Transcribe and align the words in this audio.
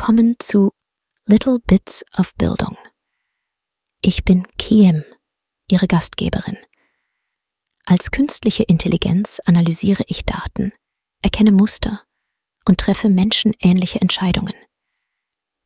Willkommen 0.00 0.36
zu 0.38 0.72
Little 1.26 1.58
Bits 1.60 2.06
of 2.16 2.34
Bildung. 2.36 2.78
Ich 4.00 4.24
bin 4.24 4.48
Kiem, 4.56 5.04
Ihre 5.70 5.86
Gastgeberin. 5.86 6.56
Als 7.84 8.10
künstliche 8.10 8.62
Intelligenz 8.62 9.42
analysiere 9.44 10.02
ich 10.06 10.24
Daten, 10.24 10.72
erkenne 11.20 11.52
Muster 11.52 12.02
und 12.64 12.80
treffe 12.80 13.10
menschenähnliche 13.10 14.00
Entscheidungen. 14.00 14.54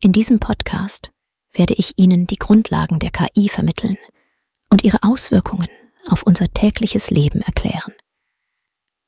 In 0.01 0.11
diesem 0.11 0.41
Podcast 0.41 1.12
werde 1.53 1.75
ich 1.75 1.96
Ihnen 1.96 2.27
die 2.27 2.39
Grundlagen 2.39 2.98
der 2.98 3.12
KI 3.12 3.48
vermitteln 3.48 3.98
und 4.69 4.82
ihre 4.82 5.05
Auswirkungen 5.05 5.69
auf 6.09 6.25
unser 6.25 6.53
tägliches 6.53 7.11
Leben 7.11 7.41
erklären. 7.41 7.93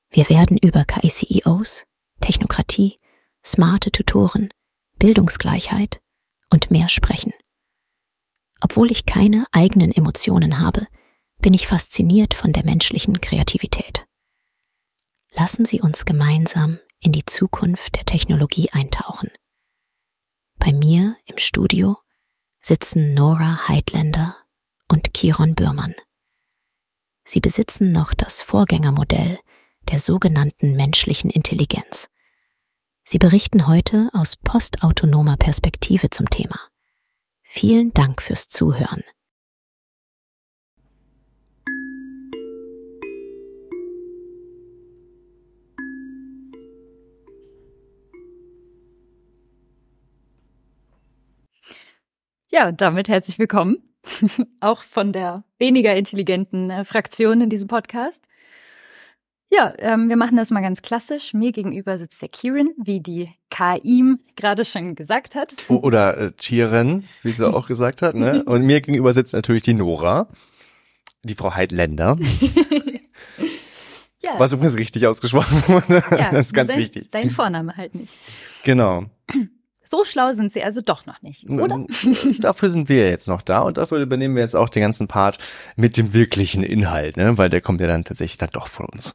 Wir 0.08 0.28
werden 0.28 0.56
über 0.56 0.84
KI-CEOs, 0.84 1.84
Technokratie, 2.20 3.00
smarte 3.44 3.90
Tutoren, 3.90 4.50
Bildungsgleichheit 4.98 6.00
und 6.50 6.70
mehr 6.70 6.88
sprechen. 6.88 7.32
Obwohl 8.60 8.90
ich 8.90 9.06
keine 9.06 9.46
eigenen 9.52 9.92
Emotionen 9.92 10.58
habe, 10.58 10.86
bin 11.38 11.54
ich 11.54 11.66
fasziniert 11.66 12.34
von 12.34 12.52
der 12.52 12.64
menschlichen 12.64 13.20
Kreativität. 13.20 14.06
Lassen 15.32 15.66
Sie 15.66 15.80
uns 15.80 16.04
gemeinsam 16.04 16.78
in 17.00 17.12
die 17.12 17.26
Zukunft 17.26 17.96
der 17.96 18.04
Technologie 18.04 18.70
eintauchen. 18.72 19.30
Bei 20.58 20.72
mir 20.72 21.16
im 21.26 21.36
Studio 21.36 21.98
sitzen 22.60 23.12
Nora 23.14 23.68
Heidländer 23.68 24.36
und 24.88 25.12
Kiron 25.12 25.54
Bürmann. 25.54 25.94
Sie 27.24 27.40
besitzen 27.40 27.92
noch 27.92 28.14
das 28.14 28.40
Vorgängermodell 28.40 29.38
der 29.90 29.98
sogenannten 29.98 30.74
menschlichen 30.74 31.30
Intelligenz. 31.30 32.08
Sie 33.08 33.18
berichten 33.18 33.68
heute 33.68 34.10
aus 34.14 34.34
postautonomer 34.34 35.36
Perspektive 35.36 36.10
zum 36.10 36.28
Thema. 36.28 36.58
Vielen 37.44 37.94
Dank 37.94 38.20
fürs 38.20 38.48
Zuhören. 38.48 39.04
Ja, 52.50 52.66
und 52.66 52.80
damit 52.80 53.08
herzlich 53.08 53.38
willkommen, 53.38 53.84
auch 54.60 54.82
von 54.82 55.12
der 55.12 55.44
weniger 55.60 55.94
intelligenten 55.94 56.70
äh, 56.70 56.84
Fraktion 56.84 57.40
in 57.40 57.50
diesem 57.50 57.68
Podcast. 57.68 58.26
Ja, 59.50 59.72
ähm, 59.78 60.08
wir 60.08 60.16
machen 60.16 60.36
das 60.36 60.50
mal 60.50 60.60
ganz 60.60 60.82
klassisch. 60.82 61.32
Mir 61.32 61.52
gegenüber 61.52 61.96
sitzt 61.98 62.20
der 62.20 62.28
Kieran, 62.28 62.70
wie 62.76 62.98
die 63.00 63.30
KI 63.50 64.16
gerade 64.34 64.64
schon 64.64 64.96
gesagt 64.96 65.36
hat. 65.36 65.54
Oder 65.68 66.18
äh, 66.18 66.32
Chiren, 66.38 67.04
wie 67.22 67.30
sie 67.30 67.48
auch 67.48 67.68
gesagt 67.68 68.02
hat. 68.02 68.16
Ne? 68.16 68.42
Und 68.46 68.62
mir 68.62 68.80
gegenüber 68.80 69.12
sitzt 69.12 69.34
natürlich 69.34 69.62
die 69.62 69.74
Nora, 69.74 70.28
die 71.22 71.34
Frau 71.34 71.54
Heidländer. 71.54 72.18
ja. 74.22 74.32
Was 74.38 74.52
übrigens 74.52 74.76
richtig 74.76 75.06
ausgesprochen 75.06 75.62
wurde. 75.68 76.02
Ja, 76.10 76.30
das 76.32 76.46
ist 76.46 76.52
ganz 76.52 76.72
dein, 76.72 76.80
wichtig. 76.80 77.12
Dein 77.12 77.30
Vorname 77.30 77.76
halt 77.76 77.94
nicht. 77.94 78.18
Genau. 78.64 79.04
So 79.88 80.04
schlau 80.04 80.32
sind 80.32 80.50
sie 80.50 80.62
also 80.62 80.80
doch 80.80 81.06
noch 81.06 81.22
nicht, 81.22 81.48
oder? 81.48 81.86
dafür 82.40 82.70
sind 82.70 82.88
wir 82.88 83.08
jetzt 83.08 83.28
noch 83.28 83.42
da 83.42 83.60
und 83.60 83.76
dafür 83.76 83.98
übernehmen 83.98 84.34
wir 84.34 84.42
jetzt 84.42 84.56
auch 84.56 84.68
den 84.68 84.82
ganzen 84.82 85.06
Part 85.08 85.38
mit 85.76 85.96
dem 85.96 86.12
wirklichen 86.12 86.62
Inhalt, 86.62 87.16
ne? 87.16 87.38
weil 87.38 87.48
der 87.48 87.60
kommt 87.60 87.80
ja 87.80 87.86
dann 87.86 88.04
tatsächlich 88.04 88.38
dann 88.38 88.50
doch 88.52 88.66
von 88.66 88.86
uns. 88.86 89.14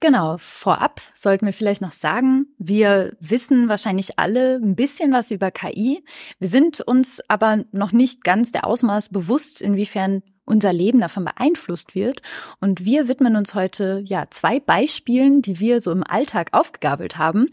Genau, 0.00 0.36
vorab 0.36 1.00
sollten 1.14 1.46
wir 1.46 1.52
vielleicht 1.52 1.80
noch 1.80 1.92
sagen, 1.92 2.46
wir 2.58 3.16
wissen 3.20 3.68
wahrscheinlich 3.68 4.18
alle 4.18 4.56
ein 4.56 4.74
bisschen 4.74 5.12
was 5.12 5.30
über 5.30 5.52
KI. 5.52 6.04
Wir 6.40 6.48
sind 6.48 6.80
uns 6.80 7.22
aber 7.28 7.64
noch 7.70 7.92
nicht 7.92 8.24
ganz 8.24 8.50
der 8.50 8.66
Ausmaß 8.66 9.10
bewusst, 9.10 9.62
inwiefern 9.62 10.22
unser 10.52 10.72
Leben 10.72 11.00
davon 11.00 11.24
beeinflusst 11.24 11.94
wird. 11.94 12.20
Und 12.60 12.84
wir 12.84 13.08
widmen 13.08 13.36
uns 13.36 13.54
heute 13.54 14.02
ja 14.04 14.26
zwei 14.30 14.60
Beispielen, 14.60 15.42
die 15.42 15.58
wir 15.58 15.80
so 15.80 15.90
im 15.90 16.04
Alltag 16.04 16.48
aufgegabelt 16.52 17.16
haben, 17.16 17.46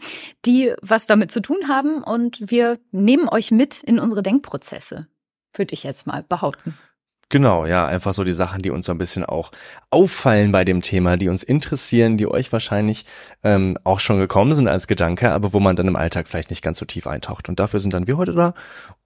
die 0.44 0.74
was 0.82 1.06
damit 1.06 1.32
zu 1.32 1.40
tun 1.40 1.68
haben. 1.68 2.02
Und 2.04 2.50
wir 2.50 2.78
nehmen 2.92 3.28
euch 3.28 3.50
mit 3.50 3.82
in 3.82 3.98
unsere 3.98 4.22
Denkprozesse, 4.22 5.06
würde 5.54 5.74
ich 5.74 5.82
jetzt 5.82 6.06
mal 6.06 6.22
behaupten. 6.22 6.76
Genau, 7.32 7.64
ja, 7.64 7.86
einfach 7.86 8.12
so 8.12 8.24
die 8.24 8.32
Sachen, 8.32 8.60
die 8.60 8.70
uns 8.70 8.86
so 8.86 8.92
ein 8.92 8.98
bisschen 8.98 9.24
auch 9.24 9.52
auffallen 9.90 10.50
bei 10.50 10.64
dem 10.64 10.82
Thema, 10.82 11.16
die 11.16 11.28
uns 11.28 11.44
interessieren, 11.44 12.16
die 12.16 12.26
euch 12.26 12.52
wahrscheinlich 12.52 13.06
ähm, 13.44 13.78
auch 13.84 14.00
schon 14.00 14.18
gekommen 14.18 14.52
sind 14.52 14.66
als 14.66 14.88
Gedanke, 14.88 15.30
aber 15.30 15.52
wo 15.52 15.60
man 15.60 15.76
dann 15.76 15.86
im 15.86 15.94
Alltag 15.94 16.26
vielleicht 16.26 16.50
nicht 16.50 16.64
ganz 16.64 16.80
so 16.80 16.86
tief 16.86 17.06
eintaucht. 17.06 17.48
Und 17.48 17.60
dafür 17.60 17.78
sind 17.78 17.94
dann 17.94 18.08
wir 18.08 18.16
heute 18.16 18.34
da 18.34 18.54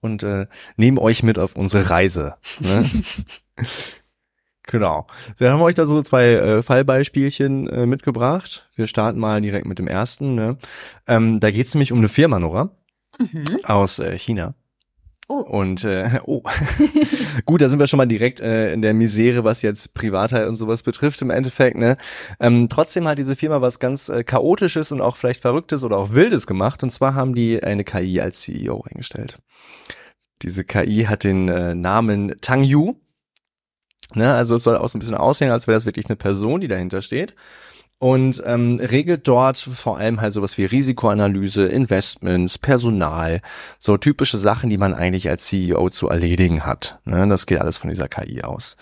und 0.01 0.23
äh, 0.23 0.47
nehmen 0.75 0.97
euch 0.97 1.21
mit 1.21 1.37
auf 1.37 1.55
unsere 1.55 1.91
Reise. 1.91 2.33
Ne? 2.61 2.89
genau. 4.63 5.07
Wir 5.37 5.51
haben 5.51 5.61
euch 5.61 5.75
da 5.75 5.85
so 5.85 6.01
zwei 6.01 6.33
äh, 6.33 6.63
Fallbeispielchen 6.63 7.69
äh, 7.69 7.85
mitgebracht. 7.85 8.69
Wir 8.75 8.87
starten 8.87 9.19
mal 9.19 9.41
direkt 9.41 9.65
mit 9.65 9.79
dem 9.79 9.87
ersten. 9.87 10.35
Ne? 10.35 10.57
Ähm, 11.07 11.39
da 11.39 11.51
geht 11.51 11.67
es 11.67 11.73
nämlich 11.73 11.91
um 11.91 11.99
eine 11.99 12.09
Firma, 12.09 12.39
Nora, 12.39 12.71
mhm. 13.17 13.45
aus 13.63 13.99
äh, 13.99 14.17
China. 14.17 14.55
Oh. 15.27 15.39
Und 15.39 15.83
äh, 15.83 16.19
oh, 16.25 16.43
gut, 17.45 17.61
da 17.61 17.69
sind 17.69 17.79
wir 17.79 17.87
schon 17.87 17.97
mal 17.97 18.05
direkt 18.05 18.39
äh, 18.39 18.73
in 18.73 18.81
der 18.81 18.93
Misere, 18.93 19.43
was 19.43 19.61
jetzt 19.61 19.93
Privatheit 19.93 20.47
und 20.47 20.55
sowas 20.55 20.83
betrifft 20.83 21.21
im 21.21 21.29
Endeffekt. 21.29 21.77
Ne? 21.77 21.97
Ähm, 22.39 22.67
trotzdem 22.69 23.07
hat 23.07 23.17
diese 23.17 23.35
Firma 23.35 23.61
was 23.61 23.79
ganz 23.79 24.09
äh, 24.09 24.23
chaotisches 24.23 24.91
und 24.91 25.01
auch 25.01 25.17
vielleicht 25.17 25.41
verrücktes 25.41 25.83
oder 25.83 25.97
auch 25.97 26.11
wildes 26.11 26.47
gemacht. 26.47 26.83
Und 26.83 26.91
zwar 26.91 27.15
haben 27.15 27.33
die 27.33 27.61
eine 27.63 27.83
KI 27.83 28.21
als 28.21 28.41
CEO 28.41 28.83
eingestellt. 28.89 29.39
Diese 30.41 30.63
KI 30.63 31.05
hat 31.07 31.23
den 31.23 31.49
äh, 31.49 31.73
Namen 31.73 32.35
Tang 32.41 32.63
Yu. 32.63 32.95
Ne? 34.13 34.33
Also 34.33 34.55
es 34.55 34.63
soll 34.63 34.77
auch 34.77 34.89
so 34.89 34.97
ein 34.97 34.99
bisschen 34.99 35.15
aussehen, 35.15 35.51
als 35.51 35.67
wäre 35.67 35.77
das 35.77 35.85
wirklich 35.85 36.05
eine 36.07 36.15
Person, 36.15 36.61
die 36.61 36.67
dahinter 36.67 37.01
steht 37.01 37.35
und 37.97 38.43
ähm, 38.45 38.79
regelt 38.79 39.27
dort 39.27 39.57
vor 39.57 39.97
allem 39.97 40.21
halt 40.21 40.33
sowas 40.33 40.57
wie 40.57 40.65
Risikoanalyse, 40.65 41.65
Investments, 41.65 42.57
Personal, 42.57 43.41
so 43.79 43.97
typische 43.97 44.37
Sachen, 44.37 44.69
die 44.69 44.77
man 44.77 44.93
eigentlich 44.93 45.29
als 45.29 45.45
CEO 45.45 45.89
zu 45.89 46.09
erledigen 46.09 46.65
hat. 46.65 46.99
Ne? 47.05 47.27
Das 47.27 47.45
geht 47.45 47.61
alles 47.61 47.77
von 47.77 47.89
dieser 47.89 48.07
KI 48.07 48.43
aus. 48.43 48.75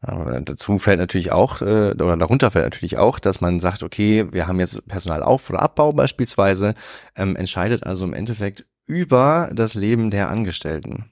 Aber 0.00 0.38
dazu 0.40 0.78
fällt 0.78 0.98
natürlich 0.98 1.32
auch, 1.32 1.62
äh, 1.62 1.92
oder 1.92 2.16
darunter 2.16 2.50
fällt 2.50 2.66
natürlich 2.66 2.98
auch, 2.98 3.18
dass 3.18 3.40
man 3.40 3.58
sagt, 3.58 3.82
okay, 3.82 4.26
wir 4.32 4.46
haben 4.46 4.60
jetzt 4.60 4.86
Personalauf- 4.86 5.48
oder 5.50 5.62
Abbau 5.62 5.92
beispielsweise, 5.92 6.74
ähm, 7.16 7.36
entscheidet 7.36 7.84
also 7.84 8.04
im 8.04 8.12
Endeffekt 8.12 8.66
über 8.86 9.50
das 9.52 9.74
Leben 9.74 10.10
der 10.10 10.30
Angestellten 10.30 11.10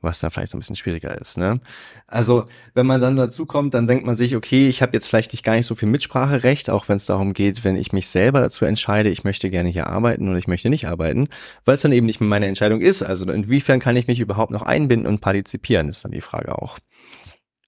was 0.00 0.20
da 0.20 0.30
vielleicht 0.30 0.52
so 0.52 0.56
ein 0.56 0.60
bisschen 0.60 0.76
schwieriger 0.76 1.20
ist. 1.20 1.36
Ne? 1.36 1.60
Also 2.06 2.44
wenn 2.74 2.86
man 2.86 3.00
dann 3.00 3.16
dazu 3.16 3.46
kommt, 3.46 3.74
dann 3.74 3.86
denkt 3.86 4.06
man 4.06 4.16
sich, 4.16 4.36
okay, 4.36 4.68
ich 4.68 4.82
habe 4.82 4.92
jetzt 4.94 5.06
vielleicht 5.06 5.32
nicht 5.32 5.44
gar 5.44 5.54
nicht 5.54 5.66
so 5.66 5.74
viel 5.74 5.88
Mitspracherecht, 5.88 6.70
auch 6.70 6.88
wenn 6.88 6.96
es 6.96 7.06
darum 7.06 7.32
geht, 7.32 7.64
wenn 7.64 7.76
ich 7.76 7.92
mich 7.92 8.08
selber 8.08 8.40
dazu 8.40 8.64
entscheide, 8.64 9.10
ich 9.10 9.24
möchte 9.24 9.50
gerne 9.50 9.68
hier 9.68 9.88
arbeiten 9.88 10.28
oder 10.28 10.38
ich 10.38 10.48
möchte 10.48 10.70
nicht 10.70 10.88
arbeiten, 10.88 11.28
weil 11.64 11.76
es 11.76 11.82
dann 11.82 11.92
eben 11.92 12.06
nicht 12.06 12.20
mehr 12.20 12.28
meine 12.28 12.46
Entscheidung 12.46 12.80
ist. 12.80 13.02
Also 13.02 13.30
inwiefern 13.30 13.80
kann 13.80 13.96
ich 13.96 14.06
mich 14.06 14.20
überhaupt 14.20 14.50
noch 14.50 14.62
einbinden 14.62 15.06
und 15.06 15.20
partizipieren, 15.20 15.88
ist 15.88 16.04
dann 16.04 16.12
die 16.12 16.20
Frage 16.20 16.56
auch. 16.60 16.78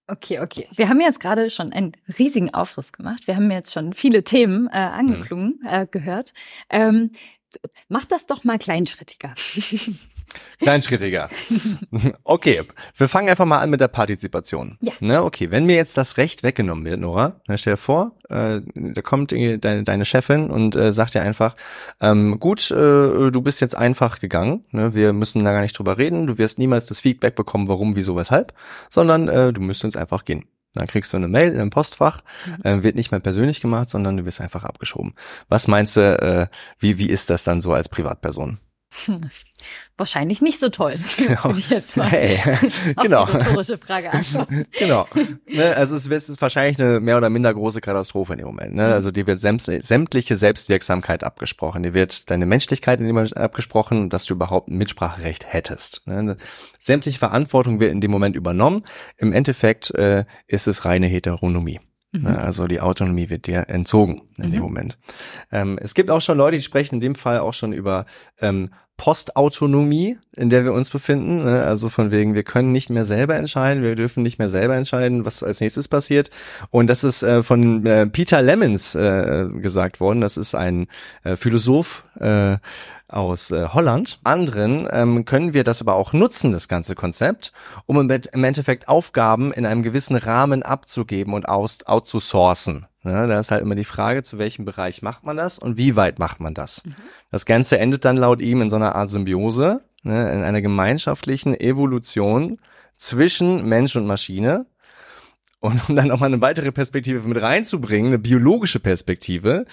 Okay, 0.09 0.41
okay. 0.41 0.69
Wir 0.77 0.89
haben 0.89 1.01
jetzt 1.01 1.21
gerade 1.21 1.49
schon 1.49 1.73
einen 1.73 1.93
riesigen 2.19 2.53
Aufriss 2.53 2.93
gemacht. 2.93 3.27
Wir 3.27 3.37
haben 3.37 3.51
jetzt 3.51 3.73
schon 3.73 3.93
viele 3.93 4.25
Themen 4.25 4.67
äh, 4.67 4.73
angeklungen, 4.77 5.61
hm. 5.63 5.69
äh, 5.69 5.87
gehört. 5.91 6.35
Ähm, 6.69 7.13
mach 7.89 8.05
das 8.05 8.27
doch 8.27 8.45
mal 8.45 8.59
kleinschrittiger. 8.59 9.35
Kleinschrittiger. 10.59 11.29
Okay, 12.25 12.63
wir 12.97 13.09
fangen 13.09 13.29
einfach 13.29 13.45
mal 13.45 13.61
an 13.61 13.71
mit 13.71 13.81
der 13.81 13.89
Partizipation. 13.89 14.79
Ja. 14.81 14.93
Ne, 15.01 15.23
okay, 15.23 15.51
wenn 15.51 15.67
mir 15.67 15.77
jetzt 15.77 15.97
das 15.97 16.17
Recht 16.17 16.43
weggenommen 16.43 16.85
wird, 16.85 17.01
Nora, 17.01 17.41
dann 17.47 17.59
stell 17.59 17.75
dir 17.75 17.79
vor, 17.79 18.13
äh, 18.29 18.61
da 18.75 19.03
kommt 19.03 19.33
deine, 19.33 19.85
deine 19.85 20.05
Chefin 20.05 20.51
und 20.51 20.75
äh, 20.75 20.93
sagt 20.93 21.15
dir 21.15 21.23
einfach, 21.23 21.55
ähm, 22.01 22.41
gut, 22.41 22.71
äh, 22.71 23.31
du 23.31 23.43
bist 23.43 23.61
jetzt 23.61 23.77
einfach 23.77 24.21
gegangen, 24.21 24.65
ne, 24.71 24.95
wir 24.95 25.13
müssen 25.13 25.45
da 25.45 25.53
gar 25.53 25.61
nicht 25.61 25.79
drüber 25.79 25.99
reden, 25.99 26.27
du 26.27 26.39
wirst 26.39 26.59
niemals 26.59 26.87
das 26.87 27.01
Feedback 27.01 27.35
bekommen, 27.35 27.69
warum, 27.69 27.97
wieso, 27.97 28.17
weshalb, 28.17 28.55
sondern 28.89 29.29
äh, 29.29 29.53
du 29.53 29.61
müsstest 29.61 29.97
einfach 29.97 30.25
gehen. 30.25 30.47
Dann 30.75 30.87
kriegst 30.87 31.13
du 31.13 31.19
eine 31.19 31.29
Mail 31.29 31.53
in 31.53 31.61
einem 31.61 31.71
Postfach, 31.71 32.23
mhm. 32.47 32.65
äh, 32.65 32.83
wird 32.83 32.97
nicht 32.97 33.11
mehr 33.11 33.21
persönlich 33.21 33.61
gemacht, 33.61 33.91
sondern 33.91 34.17
du 34.17 34.25
wirst 34.25 34.41
einfach 34.41 34.65
abgeschoben. 34.65 35.15
Was 35.49 35.69
meinst 35.69 35.97
du, 35.97 36.01
äh, 36.01 36.47
wie, 36.79 36.99
wie 36.99 37.11
ist 37.11 37.29
das 37.31 37.45
dann 37.45 37.61
so 37.61 37.73
als 37.75 37.89
Privatperson? 37.89 38.59
Wahrscheinlich 39.97 40.43
nicht 40.43 40.59
so 40.59 40.69
toll, 40.69 40.99
genau. 41.17 41.45
würde 41.45 41.61
ich 41.61 41.71
jetzt 41.71 41.97
mal 41.97 42.09
hey. 42.09 42.41
genau. 43.03 43.27
die 43.27 43.33
rhetorische 43.33 43.79
Frage 43.79 44.13
antworten. 44.13 44.67
genau. 44.79 45.07
Ne, 45.47 45.77
also 45.77 45.97
es 45.97 46.07
ist 46.07 46.41
wahrscheinlich 46.41 46.81
eine 46.81 47.01
mehr 47.01 47.17
oder 47.17 47.31
minder 47.31 47.53
große 47.53 47.81
Katastrophe 47.81 48.33
in 48.33 48.39
dem 48.39 48.47
Moment. 48.47 48.75
Ne? 48.75 48.87
Mhm. 48.87 48.93
Also 48.93 49.11
dir 49.11 49.27
wird 49.27 49.41
sämtliche 49.41 50.37
Selbstwirksamkeit 50.37 51.25
abgesprochen. 51.25 51.83
Dir 51.83 51.95
wird 51.95 52.31
deine 52.31 52.47
Menschlichkeit 52.47 53.01
in 53.01 53.07
dem 53.07 53.15
Moment 53.15 53.37
abgesprochen, 53.37 54.11
dass 54.11 54.25
du 54.25 54.35
überhaupt 54.35 54.69
ein 54.69 54.79
Mitspracherecht 54.79 55.53
hättest. 55.53 56.07
Ne? 56.07 56.37
Sämtliche 56.79 57.19
Verantwortung 57.19 57.79
wird 57.79 57.93
in 57.93 58.01
dem 58.01 58.11
Moment 58.11 58.35
übernommen. 58.35 58.85
Im 59.19 59.33
Endeffekt 59.33 59.95
äh, 59.95 60.25
ist 60.47 60.67
es 60.67 60.85
reine 60.85 61.07
Heteronomie. 61.07 61.81
Mhm. 62.13 62.23
Ne, 62.23 62.39
also 62.39 62.67
die 62.67 62.81
Autonomie 62.81 63.31
wird 63.31 63.47
dir 63.47 63.69
entzogen 63.69 64.23
in 64.37 64.49
mhm. 64.49 64.53
dem 64.53 64.61
Moment. 64.63 64.99
Ähm, 65.51 65.79
es 65.81 65.95
gibt 65.95 66.11
auch 66.11 66.21
schon 66.21 66.37
Leute, 66.37 66.57
die 66.57 66.63
sprechen 66.63 66.97
in 66.97 67.01
dem 67.01 67.15
Fall 67.15 67.39
auch 67.39 67.55
schon 67.55 67.73
über 67.73 68.05
ähm, 68.41 68.71
Postautonomie, 68.97 70.19
in 70.37 70.49
der 70.49 70.65
wir 70.65 70.73
uns 70.73 70.91
befinden. 70.91 71.45
Ne? 71.45 71.63
Also 71.65 71.89
von 71.89 72.11
wegen, 72.11 72.35
wir 72.35 72.45
können 72.45 72.73
nicht 72.73 72.89
mehr 72.89 73.05
selber 73.05 73.35
entscheiden, 73.35 73.83
wir 73.83 73.97
dürfen 73.97 74.23
nicht 74.23 74.39
mehr 74.39 74.49
selber 74.49 74.77
entscheiden, 74.77 75.25
was 75.25 75.43
als 75.43 75.61
nächstes 75.61 75.89
passiert. 75.89 76.31
Und 76.71 76.87
das 76.87 77.03
ist 77.03 77.23
äh, 77.23 77.43
von 77.43 77.85
äh, 77.85 78.07
Peter 78.07 78.43
Lemmens 78.43 78.95
äh, 78.95 79.47
gesagt 79.55 79.99
worden. 79.99 80.21
Das 80.21 80.37
ist 80.37 80.55
ein 80.55 80.87
äh, 81.25 81.37
Philosoph 81.37 82.05
äh, 82.21 82.59
aus 83.09 83.51
äh, 83.51 83.69
Holland. 83.69 84.21
Anderen 84.25 84.89
ähm, 84.91 85.25
können 85.25 85.53
wir 85.53 85.65
das 85.65 85.81
aber 85.81 85.95
auch 85.95 86.13
nutzen, 86.13 86.53
das 86.53 86.69
ganze 86.69 86.95
Konzept, 86.95 87.53
um 87.87 87.99
im, 87.99 88.11
im 88.11 88.45
Endeffekt 88.45 88.89
Aufgaben 88.89 89.53
in 89.53 89.67
einem 89.67 89.83
gewissen 89.83 90.17
Rahmen 90.17 90.63
abzugeben 90.63 91.35
und 91.35 91.49
aus, 91.49 91.85
outzusourcen. 91.87 92.87
Ja, 93.05 93.27
da 93.27 93.41
ist 93.41 93.51
halt 93.51 93.63
immer 93.63 93.75
die 93.75 93.85
Frage, 93.85 94.23
zu 94.23 94.39
welchem 94.39 94.65
Bereich 94.65 95.03
macht 95.03 95.25
man 95.25 95.37
das 95.37 95.59
und 95.59 95.77
wie 95.77 95.97
weit 95.97 96.19
macht 96.19 96.41
man 96.41 96.55
das. 96.55 96.85
Mhm. 96.85 96.95
Das 97.31 97.47
Ganze 97.47 97.79
endet 97.79 98.05
dann 98.05 98.17
laut 98.17 98.41
ihm 98.41 98.63
in 98.63 98.71
so 98.71 98.77
einer 98.77 98.95
Art 98.95 99.11
Symbiose, 99.11 99.83
ne, 100.03 100.33
in 100.33 100.43
einer 100.43 100.63
gemeinschaftlichen 100.63 101.59
Evolution 101.59 102.59
zwischen 102.97 103.69
Mensch 103.69 103.97
und 103.97 104.07
Maschine, 104.07 104.67
und 105.63 105.89
um 105.89 105.97
dann 105.97 106.11
auch 106.11 106.19
mal 106.19 106.27
eine 106.27 106.41
weitere 106.41 106.73
Perspektive 106.73 107.21
mit 107.27 107.41
reinzubringen, 107.41 108.09
eine 108.09 108.19
biologische 108.19 108.81
Perspektive, 108.81 109.65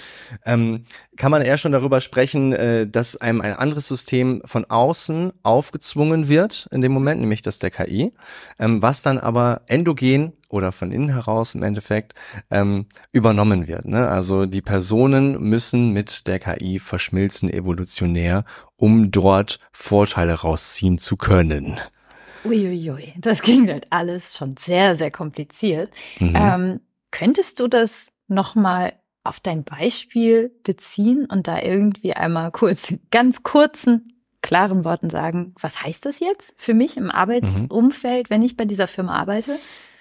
ähm, 0.45 0.85
kann 1.17 1.31
man 1.31 1.41
eher 1.41 1.57
schon 1.57 1.71
darüber 1.71 1.99
sprechen, 1.99 2.53
äh, 2.53 2.87
dass 2.87 3.17
einem 3.17 3.41
ein 3.41 3.53
anderes 3.53 3.87
System 3.87 4.43
von 4.45 4.65
außen 4.65 5.33
aufgezwungen 5.41 6.29
wird 6.29 6.69
in 6.71 6.81
dem 6.81 6.91
Moment, 6.91 7.21
nämlich 7.21 7.41
das 7.41 7.57
der 7.57 7.71
KI, 7.71 8.13
ähm, 8.59 8.83
was 8.83 9.01
dann 9.01 9.17
aber 9.17 9.63
endogen 9.65 10.33
oder 10.49 10.71
von 10.71 10.91
innen 10.91 11.09
heraus 11.09 11.55
im 11.55 11.63
Endeffekt 11.63 12.13
ähm, 12.51 12.85
übernommen 13.11 13.67
wird. 13.67 13.85
Ne? 13.85 14.07
Also 14.07 14.45
die 14.45 14.61
Personen 14.61 15.41
müssen 15.41 15.91
mit 15.91 16.27
der 16.27 16.37
KI 16.39 16.77
verschmilzen 16.77 17.51
evolutionär, 17.51 18.45
um 18.75 19.09
dort 19.09 19.59
Vorteile 19.71 20.33
rausziehen 20.33 20.99
zu 20.99 21.17
können. 21.17 21.79
Uiuiui, 22.45 23.13
das 23.17 23.41
ging 23.41 23.67
halt 23.69 23.87
alles 23.89 24.37
schon 24.37 24.55
sehr, 24.57 24.95
sehr 24.95 25.11
kompliziert. 25.11 25.91
Mhm. 26.19 26.33
Ähm, 26.35 26.79
könntest 27.11 27.59
du 27.59 27.67
das 27.67 28.11
nochmal 28.27 28.93
auf 29.23 29.39
dein 29.39 29.63
Beispiel 29.63 30.51
beziehen 30.63 31.25
und 31.25 31.47
da 31.47 31.61
irgendwie 31.61 32.13
einmal 32.13 32.51
kurz, 32.51 32.93
ganz 33.11 33.43
kurzen, 33.43 34.13
klaren 34.41 34.85
Worten 34.85 35.09
sagen, 35.09 35.53
was 35.59 35.83
heißt 35.83 36.05
das 36.05 36.19
jetzt 36.19 36.55
für 36.57 36.73
mich 36.73 36.97
im 36.97 37.11
Arbeitsumfeld, 37.11 38.29
mhm. 38.29 38.33
wenn 38.33 38.41
ich 38.41 38.55
bei 38.55 38.65
dieser 38.65 38.87
Firma 38.87 39.15
arbeite? 39.15 39.59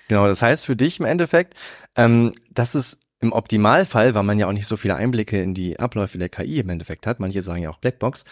Genau, 0.08 0.26
das 0.26 0.40
heißt 0.40 0.64
für 0.64 0.76
dich 0.76 1.00
im 1.00 1.06
Endeffekt, 1.06 1.54
ähm, 1.96 2.32
dass 2.50 2.74
es 2.74 2.98
im 3.20 3.32
Optimalfall, 3.32 4.14
weil 4.14 4.22
man 4.22 4.38
ja 4.38 4.46
auch 4.46 4.52
nicht 4.52 4.66
so 4.66 4.76
viele 4.76 4.96
Einblicke 4.96 5.40
in 5.40 5.54
die 5.54 5.78
Abläufe 5.78 6.18
der 6.18 6.28
KI 6.28 6.60
im 6.60 6.68
Endeffekt 6.68 7.06
hat, 7.06 7.20
manche 7.20 7.42
sagen 7.42 7.62
ja 7.62 7.70
auch 7.70 7.78
Blackbox, 7.78 8.24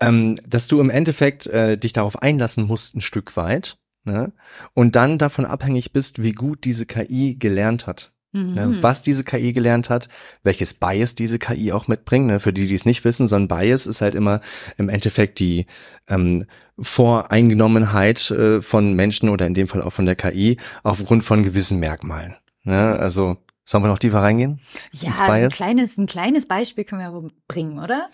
ähm, 0.00 0.36
dass 0.46 0.68
du 0.68 0.80
im 0.80 0.90
Endeffekt 0.90 1.46
äh, 1.46 1.78
dich 1.78 1.92
darauf 1.92 2.22
einlassen 2.22 2.66
musst 2.66 2.94
ein 2.94 3.00
Stück 3.00 3.36
weit 3.36 3.78
ne? 4.04 4.32
und 4.74 4.96
dann 4.96 5.18
davon 5.18 5.46
abhängig 5.46 5.92
bist, 5.92 6.22
wie 6.22 6.32
gut 6.32 6.64
diese 6.64 6.86
KI 6.86 7.36
gelernt 7.38 7.86
hat. 7.86 8.12
Mhm. 8.32 8.54
Ne? 8.54 8.78
Was 8.82 9.00
diese 9.02 9.24
KI 9.24 9.52
gelernt 9.52 9.88
hat, 9.88 10.08
welches 10.42 10.74
Bias 10.74 11.14
diese 11.14 11.38
KI 11.38 11.72
auch 11.72 11.88
mitbringt. 11.88 12.26
Ne? 12.26 12.40
Für 12.40 12.52
die, 12.52 12.66
die 12.66 12.74
es 12.74 12.84
nicht 12.84 13.04
wissen, 13.04 13.26
so 13.26 13.36
ein 13.36 13.48
Bias 13.48 13.86
ist 13.86 14.02
halt 14.02 14.14
immer 14.14 14.40
im 14.76 14.90
Endeffekt 14.90 15.38
die 15.38 15.66
ähm, 16.08 16.44
Voreingenommenheit 16.78 18.30
äh, 18.30 18.60
von 18.60 18.92
Menschen 18.92 19.30
oder 19.30 19.46
in 19.46 19.54
dem 19.54 19.68
Fall 19.68 19.80
auch 19.80 19.92
von 19.92 20.06
der 20.06 20.16
KI 20.16 20.58
aufgrund 20.82 21.24
von 21.24 21.42
gewissen 21.42 21.78
Merkmalen. 21.78 22.36
Ne? 22.64 22.98
Also 22.98 23.38
Sollen 23.66 23.82
wir 23.82 23.88
noch 23.88 23.98
tiefer 23.98 24.22
reingehen? 24.22 24.60
Ja, 24.92 25.10
ein 25.10 25.50
kleines, 25.50 25.98
ein 25.98 26.06
kleines 26.06 26.46
Beispiel 26.46 26.84
können 26.84 27.00
wir 27.00 27.30
bringen, 27.48 27.80
oder? 27.80 28.08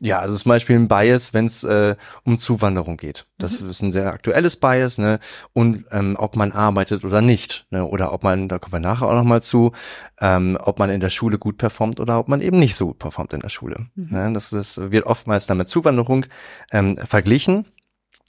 Ja, 0.00 0.20
also 0.20 0.36
zum 0.36 0.50
Beispiel 0.50 0.76
ein 0.76 0.86
Bias, 0.86 1.34
wenn 1.34 1.46
es 1.46 1.64
äh, 1.64 1.96
um 2.24 2.38
Zuwanderung 2.38 2.96
geht. 2.96 3.26
Das 3.38 3.60
mhm. 3.60 3.70
ist 3.70 3.82
ein 3.82 3.92
sehr 3.92 4.12
aktuelles 4.12 4.56
Bias, 4.56 4.98
ne? 4.98 5.18
Und 5.52 5.86
ähm, 5.90 6.14
ob 6.18 6.36
man 6.36 6.52
arbeitet 6.52 7.04
oder 7.04 7.20
nicht, 7.20 7.66
ne? 7.70 7.84
Oder 7.84 8.12
ob 8.12 8.22
man, 8.22 8.48
da 8.48 8.58
kommen 8.58 8.74
wir 8.74 8.80
nachher 8.80 9.08
auch 9.08 9.14
nochmal 9.14 9.42
zu, 9.42 9.72
ähm, 10.20 10.56
ob 10.60 10.78
man 10.78 10.90
in 10.90 11.00
der 11.00 11.10
Schule 11.10 11.38
gut 11.38 11.58
performt 11.58 11.98
oder 11.98 12.18
ob 12.18 12.28
man 12.28 12.40
eben 12.40 12.58
nicht 12.58 12.76
so 12.76 12.88
gut 12.88 12.98
performt 12.98 13.32
in 13.32 13.40
der 13.40 13.48
Schule. 13.48 13.86
Mhm. 13.96 14.08
Ne? 14.10 14.32
Das, 14.32 14.50
das 14.50 14.78
wird 14.80 15.06
oftmals 15.06 15.46
dann 15.46 15.58
mit 15.58 15.68
Zuwanderung 15.68 16.26
ähm, 16.70 16.96
verglichen 16.96 17.66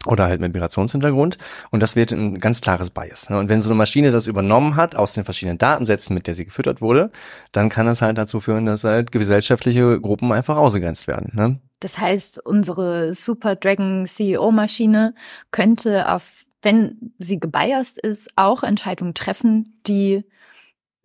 oder 0.05 0.25
halt 0.25 0.39
Migrationshintergrund 0.39 1.37
und 1.71 1.81
das 1.81 1.95
wird 1.95 2.11
ein 2.11 2.39
ganz 2.39 2.61
klares 2.61 2.89
Bias. 2.89 3.29
Ne? 3.29 3.37
Und 3.37 3.49
wenn 3.49 3.61
so 3.61 3.69
eine 3.69 3.77
Maschine 3.77 4.11
das 4.11 4.27
übernommen 4.27 4.75
hat 4.77 4.95
aus 4.95 5.13
den 5.13 5.25
verschiedenen 5.25 5.57
Datensätzen, 5.57 6.13
mit 6.13 6.27
der 6.27 6.35
sie 6.35 6.45
gefüttert 6.45 6.81
wurde, 6.81 7.11
dann 7.51 7.67
kann 7.67 7.85
das 7.85 8.01
halt 8.01 8.17
dazu 8.17 8.39
führen, 8.39 8.65
dass 8.65 8.85
halt 8.85 9.11
gesellschaftliche 9.11 9.99
Gruppen 9.99 10.31
einfach 10.31 10.55
ausgegrenzt 10.55 11.07
werden. 11.07 11.31
Ne? 11.33 11.59
Das 11.81 11.97
heißt, 11.97 12.45
unsere 12.45 13.13
Super 13.13 13.55
Dragon 13.55 14.05
CEO 14.07 14.51
Maschine 14.51 15.15
könnte 15.51 16.09
auf, 16.09 16.45
wenn 16.61 17.13
sie 17.19 17.39
gebiased 17.39 17.97
ist, 17.97 18.29
auch 18.37 18.63
Entscheidungen 18.63 19.13
treffen, 19.13 19.81
die 19.85 20.23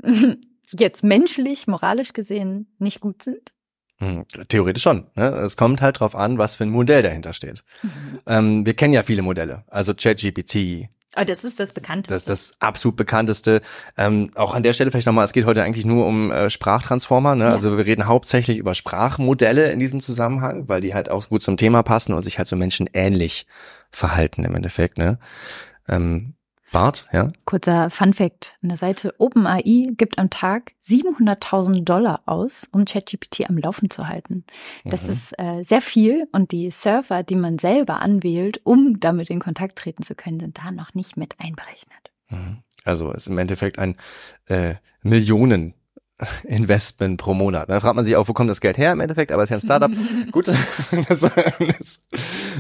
jetzt 0.71 1.03
menschlich, 1.03 1.67
moralisch 1.67 2.13
gesehen 2.13 2.73
nicht 2.79 3.01
gut 3.01 3.23
sind? 3.25 3.54
Hm, 3.99 4.25
theoretisch 4.49 4.83
schon. 4.83 5.07
Ne? 5.15 5.29
Es 5.31 5.57
kommt 5.57 5.81
halt 5.81 6.01
drauf 6.01 6.17
an, 6.17 6.39
was 6.39 6.57
für 6.57 6.65
ein 6.65 6.71
Modell 6.71 7.03
dahinter 7.03 7.33
steht. 7.33 7.63
Mhm. 7.83 7.91
Ähm, 8.27 8.67
wir 8.67 8.75
kennen 8.75 8.93
ja 8.93 9.03
viele 9.03 9.23
Modelle, 9.23 9.65
also 9.69 9.95
ChatGPT. 9.95 10.89
Oh, 11.17 11.23
das 11.25 11.45
ist 11.45 11.61
das 11.61 11.73
bekannteste. 11.73 12.13
Das 12.13 12.23
ist 12.23 12.29
das 12.29 12.61
absolut 12.61 12.97
bekannteste. 12.97 13.61
Ähm, 13.97 14.31
auch 14.35 14.53
an 14.55 14.65
der 14.65 14.73
Stelle 14.73 14.91
vielleicht 14.91 15.07
nochmal, 15.07 15.25
es 15.25 15.33
geht 15.33 15.47
heute 15.47 15.63
eigentlich 15.63 15.85
nur 15.85 16.07
um 16.07 16.33
äh, 16.33 16.51
Sprachtransformer. 16.51 17.37
Ne? 17.37 17.45
Ja. 17.45 17.51
Also 17.53 17.77
wir 17.77 17.87
reden 17.87 18.07
hauptsächlich 18.07 18.59
über 18.59 18.75
Sprachmodelle 18.75 19.71
in 19.71 19.79
diesem 19.79 20.01
Zusammenhang, 20.01 20.69
weil 20.69 20.81
die 20.81 20.93
halt 20.93 21.09
auch 21.09 21.29
gut 21.29 21.43
zum 21.43 21.57
Thema 21.57 21.83
passen 21.83 22.15
und 22.15 22.23
sich 22.23 22.39
halt 22.39 22.49
so 22.49 22.57
Menschen 22.57 22.91
ähnlich 22.93 23.47
verhalten 23.93 24.45
im 24.45 24.57
Endeffekt. 24.57 24.99
Ne? 24.99 25.19
Ähm, 25.89 26.34
Bart, 26.75 27.07
ja? 27.13 27.31
Kurzer 27.45 27.89
Fun 27.89 28.13
Fact. 28.13 28.59
Eine 28.61 28.77
Seite 28.77 29.15
OpenAI 29.19 29.93
gibt 29.97 30.19
am 30.19 30.29
Tag 30.29 30.73
700.000 30.83 31.85
Dollar 31.85 32.23
aus, 32.27 32.69
um 32.73 32.85
ChatGPT 32.85 33.49
am 33.49 33.57
Laufen 33.57 33.91
zu 33.91 34.09
halten. 34.09 34.45
Das 34.85 35.05
mhm. 35.05 35.11
ist 35.11 35.39
äh, 35.39 35.63
sehr 35.63 35.81
viel 35.81 36.27
und 36.33 36.51
die 36.51 36.71
Server, 36.73 37.23
die 37.23 37.37
man 37.37 37.59
selber 37.59 38.01
anwählt, 38.01 38.61
um 38.65 38.99
damit 38.99 39.31
in 39.31 39.39
Kontakt 39.39 39.79
treten 39.79 40.03
zu 40.03 40.17
können, 40.17 40.41
sind 40.41 40.59
da 40.59 40.73
noch 40.73 40.95
nicht 40.95 41.17
mit 41.17 41.37
einberechnet. 41.39 42.11
Mhm. 42.29 42.59
Also 42.85 43.13
ist 43.13 43.29
im 43.29 43.39
Endeffekt 43.39 43.79
ein 43.79 43.97
äh, 44.47 44.75
Millionen 45.01 45.75
Investment 46.45 47.21
pro 47.21 47.35
Monat. 47.35 47.69
Da 47.69 47.81
fragt 47.81 47.97
man 47.97 48.05
sich 48.05 48.17
auch, 48.17 48.29
wo 48.29 48.33
kommt 48.33 48.51
das 48.51 48.61
Geld 48.61 48.79
her 48.79 48.93
im 48.93 49.01
Endeffekt, 49.01 49.33
aber 49.33 49.43
es 49.43 49.51
ist 49.51 49.51
ja 49.51 49.57
ein 49.57 49.81
Startup. 49.81 49.91
Gut, 50.33 50.49
das, 51.09 51.21
das, 51.21 52.01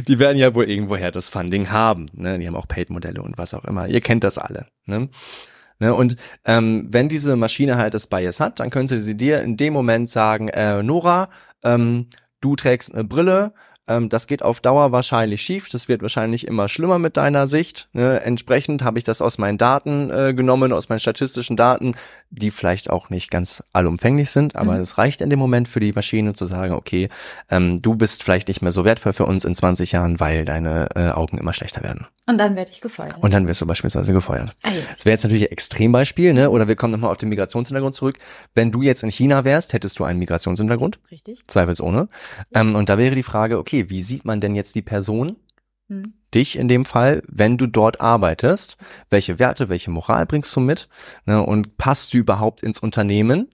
die 0.06 0.18
werden 0.18 0.38
ja 0.38 0.54
wohl 0.54 0.68
irgendwoher 0.68 1.10
das 1.10 1.28
Funding 1.28 1.70
haben. 1.70 2.10
Ne? 2.12 2.38
Die 2.38 2.46
haben 2.46 2.56
auch 2.56 2.68
Paid-Modelle 2.68 3.22
und 3.22 3.38
was 3.38 3.54
auch 3.54 3.64
immer. 3.64 3.88
Ihr 3.88 4.00
kennt 4.00 4.24
das 4.24 4.38
alle. 4.38 4.66
Ne? 4.86 5.08
Ne? 5.78 5.94
Und 5.94 6.16
ähm, 6.44 6.86
wenn 6.90 7.08
diese 7.08 7.36
Maschine 7.36 7.76
halt 7.76 7.94
das 7.94 8.06
Bias 8.06 8.40
hat, 8.40 8.60
dann 8.60 8.70
könnte 8.70 9.00
sie 9.00 9.16
dir 9.16 9.42
in 9.42 9.56
dem 9.56 9.72
Moment 9.72 10.10
sagen, 10.10 10.48
äh, 10.48 10.82
Nora, 10.82 11.28
ähm, 11.62 12.08
du 12.40 12.56
trägst 12.56 12.94
eine 12.94 13.04
Brille, 13.04 13.52
ähm, 13.86 14.08
das 14.08 14.26
geht 14.26 14.42
auf 14.42 14.60
Dauer 14.60 14.92
wahrscheinlich 14.92 15.42
schief. 15.42 15.68
Das 15.68 15.88
wird 15.88 16.02
wahrscheinlich 16.02 16.46
immer 16.46 16.68
schlimmer 16.68 16.98
mit 16.98 17.16
deiner 17.16 17.46
Sicht. 17.46 17.88
Ne? 17.92 18.20
Entsprechend 18.20 18.82
habe 18.82 18.98
ich 18.98 19.04
das 19.04 19.20
aus 19.20 19.38
meinen 19.38 19.58
Daten 19.58 20.10
äh, 20.10 20.34
genommen, 20.34 20.72
aus 20.72 20.88
meinen 20.88 21.00
statistischen 21.00 21.56
Daten, 21.56 21.94
die 22.30 22.50
vielleicht 22.50 22.90
auch 22.90 23.10
nicht 23.10 23.30
ganz 23.30 23.62
allumfänglich 23.72 24.30
sind, 24.30 24.56
aber 24.56 24.74
mhm. 24.74 24.80
es 24.80 24.98
reicht 24.98 25.20
in 25.20 25.30
dem 25.30 25.38
Moment 25.38 25.68
für 25.68 25.80
die 25.80 25.92
Maschine 25.92 26.32
zu 26.32 26.46
sagen, 26.46 26.74
okay, 26.74 27.08
ähm, 27.50 27.82
du 27.82 27.94
bist 27.94 28.22
vielleicht 28.22 28.48
nicht 28.48 28.62
mehr 28.62 28.72
so 28.72 28.84
wertvoll 28.84 29.12
für 29.12 29.26
uns 29.26 29.44
in 29.44 29.54
20 29.54 29.92
Jahren, 29.92 30.20
weil 30.20 30.44
deine 30.44 30.88
äh, 30.94 31.10
Augen 31.10 31.38
immer 31.38 31.52
schlechter 31.52 31.82
werden. 31.82 32.06
Und 32.26 32.38
dann 32.38 32.56
werde 32.56 32.70
ich 32.72 32.80
gefeuert. 32.80 33.16
Und 33.20 33.34
dann 33.34 33.46
wirst 33.46 33.60
du 33.60 33.66
beispielsweise 33.66 34.14
gefeuert. 34.14 34.56
Ah, 34.62 34.70
das 34.90 35.04
wäre 35.04 35.12
jetzt 35.12 35.24
natürlich 35.24 35.44
ein 35.44 35.52
Extrembeispiel, 35.52 36.32
ne? 36.32 36.48
Oder 36.48 36.68
wir 36.68 36.76
kommen 36.76 36.92
nochmal 36.92 37.10
auf 37.10 37.18
den 37.18 37.28
Migrationshintergrund 37.28 37.94
zurück. 37.94 38.18
Wenn 38.54 38.72
du 38.72 38.80
jetzt 38.80 39.02
in 39.02 39.10
China 39.10 39.44
wärst, 39.44 39.74
hättest 39.74 39.98
du 39.98 40.04
einen 40.04 40.18
Migrationshintergrund. 40.20 41.00
Richtig. 41.10 41.42
Zweifelsohne. 41.46 42.08
Ähm, 42.54 42.74
und 42.74 42.88
da 42.88 42.96
wäre 42.96 43.14
die 43.14 43.22
Frage, 43.22 43.58
okay, 43.58 43.90
wie 43.90 44.00
sieht 44.00 44.24
man 44.24 44.40
denn 44.40 44.54
jetzt 44.54 44.74
die 44.74 44.82
Person? 44.82 45.36
Hm. 45.88 46.14
Dich 46.32 46.56
in 46.56 46.66
dem 46.66 46.86
Fall, 46.86 47.22
wenn 47.28 47.58
du 47.58 47.66
dort 47.66 48.00
arbeitest, 48.00 48.78
welche 49.10 49.38
Werte, 49.38 49.68
welche 49.68 49.90
Moral 49.90 50.24
bringst 50.24 50.56
du 50.56 50.60
mit? 50.60 50.88
Ne? 51.26 51.42
Und 51.42 51.76
passt 51.76 52.14
du 52.14 52.18
überhaupt 52.18 52.62
ins 52.62 52.78
Unternehmen? 52.78 53.50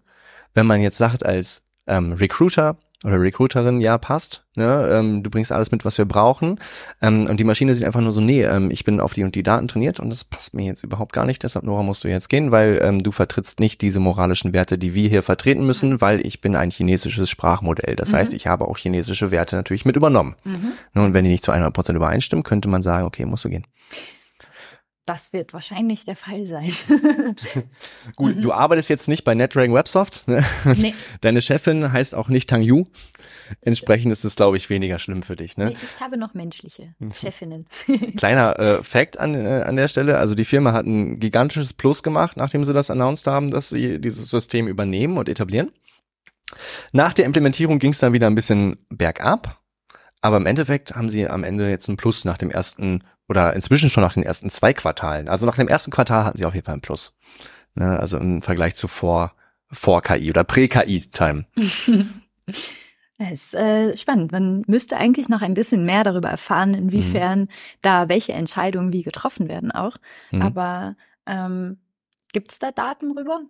Wenn 0.55 0.67
man 0.67 0.81
jetzt 0.81 0.97
sagt 0.97 1.27
als 1.27 1.65
ähm, 1.89 2.13
Recruiter, 2.13 2.79
oder 3.05 3.19
Recruiterin, 3.19 3.81
ja, 3.81 3.97
passt, 3.97 4.45
ne? 4.57 4.91
ähm, 4.93 5.23
du 5.23 5.31
bringst 5.31 5.53
alles 5.53 5.71
mit, 5.71 5.87
was 5.87 5.97
wir 5.97 6.05
brauchen. 6.05 6.61
Ähm, 7.01 7.27
und 7.27 7.41
die 7.41 7.45
Maschine 7.45 7.75
sieht 7.75 7.87
einfach 7.87 8.03
nur 8.03 8.13
so, 8.13 8.21
nee, 8.21 8.43
ähm, 8.43 8.71
ich 8.71 8.85
bin 8.85 9.01
auf 9.01 9.15
die 9.15 9.25
und 9.25 9.35
die 9.35 9.43
Daten 9.43 9.69
trainiert 9.69 10.01
und 10.01 10.11
das 10.11 10.25
passt 10.25 10.53
mir 10.53 10.67
jetzt 10.67 10.85
überhaupt 10.85 11.15
gar 11.15 11.25
nicht, 11.25 11.43
deshalb, 11.43 11.65
Nora, 11.65 11.83
musst 11.83 12.05
du 12.05 12.09
jetzt 12.09 12.29
gehen, 12.29 12.51
weil 12.51 12.79
ähm, 12.83 13.03
du 13.03 13.11
vertrittst 13.11 13.59
nicht 13.59 13.81
diese 13.81 14.01
moralischen 14.01 14.53
Werte, 14.53 14.77
die 14.77 14.95
wir 14.95 15.09
hier 15.09 15.23
vertreten 15.23 15.65
müssen, 15.65 16.03
weil 16.03 16.25
ich 16.27 16.43
bin 16.43 16.57
ein 16.57 16.71
chinesisches 16.71 17.31
Sprachmodell. 17.31 17.97
Das 17.97 18.13
mhm. 18.13 18.17
heißt, 18.17 18.35
ich 18.35 18.47
habe 18.47 18.69
auch 18.69 18.77
chinesische 18.77 19.31
Werte 19.31 19.57
natürlich 19.57 19.87
mit 19.87 19.97
übernommen. 19.97 20.37
Mhm. 20.45 21.01
Und 21.01 21.15
wenn 21.15 21.25
die 21.25 21.31
nicht 21.31 21.45
zu 21.45 21.53
100% 21.53 21.95
übereinstimmen, 21.95 22.43
könnte 22.43 22.69
man 22.69 22.83
sagen, 22.83 23.07
okay, 23.07 23.25
musst 23.25 23.47
du 23.47 23.49
gehen. 23.49 23.65
Das 25.07 25.33
wird 25.33 25.53
wahrscheinlich 25.53 26.05
der 26.05 26.15
Fall 26.15 26.47
sein. 26.47 26.73
Gut, 28.17 28.37
mhm. 28.37 28.43
du 28.43 28.53
arbeitest 28.53 28.89
jetzt 28.89 29.09
nicht 29.09 29.25
bei 29.25 29.35
NetDragon 29.35 29.75
Websoft. 29.75 30.29
Ne? 30.29 30.45
Nee. 30.77 30.95
Deine 31.21 31.43
Chefin 31.43 31.93
heißt 31.93 32.15
auch 32.15 32.29
nicht 32.29 32.49
Tang 32.49 32.63
Yu. 32.63 32.85
Entsprechend 33.63 34.13
ist 34.13 34.25
es, 34.25 34.37
glaube 34.37 34.57
ich, 34.57 34.71
weniger 34.71 34.99
schlimm 34.99 35.23
für 35.23 35.37
dich. 35.37 35.57
Ne? 35.57 35.73
Ich 35.73 36.01
habe 36.01 36.17
noch 36.17 36.35
menschliche 36.35 36.95
mhm. 36.99 37.13
Chefinnen. 37.13 37.67
Kleiner 38.17 38.59
äh, 38.59 38.83
Fact 38.85 39.19
an, 39.19 39.35
äh, 39.35 39.65
an 39.67 39.77
der 39.77 39.89
Stelle. 39.89 40.19
Also 40.19 40.35
die 40.35 40.45
Firma 40.45 40.73
hat 40.73 40.87
ein 40.87 41.19
gigantisches 41.19 41.73
Plus 41.73 42.03
gemacht, 42.03 42.37
nachdem 42.37 42.63
sie 42.65 42.73
das 42.73 42.91
announced 42.91 43.27
haben, 43.27 43.51
dass 43.51 43.69
sie 43.69 44.01
dieses 44.01 44.31
System 44.31 44.69
übernehmen 44.69 45.19
und 45.19 45.29
etablieren. 45.29 45.73
Nach 46.93 47.13
der 47.13 47.25
Implementierung 47.25 47.79
ging 47.79 47.93
es 47.93 47.99
dann 47.99 48.13
wieder 48.13 48.27
ein 48.27 48.35
bisschen 48.35 48.77
bergab. 48.89 49.61
Aber 50.23 50.37
im 50.37 50.47
Endeffekt 50.47 50.95
haben 50.95 51.09
sie 51.09 51.27
am 51.29 51.45
Ende 51.45 51.71
jetzt 51.71 51.89
ein 51.89 51.97
Plus 51.97 52.25
nach 52.25 52.37
dem 52.37 52.51
ersten 52.51 53.03
oder 53.31 53.55
inzwischen 53.55 53.91
schon 53.91 54.03
nach 54.03 54.15
den 54.15 54.25
ersten 54.25 54.51
zwei 54.51 54.75
Quartalen. 54.75 55.29
Also 55.29 55.47
nach 55.47 55.55
dem 55.55 55.69
ersten 55.69 55.93
Quartal 55.93 56.25
hatten 56.25 56.37
sie 56.37 56.45
auf 56.45 56.55
jeden 56.55 56.67
Fall 56.67 56.75
ein 56.75 56.81
Plus. 56.81 57.15
Ne, 57.77 57.97
also 57.99 58.19
im 58.19 58.43
Vergleich 58.43 58.75
zu 58.75 58.89
vor, 58.89 59.33
vor 59.71 60.03
KI 60.03 60.29
oder 60.31 60.43
Prä-KI-Time. 60.43 61.47
Das 63.19 63.31
ist 63.31 63.55
äh, 63.55 63.97
spannend. 63.97 64.33
Man 64.33 64.65
müsste 64.67 64.97
eigentlich 64.97 65.29
noch 65.29 65.43
ein 65.43 65.55
bisschen 65.55 65.85
mehr 65.85 66.03
darüber 66.03 66.29
erfahren, 66.29 66.75
inwiefern 66.75 67.43
mhm. 67.43 67.49
da 67.83 68.09
welche 68.09 68.33
Entscheidungen 68.33 68.93
wie 68.93 69.05
getroffen 69.05 69.49
werden 69.49 69.71
auch. 69.71 69.97
Mhm. 70.33 70.43
Aber 70.43 70.97
ähm, 71.27 71.79
gibt 72.33 72.51
es 72.51 72.59
da 72.59 72.73
Daten 72.73 73.17
rüber? 73.17 73.43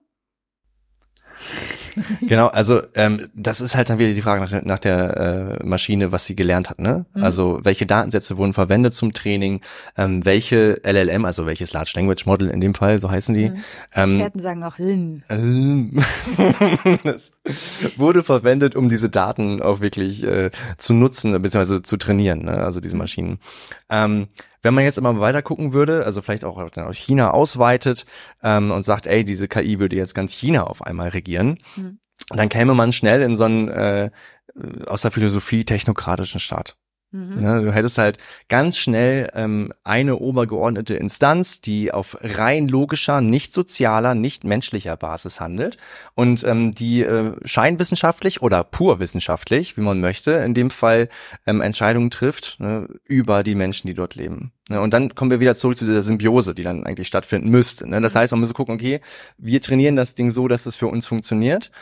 genau, 2.20 2.46
also 2.49 2.82
ähm, 2.94 3.28
das 3.34 3.60
ist 3.60 3.75
halt 3.75 3.90
dann 3.90 3.99
wieder 3.99 4.12
die 4.12 4.22
Frage 4.22 4.40
nach 4.40 4.50
der, 4.50 4.64
nach 4.64 4.78
der 4.78 5.58
äh, 5.60 5.64
Maschine, 5.66 6.12
was 6.12 6.26
sie 6.26 6.37
gelernt 6.37 6.70
hat. 6.70 6.78
Ne? 6.78 7.06
Mhm. 7.14 7.22
Also 7.22 7.60
welche 7.62 7.87
Datensätze 7.87 8.37
wurden 8.37 8.54
verwendet 8.54 8.94
zum 8.94 9.12
Training, 9.12 9.60
ähm, 9.96 10.25
welche 10.25 10.80
LLM, 10.84 11.25
also 11.25 11.46
welches 11.46 11.72
Large 11.72 11.92
Language 11.94 12.26
Model 12.26 12.49
in 12.49 12.60
dem 12.60 12.75
Fall, 12.75 12.99
so 12.99 13.10
heißen 13.10 13.34
die. 13.34 13.50
Mhm. 13.50 13.64
Ähm, 13.94 14.10
Experten 14.12 14.38
sagen 14.38 14.64
auch 14.64 14.78
LIM. 14.78 15.22
Ähm, 15.28 16.02
das 17.04 17.32
wurde 17.96 18.22
verwendet, 18.22 18.76
um 18.76 18.88
diese 18.88 19.08
Daten 19.08 19.62
auch 19.62 19.80
wirklich 19.80 20.25
äh, 20.25 20.50
zu 20.78 20.94
nutzen, 20.94 21.32
beziehungsweise 21.42 21.82
zu 21.82 21.96
trainieren, 21.96 22.44
ne? 22.44 22.52
also 22.52 22.80
diese 22.80 22.96
Maschinen. 22.96 23.38
Ähm, 23.88 24.28
wenn 24.62 24.75
man 24.75 24.85
jetzt 24.85 24.99
immer 24.99 25.19
weiter 25.21 25.43
gucken 25.43 25.73
würde, 25.73 26.05
also 26.05 26.23
vielleicht 26.23 26.45
auch 26.45 26.57
auf 26.57 26.97
China 26.97 27.31
ausweitet 27.31 28.07
ähm, 28.43 28.71
und 28.71 28.85
sagt, 28.85 29.07
ey, 29.07 29.25
diese 29.25 29.49
KI 29.49 29.79
würde 29.79 29.97
jetzt 29.97 30.14
ganz 30.14 30.33
China 30.33 30.64
auf 30.64 30.83
einmal 30.83 31.09
regieren, 31.09 31.59
mhm. 31.76 31.99
dann 32.29 32.49
käme 32.49 32.75
man 32.75 32.93
schnell 32.93 33.23
in 33.23 33.37
so 33.37 33.45
einen 33.45 33.69
äh, 33.69 34.11
aus 34.87 35.02
der 35.02 35.11
Philosophie 35.11 35.64
technokratischen 35.64 36.40
Staat. 36.40 36.76
Mhm. 37.12 37.43
Ja, 37.43 37.61
du 37.61 37.73
hättest 37.73 37.99
halt 37.99 38.19
ganz 38.49 38.79
schnell 38.79 39.31
ähm, 39.35 39.73
eine 39.83 40.17
obergeordnete 40.17 40.95
Instanz, 40.95 41.61
die 41.61 41.93
auf 41.93 42.17
rein 42.21 42.69
logischer, 42.69 43.21
nicht 43.21 43.52
sozialer, 43.52 44.14
nicht 44.14 44.45
menschlicher 44.45 44.97
Basis 44.97 45.40
handelt 45.40 45.76
und 46.14 46.45
ähm, 46.45 46.73
die 46.73 47.02
äh, 47.02 47.35
scheinwissenschaftlich 47.45 48.43
oder 48.43 48.62
pur 48.62 49.00
wissenschaftlich, 49.00 49.76
wie 49.76 49.81
man 49.81 50.00
möchte, 50.00 50.33
in 50.33 50.55
dem 50.55 50.71
Fall 50.71 51.09
ähm, 51.47 51.61
Entscheidungen 51.61 52.11
trifft 52.11 52.61
ne, 52.61 52.87
über 53.05 53.43
die 53.43 53.57
Menschen, 53.57 53.88
die 53.88 53.95
dort 53.95 54.14
leben. 54.14 54.52
Ne, 54.69 54.81
und 54.81 54.95
dann 54.95 55.17
kommen 55.17 55.33
wir 55.33 55.40
wieder 55.40 55.57
zurück 55.57 55.79
zu 55.79 55.87
dieser 55.87 56.05
Symbiose, 56.05 56.55
die 56.55 56.62
dann 56.62 56.85
eigentlich 56.85 57.09
stattfinden 57.09 57.49
müsste. 57.49 57.88
Ne? 57.88 58.00
Das 58.00 58.14
mhm. 58.14 58.19
heißt, 58.21 58.33
man 58.33 58.40
muss 58.40 58.55
gucken, 58.55 58.76
okay, 58.76 59.00
wir 59.37 59.61
trainieren 59.61 59.97
das 59.97 60.14
Ding 60.14 60.31
so, 60.31 60.47
dass 60.47 60.67
es 60.67 60.76
für 60.76 60.87
uns 60.87 61.09
funktioniert 61.09 61.73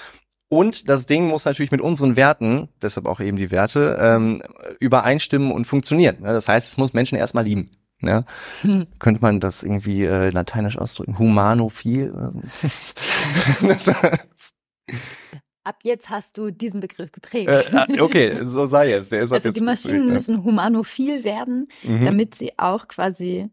und 0.49 0.89
das 0.89 1.07
Ding 1.07 1.27
muss 1.29 1.45
natürlich 1.45 1.71
mit 1.71 1.83
unseren 1.83 2.17
Werten, 2.17 2.69
deshalb 2.81 3.07
auch 3.07 3.21
eben 3.21 3.37
die 3.37 3.51
Werte, 3.51 3.99
ähm, 4.01 4.43
übereinstimmen 4.81 5.53
und 5.53 5.67
funktionieren. 5.67 6.21
Ne? 6.21 6.29
Das 6.29 6.49
heißt, 6.49 6.69
es 6.69 6.79
muss 6.79 6.95
Menschen 6.95 7.19
erstmal 7.19 7.45
lieben. 7.45 7.71
Ja? 8.01 8.25
Hm. 8.63 8.87
Könnte 8.99 9.21
man 9.21 9.41
das 9.41 9.63
irgendwie 9.63 10.05
äh, 10.05 10.31
lateinisch 10.31 10.79
ausdrücken? 10.79 11.19
Humanophil? 11.19 12.15
Ab 15.65 15.81
jetzt 15.83 16.09
hast 16.09 16.39
du 16.39 16.51
diesen 16.51 16.81
Begriff 16.81 17.13
geprägt. 17.13 17.51
Äh, 17.51 17.65
ah, 17.77 17.87
okay, 18.01 18.39
so 18.43 18.65
sei 18.65 18.93
es. 18.93 19.11
Der 19.11 19.21
ist 19.21 19.33
also 19.33 19.53
die 19.53 19.61
Maschinen 19.61 19.97
geprägt, 19.97 20.15
müssen 20.15 20.45
humanophil 20.45 21.25
werden, 21.25 21.69
mhm. 21.83 22.05
damit 22.05 22.35
sie 22.37 22.59
auch 22.59 22.89
quasi 22.89 23.51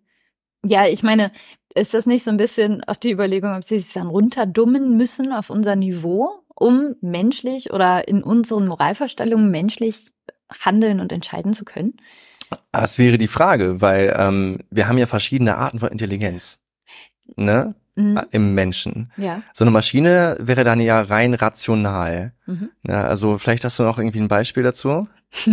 ja, 0.68 0.88
ich 0.88 1.04
meine, 1.04 1.32
ist 1.76 1.94
das 1.94 2.08
nicht 2.08 2.24
so 2.24 2.32
ein 2.32 2.38
bisschen 2.38 2.84
auch 2.86 2.96
die 2.96 3.12
Überlegung, 3.12 3.54
ob 3.56 3.64
sie 3.64 3.78
sich 3.78 3.94
dann 3.94 4.08
runterdummen 4.08 4.98
müssen 4.98 5.32
auf 5.32 5.52
unser 5.52 5.76
Niveau? 5.76 6.45
Um 6.56 6.96
menschlich 7.02 7.72
oder 7.72 8.08
in 8.08 8.24
unseren 8.24 8.68
Moralvorstellungen 8.68 9.52
menschlich 9.52 10.12
handeln 10.50 11.00
und 11.00 11.12
entscheiden 11.12 11.54
zu 11.54 11.66
können? 11.66 11.98
Das 12.72 13.00
wäre 13.00 13.18
die 13.18 13.28
Frage, 13.28 13.82
weil 13.82 14.16
ähm, 14.18 14.60
wir 14.70 14.88
haben 14.88 14.98
ja 14.98 15.08
verschiedene 15.08 15.58
Arten 15.58 15.80
von 15.80 15.90
Intelligenz. 15.90 16.60
Ne? 17.36 17.76
Mhm. 17.96 18.22
Im 18.32 18.54
Menschen. 18.54 19.12
Ja. 19.18 19.42
So 19.54 19.64
eine 19.64 19.72
Maschine 19.72 20.38
wäre 20.40 20.64
dann 20.64 20.80
ja 20.82 21.02
rein 21.02 21.34
rational. 21.34 22.34
Mhm. 22.46 22.70
Ja, 22.88 23.04
also 23.04 23.38
vielleicht 23.38 23.64
hast 23.64 23.80
du 23.80 23.84
noch 23.84 23.98
irgendwie 23.98 24.20
ein 24.20 24.28
Beispiel 24.28 24.64
dazu? 24.64 25.08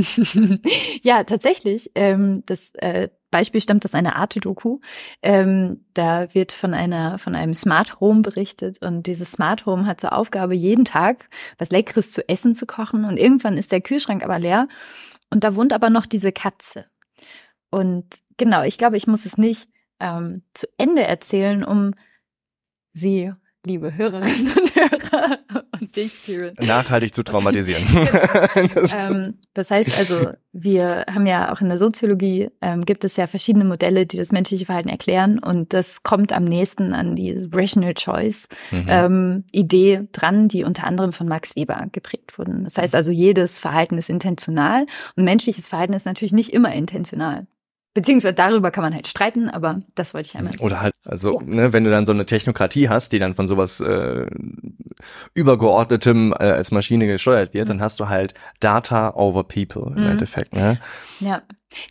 ja, 1.02 1.25
tatsächlich. 1.25 1.90
Ähm, 1.94 2.42
das 2.47 2.75
äh, 2.75 3.09
Beispiel 3.32 3.60
stammt 3.60 3.84
aus 3.84 3.94
einer 3.94 4.14
Arte-Doku. 4.14 4.78
Ähm, 5.22 5.84
da 5.94 6.32
wird 6.34 6.52
von 6.52 6.74
einer 6.74 7.18
von 7.18 7.34
einem 7.34 7.54
Smart 7.54 7.98
Home 7.98 8.22
berichtet 8.22 8.80
und 8.80 9.08
dieses 9.08 9.32
Smart 9.32 9.66
Home 9.66 9.86
hat 9.86 10.00
zur 10.00 10.12
Aufgabe, 10.12 10.54
jeden 10.54 10.84
Tag 10.84 11.28
was 11.58 11.70
Leckeres 11.70 12.12
zu 12.12 12.28
essen 12.28 12.54
zu 12.54 12.66
kochen 12.66 13.04
und 13.04 13.16
irgendwann 13.16 13.58
ist 13.58 13.72
der 13.72 13.80
Kühlschrank 13.80 14.22
aber 14.22 14.38
leer 14.38 14.68
und 15.30 15.42
da 15.42 15.56
wohnt 15.56 15.72
aber 15.72 15.90
noch 15.90 16.06
diese 16.06 16.30
Katze. 16.30 16.86
Und 17.70 18.06
genau, 18.36 18.62
ich 18.62 18.78
glaube, 18.78 18.96
ich 18.96 19.08
muss 19.08 19.26
es 19.26 19.36
nicht 19.36 19.68
ähm, 19.98 20.42
zu 20.54 20.68
Ende 20.76 21.02
erzählen, 21.02 21.64
um 21.64 21.94
sie 22.92 23.32
liebe 23.64 23.97
Hörerinnen 23.97 24.52
und 24.59 24.75
Hörer 24.75 25.38
und 25.81 25.97
dich, 25.97 26.23
Kirill. 26.25 26.54
Nachhaltig 26.59 27.14
zu 27.14 27.23
traumatisieren. 27.23 27.83
das, 28.75 28.92
ähm, 28.92 29.35
das 29.54 29.71
heißt 29.71 29.97
also, 29.99 30.33
wir 30.52 31.04
haben 31.09 31.26
ja 31.26 31.52
auch 31.52 31.61
in 31.61 31.69
der 31.69 31.78
Soziologie, 31.78 32.50
ähm, 32.61 32.85
gibt 32.85 33.04
es 33.04 33.16
ja 33.16 33.26
verschiedene 33.26 33.64
Modelle, 33.64 34.07
die 34.07 34.16
das 34.16 34.33
menschliche 34.33 34.66
Verhalten 34.66 34.88
erklären 34.88 35.38
und 35.38 35.73
das 35.73 36.02
kommt 36.02 36.33
am 36.33 36.45
nächsten 36.45 36.92
an 36.92 37.14
die 37.14 37.49
Rational 37.52 37.95
Choice 37.95 38.49
mhm. 38.71 38.87
ähm, 38.88 39.45
Idee 39.52 40.09
dran, 40.12 40.49
die 40.49 40.64
unter 40.64 40.85
anderem 40.85 41.12
von 41.12 41.28
Max 41.28 41.54
Weber 41.54 41.87
geprägt 41.92 42.38
wurden. 42.38 42.64
Das 42.64 42.78
heißt 42.78 42.95
also, 42.95 43.12
jedes 43.12 43.59
Verhalten 43.59 43.97
ist 43.97 44.11
intentional 44.11 44.87
und 45.16 45.25
menschliches 45.25 45.69
Verhalten 45.69 45.92
ist 45.92 46.07
natürlich 46.07 46.33
nicht 46.33 46.52
immer 46.52 46.73
intentional. 46.73 47.47
Beziehungsweise 47.94 48.32
darüber 48.32 48.70
kann 48.70 48.82
man 48.82 48.94
halt 48.94 49.06
streiten, 49.06 49.50
aber 49.50 49.80
das 49.94 50.14
wollte 50.14 50.26
ich 50.26 50.37
einmal. 50.37 50.54
Oder 50.61 50.80
halt, 50.80 50.94
also, 51.04 51.40
ja. 51.40 51.46
ne, 51.46 51.72
wenn 51.75 51.84
du 51.84 51.90
dann 51.90 52.06
so 52.06 52.12
eine 52.12 52.25
Technokratie 52.25 52.88
hast, 52.88 53.12
die 53.12 53.18
dann 53.18 53.34
von 53.34 53.46
sowas 53.46 53.80
äh, 53.80 54.26
übergeordnetem 55.34 56.32
äh, 56.32 56.44
als 56.44 56.70
Maschine 56.70 57.06
gesteuert 57.06 57.52
wird, 57.52 57.66
mhm. 57.66 57.68
dann 57.68 57.80
hast 57.82 58.00
du 58.00 58.08
halt 58.08 58.32
Data 58.61 59.14
over 59.14 59.44
People 59.44 59.92
im 59.94 60.04
mhm. 60.04 60.11
Endeffekt. 60.11 60.54
Ne? 60.54 60.80
Ja. 61.20 61.42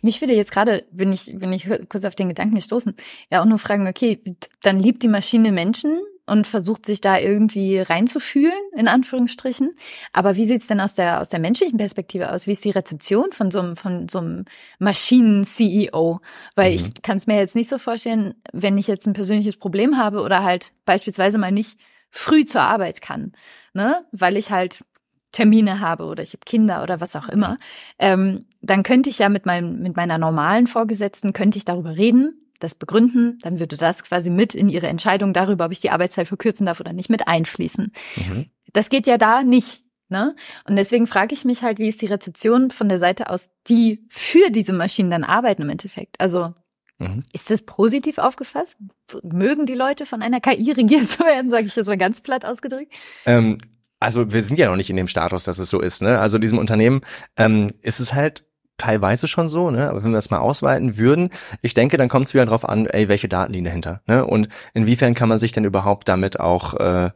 Mich 0.02 0.20
würde 0.20 0.34
jetzt 0.34 0.52
gerade, 0.52 0.84
bin 0.92 1.12
ich, 1.12 1.32
bin 1.36 1.52
ich 1.52 1.68
kurz 1.88 2.04
auf 2.04 2.14
den 2.14 2.28
Gedanken 2.28 2.54
gestoßen, 2.54 2.94
ja 3.30 3.40
auch 3.40 3.46
nur 3.46 3.58
fragen, 3.58 3.88
okay, 3.88 4.22
dann 4.62 4.78
liebt 4.78 5.02
die 5.02 5.08
Maschine 5.08 5.50
Menschen 5.50 6.00
und 6.26 6.46
versucht 6.46 6.86
sich 6.86 7.00
da 7.00 7.18
irgendwie 7.18 7.78
reinzufühlen, 7.78 8.58
in 8.76 8.86
Anführungsstrichen. 8.86 9.72
Aber 10.12 10.36
wie 10.36 10.46
sieht's 10.46 10.68
denn 10.68 10.80
aus 10.80 10.94
der, 10.94 11.20
aus 11.20 11.28
der 11.28 11.40
menschlichen 11.40 11.78
Perspektive 11.78 12.32
aus? 12.32 12.46
Wie 12.46 12.52
ist 12.52 12.64
die 12.64 12.70
Rezeption 12.70 13.32
von 13.32 13.50
so 13.50 13.58
einem, 13.58 13.76
von 13.76 14.08
so 14.08 14.18
einem 14.18 14.44
Maschinen-CEO? 14.78 16.20
Weil 16.54 16.70
mhm. 16.70 16.74
ich 16.76 17.02
kann 17.02 17.16
es 17.16 17.26
mir 17.26 17.36
jetzt 17.36 17.56
nicht 17.56 17.68
so 17.68 17.78
vorstellen, 17.78 18.34
wenn 18.52 18.78
ich 18.78 18.86
jetzt 18.86 19.06
ein 19.06 19.14
persönliches 19.14 19.56
Problem 19.56 19.98
habe 19.98 20.20
oder 20.20 20.42
halt 20.44 20.72
beispielsweise 20.84 21.38
mal 21.38 21.52
nicht 21.52 21.78
früh 22.10 22.44
zur 22.44 22.62
Arbeit 22.62 23.00
kann, 23.00 23.32
ne? 23.72 24.04
Weil 24.12 24.36
ich 24.36 24.50
halt 24.50 24.84
Termine 25.32 25.80
habe 25.80 26.04
oder 26.04 26.22
ich 26.22 26.34
habe 26.34 26.44
Kinder 26.44 26.82
oder 26.82 27.00
was 27.00 27.16
auch 27.16 27.28
immer, 27.28 27.56
ähm, 27.98 28.44
dann 28.60 28.82
könnte 28.82 29.08
ich 29.08 29.18
ja 29.18 29.30
mit 29.30 29.46
meinem 29.46 29.80
mit 29.80 29.96
meiner 29.96 30.18
normalen 30.18 30.66
Vorgesetzten 30.66 31.32
könnte 31.32 31.56
ich 31.56 31.64
darüber 31.64 31.96
reden, 31.96 32.41
das 32.62 32.74
begründen, 32.74 33.38
dann 33.42 33.58
würde 33.60 33.76
das 33.76 34.04
quasi 34.04 34.30
mit 34.30 34.54
in 34.54 34.68
ihre 34.68 34.86
Entscheidung 34.86 35.32
darüber, 35.32 35.66
ob 35.66 35.72
ich 35.72 35.80
die 35.80 35.90
Arbeitszeit 35.90 36.28
verkürzen 36.28 36.66
darf 36.66 36.80
oder 36.80 36.92
nicht, 36.92 37.10
mit 37.10 37.28
einfließen. 37.28 37.92
Mhm. 38.16 38.46
Das 38.72 38.88
geht 38.88 39.06
ja 39.06 39.18
da 39.18 39.42
nicht. 39.42 39.82
Ne? 40.08 40.36
Und 40.68 40.76
deswegen 40.76 41.06
frage 41.06 41.34
ich 41.34 41.44
mich 41.44 41.62
halt, 41.62 41.78
wie 41.78 41.88
ist 41.88 42.02
die 42.02 42.06
Rezeption 42.06 42.70
von 42.70 42.88
der 42.88 42.98
Seite 42.98 43.30
aus, 43.30 43.50
die 43.68 44.04
für 44.10 44.50
diese 44.50 44.74
Maschinen 44.74 45.10
dann 45.10 45.24
arbeiten 45.24 45.62
im 45.62 45.70
Endeffekt? 45.70 46.20
Also 46.20 46.52
mhm. 46.98 47.22
ist 47.32 47.50
das 47.50 47.62
positiv 47.62 48.18
aufgefasst? 48.18 48.76
Mögen 49.22 49.64
die 49.64 49.74
Leute 49.74 50.04
von 50.04 50.20
einer 50.20 50.40
KI 50.40 50.72
regiert 50.72 51.08
zu 51.08 51.20
werden, 51.24 51.50
sage 51.50 51.66
ich 51.66 51.74
das 51.74 51.86
mal 51.86 51.96
ganz 51.96 52.20
platt 52.20 52.44
ausgedrückt? 52.44 52.92
Ähm, 53.24 53.58
also 54.00 54.32
wir 54.32 54.42
sind 54.42 54.58
ja 54.58 54.68
noch 54.68 54.76
nicht 54.76 54.90
in 54.90 54.96
dem 54.96 55.08
Status, 55.08 55.44
dass 55.44 55.58
es 55.58 55.70
so 55.70 55.80
ist. 55.80 56.02
Ne? 56.02 56.18
Also 56.18 56.38
diesem 56.38 56.58
Unternehmen 56.58 57.00
ähm, 57.36 57.68
ist 57.80 57.98
es 57.98 58.12
halt 58.12 58.44
teilweise 58.78 59.28
schon 59.28 59.48
so, 59.48 59.70
ne? 59.70 59.88
aber 59.90 60.02
wenn 60.02 60.10
wir 60.10 60.16
das 60.16 60.30
mal 60.30 60.38
ausweiten 60.38 60.96
würden, 60.96 61.30
ich 61.60 61.74
denke, 61.74 61.96
dann 61.96 62.08
kommt 62.08 62.26
es 62.26 62.34
wieder 62.34 62.46
drauf 62.46 62.68
an, 62.68 62.86
ey, 62.86 63.08
welche 63.08 63.28
Daten 63.28 63.52
liegen 63.52 63.64
dahinter 63.64 64.00
ne? 64.06 64.24
und 64.24 64.48
inwiefern 64.74 65.14
kann 65.14 65.28
man 65.28 65.38
sich 65.38 65.52
denn 65.52 65.64
überhaupt 65.64 66.08
damit 66.08 66.40
auch 66.40 66.74
äh, 66.74 67.10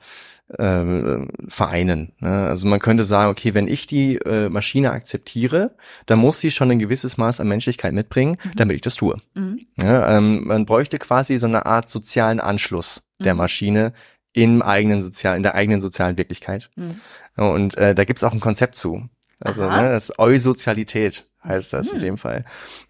äh, 0.49 1.27
vereinen. 1.49 2.13
Ne? 2.21 2.47
Also 2.47 2.67
man 2.67 2.79
könnte 2.79 3.05
sagen, 3.05 3.31
okay, 3.31 3.55
wenn 3.55 3.69
ich 3.69 3.87
die 3.87 4.17
äh, 4.17 4.49
Maschine 4.49 4.93
akzeptiere, 4.93 5.75
dann 6.07 6.19
muss 6.19 6.41
sie 6.41 6.51
schon 6.51 6.71
ein 6.71 6.79
gewisses 6.79 7.17
Maß 7.17 7.41
an 7.41 7.49
Menschlichkeit 7.49 7.93
mitbringen, 7.93 8.37
mhm. 8.43 8.53
damit 8.57 8.77
ich 8.77 8.83
das 8.83 8.95
tue. 8.95 9.17
Mhm. 9.35 9.67
Ja, 9.81 10.17
ähm, 10.17 10.47
man 10.47 10.67
bräuchte 10.67 10.99
quasi 10.99 11.39
so 11.39 11.47
eine 11.47 11.67
Art 11.67 11.89
sozialen 11.89 12.41
Anschluss 12.41 13.03
der 13.19 13.35
mhm. 13.35 13.39
Maschine 13.39 13.93
im 14.33 14.63
eigenen 14.63 15.03
sozialen, 15.03 15.39
in 15.39 15.43
der 15.43 15.55
eigenen 15.55 15.81
sozialen 15.81 16.19
Wirklichkeit. 16.19 16.71
Mhm. 16.77 17.01
Und 17.37 17.77
äh, 17.77 17.95
da 17.95 18.05
gibt's 18.05 18.23
auch 18.23 18.33
ein 18.33 18.41
Konzept 18.41 18.77
zu. 18.77 19.09
Also 19.41 19.69
ne, 19.69 19.91
das 19.91 20.11
ist 20.11 20.19
Eusozialität 20.19 21.27
heißt 21.47 21.73
das 21.73 21.89
hm. 21.89 21.97
in 21.97 22.01
dem 22.01 22.19
Fall. 22.19 22.45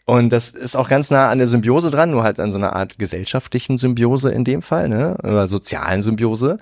Und 0.05 0.31
das 0.31 0.51
ist 0.51 0.77
auch 0.77 0.89
ganz 0.89 1.11
nah 1.11 1.31
an 1.31 1.39
der 1.39 1.47
Symbiose 1.47 1.91
dran, 1.91 2.11
nur 2.11 2.23
halt 2.23 2.39
an 2.39 2.53
so 2.53 2.59
einer 2.59 2.77
Art 2.77 2.99
gesellschaftlichen 2.99 3.77
Symbiose 3.77 4.31
in 4.31 4.45
dem 4.45 4.63
Fall, 4.63 4.89
ne? 4.89 5.17
Oder 5.23 5.49
sozialen 5.49 6.03
Symbiose. 6.03 6.59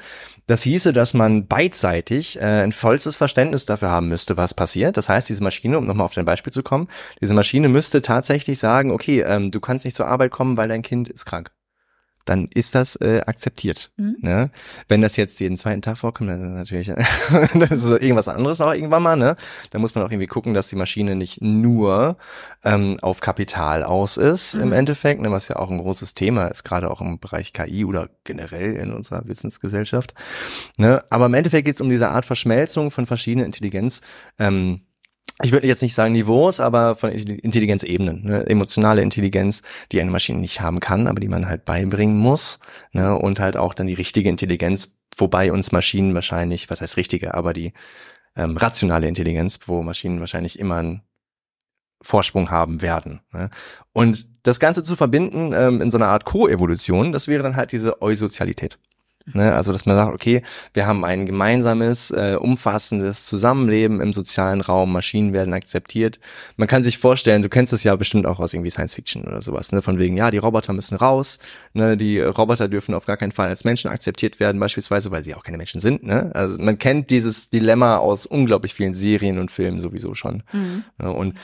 Das 0.47 0.63
hieße, 0.63 0.93
dass 0.93 1.15
man 1.15 1.47
beidseitig 1.47 2.41
äh, 2.41 2.63
ein 2.63 2.73
vollstes 2.73 3.17
Verständnis 3.17 3.67
dafür 3.67 3.91
haben 3.91 4.09
müsste, 4.09 4.37
was 4.37 4.55
passiert. 4.55 4.97
Das 4.97 5.09
heißt, 5.09 5.29
diese 5.29 5.43
Maschine, 5.43 5.79
um 5.79 5.87
nochmal 5.87 6.07
auf 6.07 6.15
dein 6.15 6.25
Beispiel 6.25 6.53
zu 6.53 6.63
kommen, 6.63 6.89
diese 7.21 7.35
Maschine 7.35 7.69
müsste 7.69 8.03
tatsächlich 8.03 8.59
sagen, 8.59 8.91
okay, 8.91 9.21
ähm, 9.21 9.51
du 9.51 9.61
kannst 9.61 9.85
nicht 9.85 9.97
zur 9.97 10.07
Arbeit 10.07 10.31
kommen, 10.31 10.57
weil 10.57 10.69
dein 10.69 10.83
Kind 10.83 11.09
ist 11.09 11.25
krank 11.25 11.51
dann 12.25 12.49
ist 12.55 12.75
das 12.75 12.97
äh, 12.97 13.23
akzeptiert. 13.27 13.91
Mhm. 13.97 14.17
Ne? 14.21 14.51
Wenn 14.89 15.01
das 15.01 15.17
jetzt 15.17 15.41
jeden 15.41 15.59
zweiten 15.59 15.83
Tag 15.83 15.99
vorkommt, 15.99 16.31
dann 16.31 16.41
ist 16.41 16.73
natürlich 16.73 16.87
das 17.55 17.83
ist 17.83 17.89
irgendwas 17.89 18.29
anderes 18.29 18.61
auch 18.61 18.73
irgendwann 18.73 19.03
mal. 19.03 19.17
Ne? 19.17 19.37
Da 19.71 19.79
muss 19.79 19.95
man 19.95 20.05
auch 20.05 20.11
irgendwie 20.11 20.27
gucken, 20.27 20.55
dass 20.55 20.69
die 20.69 20.77
Maschine 20.77 21.15
nicht 21.15 21.43
nur 21.43 22.17
ähm, 22.65 22.99
auf 23.03 23.21
Kapital 23.21 23.85
aus 23.85 24.17
ist 24.17 24.55
mhm. 24.55 24.63
im 24.63 24.73
Endeffekt, 24.73 25.21
ne? 25.21 25.31
was 25.31 25.49
ja 25.49 25.57
auch 25.57 25.71
ein 25.71 25.79
großes 25.79 26.15
Thema 26.15 26.47
ist, 26.47 26.65
gerade 26.65 26.91
auch 26.91 27.01
im 27.01 27.19
Bereich 27.19 27.53
KI 27.53 27.85
oder 27.85 28.09
generell 28.25 28.75
in 28.77 28.93
unserer 28.93 29.27
Wissensgesellschaft. 29.27 30.15
Ne? 30.77 31.03
Aber 31.11 31.27
im 31.27 31.35
Endeffekt 31.35 31.67
geht 31.67 31.75
es 31.75 31.81
um 31.81 31.91
diese 31.91 32.09
Art 32.09 32.25
Verschmelzung 32.25 32.91
von 32.91 33.07
verschiedenen 33.07 33.47
Intelligenz. 33.47 34.01
Ähm, 34.39 34.83
ich 35.43 35.51
würde 35.51 35.67
jetzt 35.67 35.83
nicht 35.83 35.95
sagen 35.95 36.13
Niveaus, 36.13 36.61
aber 36.61 36.95
von 36.95 37.11
Intelligenzebenen, 37.11 38.25
ne? 38.25 38.47
emotionale 38.47 39.03
Intelligenz, 39.03 39.63
die 39.91 40.01
eine 40.01 40.11
Maschine 40.11 40.39
nicht 40.39 40.61
haben 40.61 40.79
kann, 40.79 41.09
aber 41.09 41.19
die 41.19 41.29
man 41.29 41.49
halt 41.49 41.65
beibringen 41.65 42.17
muss, 42.17 42.61
ne? 42.93 43.17
und 43.17 43.41
halt 43.41 43.57
auch 43.57 43.75
dann 43.75 43.89
die 43.89 43.95
richtige 43.95 44.29
Intelligenz, 44.29 44.95
wobei 45.17 45.51
uns 45.51 45.73
Maschinen 45.73 46.15
wahrscheinlich, 46.15 46.71
was 46.71 46.81
heißt 46.81 46.97
richtige, 46.97 47.35
aber 47.35 47.53
die 47.53 47.73
ähm, 48.37 48.57
rationale 48.57 49.09
Intelligenz, 49.09 49.59
wo 49.67 49.83
Maschinen 49.83 50.21
wahrscheinlich 50.21 50.59
immer 50.59 50.77
einen 50.77 51.03
Vorsprung 52.01 52.51
haben 52.51 52.83
werden. 52.83 53.21
Ne? 53.33 53.51
Und 53.93 54.29
das 54.47 54.61
Ganze 54.61 54.83
zu 54.83 54.95
verbinden 54.95 55.53
ähm, 55.53 55.81
in 55.81 55.91
so 55.91 55.99
einer 55.99 56.09
Art 56.09 56.25
Co-Evolution, 56.25 57.13
das 57.13 57.29
wäre 57.29 57.43
dann 57.43 57.57
halt 57.57 57.73
diese 57.73 58.03
Eusozialität. 58.03 58.79
Ne? 59.33 59.55
Also, 59.55 59.73
dass 59.73 59.87
man 59.87 59.97
sagt, 59.97 60.13
okay, 60.13 60.43
wir 60.75 60.87
haben 60.87 61.05
ein 61.05 61.25
gemeinsames, 61.25 62.11
äh, 62.11 62.37
umfassendes 62.39 63.25
Zusammenleben 63.25 64.01
im 64.01 64.13
sozialen 64.13 64.61
Raum, 64.61 64.93
Maschinen 64.93 65.33
werden 65.33 65.55
akzeptiert. 65.55 66.21
Man 66.57 66.69
kann 66.69 66.83
sich 66.83 66.99
vorstellen, 66.99 67.43
du 67.43 67.49
kennst 67.49 67.73
das 67.73 67.85
ja 67.85 67.97
bestimmt 67.97 68.27
auch 68.27 68.39
aus 68.39 68.53
irgendwie 68.53 68.71
Science 68.71 68.95
Fiction 68.95 69.25
oder 69.25 69.41
sowas, 69.41 69.73
ne? 69.73 69.81
Von 69.81 69.99
wegen, 69.99 70.17
ja, 70.17 70.31
die 70.31 70.39
Roboter 70.39 70.73
müssen 70.75 70.97
raus, 70.97 71.39
ne? 71.73 71.97
Die 71.97 72.21
Roboter 72.21 72.69
dürfen 72.69 72.95
auf 72.95 73.07
gar 73.07 73.17
keinen 73.17 73.33
Fall 73.33 73.49
als 73.49 73.65
Menschen 73.65 73.91
akzeptiert 73.91 74.41
werden, 74.41 74.61
beispielsweise, 74.61 75.11
weil 75.11 75.25
sie 75.25 75.35
auch 75.35 75.43
keine 75.43 75.59
Menschen 75.59 75.81
sind, 75.81 76.03
ne? 76.03 76.31
Also 76.35 76.61
man 76.61 76.79
kennt 76.79 77.11
dieses 77.11 77.49
Dilemma 77.51 77.97
aus 77.97 78.27
unglaublich 78.27 78.75
vielen 78.75 78.95
Serien 78.95 79.39
und 79.39 79.51
Filmen 79.51 79.81
sowieso 79.81 80.15
schon. 80.15 80.43
Mhm. 80.53 80.85
Ne? 80.99 81.11
Und 81.11 81.35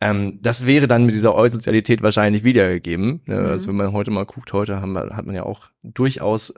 ähm, 0.00 0.38
das 0.42 0.66
wäre 0.66 0.86
dann 0.86 1.06
mit 1.06 1.14
dieser 1.14 1.34
Eusozialität 1.34 2.02
wahrscheinlich 2.02 2.44
wiedergegeben. 2.44 3.20
Ne? 3.26 3.40
Mhm. 3.40 3.46
Also 3.46 3.68
wenn 3.68 3.76
man 3.76 3.92
heute 3.92 4.10
mal 4.10 4.26
guckt, 4.26 4.52
heute 4.52 4.80
haben 4.80 4.92
wir, 4.92 5.16
hat 5.16 5.26
man 5.26 5.34
ja 5.34 5.42
auch 5.42 5.70
durchaus 5.82 6.54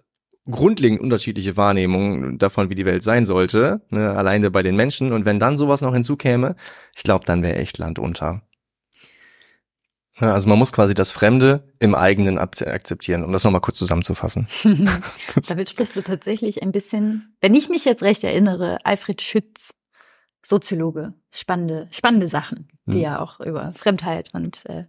grundlegend 0.50 1.00
unterschiedliche 1.00 1.56
Wahrnehmungen 1.56 2.38
davon, 2.38 2.70
wie 2.70 2.74
die 2.74 2.84
Welt 2.84 3.02
sein 3.02 3.24
sollte, 3.24 3.82
ne, 3.90 4.10
alleine 4.10 4.50
bei 4.50 4.62
den 4.62 4.76
Menschen. 4.76 5.12
Und 5.12 5.24
wenn 5.24 5.38
dann 5.38 5.58
sowas 5.58 5.80
noch 5.80 5.92
hinzukäme, 5.92 6.56
ich 6.96 7.02
glaube, 7.02 7.24
dann 7.24 7.42
wäre 7.42 7.56
echt 7.56 7.78
Land 7.78 7.98
unter. 7.98 8.42
Ja, 10.20 10.34
also 10.34 10.48
man 10.48 10.58
muss 10.58 10.72
quasi 10.72 10.92
das 10.92 11.12
Fremde 11.12 11.72
im 11.78 11.94
eigenen 11.94 12.38
akzeptieren, 12.38 13.24
um 13.24 13.32
das 13.32 13.44
nochmal 13.44 13.62
kurz 13.62 13.78
zusammenzufassen. 13.78 14.48
Damit 15.48 15.70
sprichst 15.70 15.96
du 15.96 16.02
tatsächlich 16.02 16.62
ein 16.62 16.72
bisschen, 16.72 17.34
wenn 17.40 17.54
ich 17.54 17.70
mich 17.70 17.86
jetzt 17.86 18.02
recht 18.02 18.22
erinnere, 18.22 18.78
Alfred 18.84 19.22
Schütz, 19.22 19.70
Soziologe, 20.42 21.14
spannende, 21.30 21.88
spannende 21.90 22.28
Sachen, 22.28 22.68
die 22.86 22.98
hm. 22.98 23.02
ja 23.02 23.20
auch 23.20 23.40
über 23.40 23.72
Fremdheit 23.74 24.30
und 24.32 24.64
äh, 24.66 24.84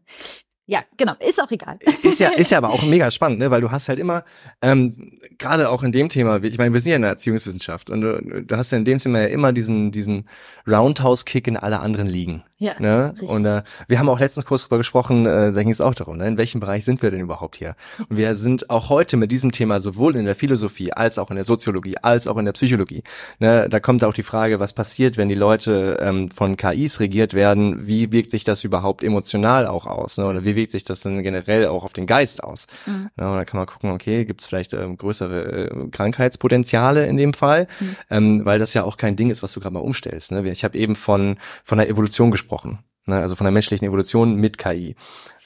ja, 0.66 0.84
genau, 0.96 1.14
ist 1.20 1.42
auch 1.42 1.52
egal. 1.52 1.80
Ist 2.04 2.20
ja, 2.20 2.30
ist 2.30 2.52
ja 2.52 2.58
aber 2.58 2.70
auch 2.70 2.84
mega 2.88 3.12
spannend, 3.12 3.40
ne? 3.40 3.52
weil 3.52 3.62
du 3.62 3.72
hast 3.72 3.90
halt 3.90 4.00
immer, 4.00 4.24
ähm, 4.62 5.20
gerade 5.38 5.70
auch 5.70 5.84
in 5.84 5.92
dem 5.92 6.10
Thema, 6.10 6.42
ich 6.44 6.58
meine, 6.58 6.74
wir 6.74 6.80
sind 6.80 6.92
ja 6.92 6.96
in 6.96 7.02
der 7.02 7.12
Erziehungswissenschaft 7.12 7.90
und 7.90 8.02
du, 8.02 8.44
du 8.44 8.58
hast 8.58 8.72
ja 8.72 8.78
in 8.78 8.86
dem 8.86 9.00
Thema 9.00 9.22
ja 9.22 9.28
immer 9.28 9.54
diesen, 9.54 9.92
diesen 9.92 10.28
Roundhouse-Kick 10.68 11.48
in 11.48 11.58
alle 11.58 11.80
anderen 11.80 12.08
Ligen. 12.08 12.44
Ja. 12.62 12.76
Ne? 12.78 13.16
Und 13.22 13.44
äh, 13.48 13.64
wir 13.88 13.98
haben 13.98 14.08
auch 14.08 14.20
letztens 14.20 14.46
kurz 14.46 14.62
drüber 14.62 14.78
gesprochen, 14.78 15.26
äh, 15.26 15.52
da 15.52 15.64
ging 15.64 15.72
es 15.72 15.82
auch 15.82 15.96
darum, 15.96 16.18
ne? 16.18 16.28
in 16.28 16.38
welchem 16.38 16.60
Bereich 16.60 16.86
sind 16.86 17.02
wir 17.02 17.10
denn 17.10 17.20
überhaupt 17.20 17.56
hier? 17.56 17.76
Und 18.08 18.18
wir 18.18 18.36
sind 18.36 18.70
auch 18.70 18.90
heute 18.90 19.18
mit 19.18 19.32
diesem 19.32 19.52
Thema 19.52 19.80
sowohl 19.80 20.16
in 20.16 20.26
der 20.26 20.36
Philosophie 20.36 20.94
als 20.94 21.18
auch 21.18 21.32
in 21.32 21.38
der 21.38 21.44
Soziologie, 21.44 21.96
als 22.04 22.28
auch 22.28 22.38
in 22.38 22.46
der 22.46 22.52
Psychologie. 22.52 23.02
Ne? 23.40 23.68
Da 23.68 23.80
kommt 23.80 24.04
auch 24.04 24.14
die 24.14 24.22
Frage, 24.22 24.60
was 24.60 24.74
passiert, 24.74 25.18
wenn 25.18 25.28
die 25.28 25.36
Leute 25.36 25.98
ähm, 26.04 26.30
von 26.30 26.56
KIs 26.56 27.00
regiert 27.00 27.34
werden? 27.34 27.88
Wie 27.88 28.12
wirkt 28.12 28.30
sich 28.30 28.44
das 28.44 28.64
überhaupt 28.64 29.04
emotional 29.04 29.66
auch 29.66 29.88
aus? 29.88 30.20
Ne? 30.20 30.28
Oder 30.28 30.46
wie 30.46 30.56
wirkt 30.56 30.72
sich 30.72 30.84
das 30.84 31.00
dann 31.00 31.24
generell 31.24 31.66
auch 31.66 31.84
auf 31.84 31.94
den 31.94 32.06
Geist 32.06 32.44
aus? 32.44 32.68
Mhm. 32.86 33.10
Ne? 33.16 33.28
Und 33.28 33.38
da 33.38 33.44
kann 33.44 33.58
man 33.58 33.66
gucken, 33.66 33.90
okay, 33.90 34.24
gibt 34.24 34.42
es 34.42 34.46
vielleicht 34.46 34.74
ähm, 34.74 34.98
größere 34.98 35.72
äh, 35.72 35.90
Krankheitspotenziale 35.90 37.08
in 37.08 37.18
dem 37.18 37.34
Fall? 37.34 37.66
Mhm. 37.80 37.96
Ähm, 38.12 38.46
weil 38.46 38.60
das 38.60 38.76
ja 38.76 38.84
auch 38.84 38.98
kein 38.98 39.16
Ding 39.16 39.32
ist, 39.32 39.42
was 39.42 39.52
du 39.54 39.60
gerade 39.60 39.74
mal 39.74 39.80
umstellst. 39.80 40.32
Ne? 40.32 40.48
Ich 40.52 40.64
habe 40.64 40.78
eben 40.78 40.96
von, 40.96 41.38
von 41.64 41.80
der 41.80 41.90
Evolution 41.90 42.30
gesprochen 42.30 42.51
gesprochen. 42.52 42.80
Ne? 43.06 43.16
Also 43.16 43.36
von 43.36 43.46
der 43.46 43.52
menschlichen 43.52 43.88
Evolution 43.88 44.36
mit 44.36 44.58
KI. 44.58 44.96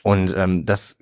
Und 0.03 0.35
ähm, 0.35 0.65
das 0.65 0.97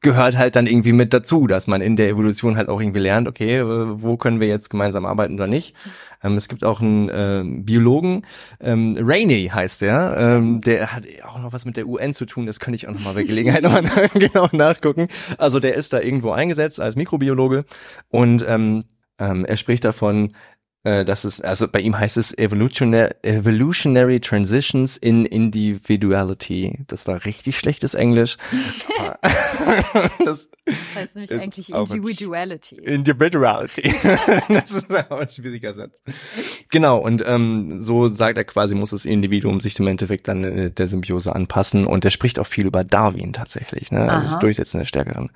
gehört 0.00 0.36
halt 0.36 0.54
dann 0.54 0.66
irgendwie 0.66 0.92
mit 0.92 1.14
dazu, 1.14 1.46
dass 1.46 1.66
man 1.66 1.80
in 1.80 1.96
der 1.96 2.10
Evolution 2.10 2.58
halt 2.58 2.68
auch 2.68 2.78
irgendwie 2.78 3.00
lernt, 3.00 3.26
okay, 3.26 3.60
äh, 3.60 4.02
wo 4.02 4.18
können 4.18 4.38
wir 4.38 4.48
jetzt 4.48 4.68
gemeinsam 4.68 5.06
arbeiten 5.06 5.34
oder 5.34 5.46
nicht. 5.46 5.74
Ähm, 6.22 6.34
es 6.34 6.48
gibt 6.48 6.62
auch 6.62 6.82
einen 6.82 7.08
äh, 7.08 7.42
Biologen, 7.46 8.22
ähm, 8.60 8.98
Rainey 9.00 9.50
heißt 9.52 9.80
der, 9.80 10.14
ähm, 10.18 10.60
der 10.60 10.92
hat 10.92 11.04
auch 11.24 11.38
noch 11.38 11.54
was 11.54 11.64
mit 11.64 11.78
der 11.78 11.86
UN 11.86 12.12
zu 12.12 12.26
tun, 12.26 12.44
das 12.44 12.60
könnte 12.60 12.76
ich 12.76 12.86
auch 12.86 12.92
noch 12.92 13.04
mal 13.04 13.14
bei 13.14 13.22
Gelegenheit 13.22 13.62
nochmal 13.62 14.08
genau 14.14 14.48
nachgucken. 14.52 15.08
Also 15.38 15.58
der 15.58 15.74
ist 15.74 15.94
da 15.94 16.00
irgendwo 16.00 16.32
eingesetzt 16.32 16.80
als 16.80 16.96
Mikrobiologe 16.96 17.64
und 18.10 18.44
ähm, 18.46 18.84
ähm, 19.18 19.44
er 19.44 19.56
spricht 19.56 19.84
davon, 19.84 20.34
äh, 20.84 21.04
das 21.04 21.24
ist, 21.24 21.42
also 21.42 21.66
bei 21.66 21.80
ihm 21.80 21.98
heißt 21.98 22.18
es 22.18 22.36
Evolutionary, 22.36 23.14
Evolutionary 23.22 24.20
Transitions 24.20 24.98
in 24.98 25.24
Individuality. 25.24 26.84
Das 26.88 27.06
war 27.06 27.24
richtig 27.24 27.58
schlechtes 27.58 27.94
Englisch. 27.94 28.36
das, 30.24 30.48
das 30.66 30.76
heißt 30.94 31.16
nämlich 31.16 31.32
eigentlich 31.32 31.72
Individuality. 31.72 32.76
Individuality. 32.76 33.94
das 34.48 34.72
ist 34.72 35.10
auch 35.10 35.20
ein 35.20 35.28
schwieriger 35.30 35.72
Satz. 35.72 36.02
Genau, 36.70 36.98
und 36.98 37.24
ähm, 37.26 37.80
so 37.80 38.08
sagt 38.08 38.36
er 38.36 38.44
quasi, 38.44 38.74
muss 38.74 38.90
das 38.90 39.06
Individuum 39.06 39.60
sich 39.60 39.80
im 39.80 39.86
Endeffekt 39.86 40.28
dann 40.28 40.44
äh, 40.44 40.70
der 40.70 40.86
Symbiose 40.86 41.34
anpassen. 41.34 41.86
Und 41.86 42.04
er 42.04 42.10
spricht 42.10 42.38
auch 42.38 42.46
viel 42.46 42.66
über 42.66 42.84
Darwin 42.84 43.32
tatsächlich, 43.32 43.90
ne? 43.90 44.12
Also 44.12 44.26
das 44.26 44.38
Durchsetzen 44.38 44.78
der 44.78 44.84
Stärkeren. 44.84 45.30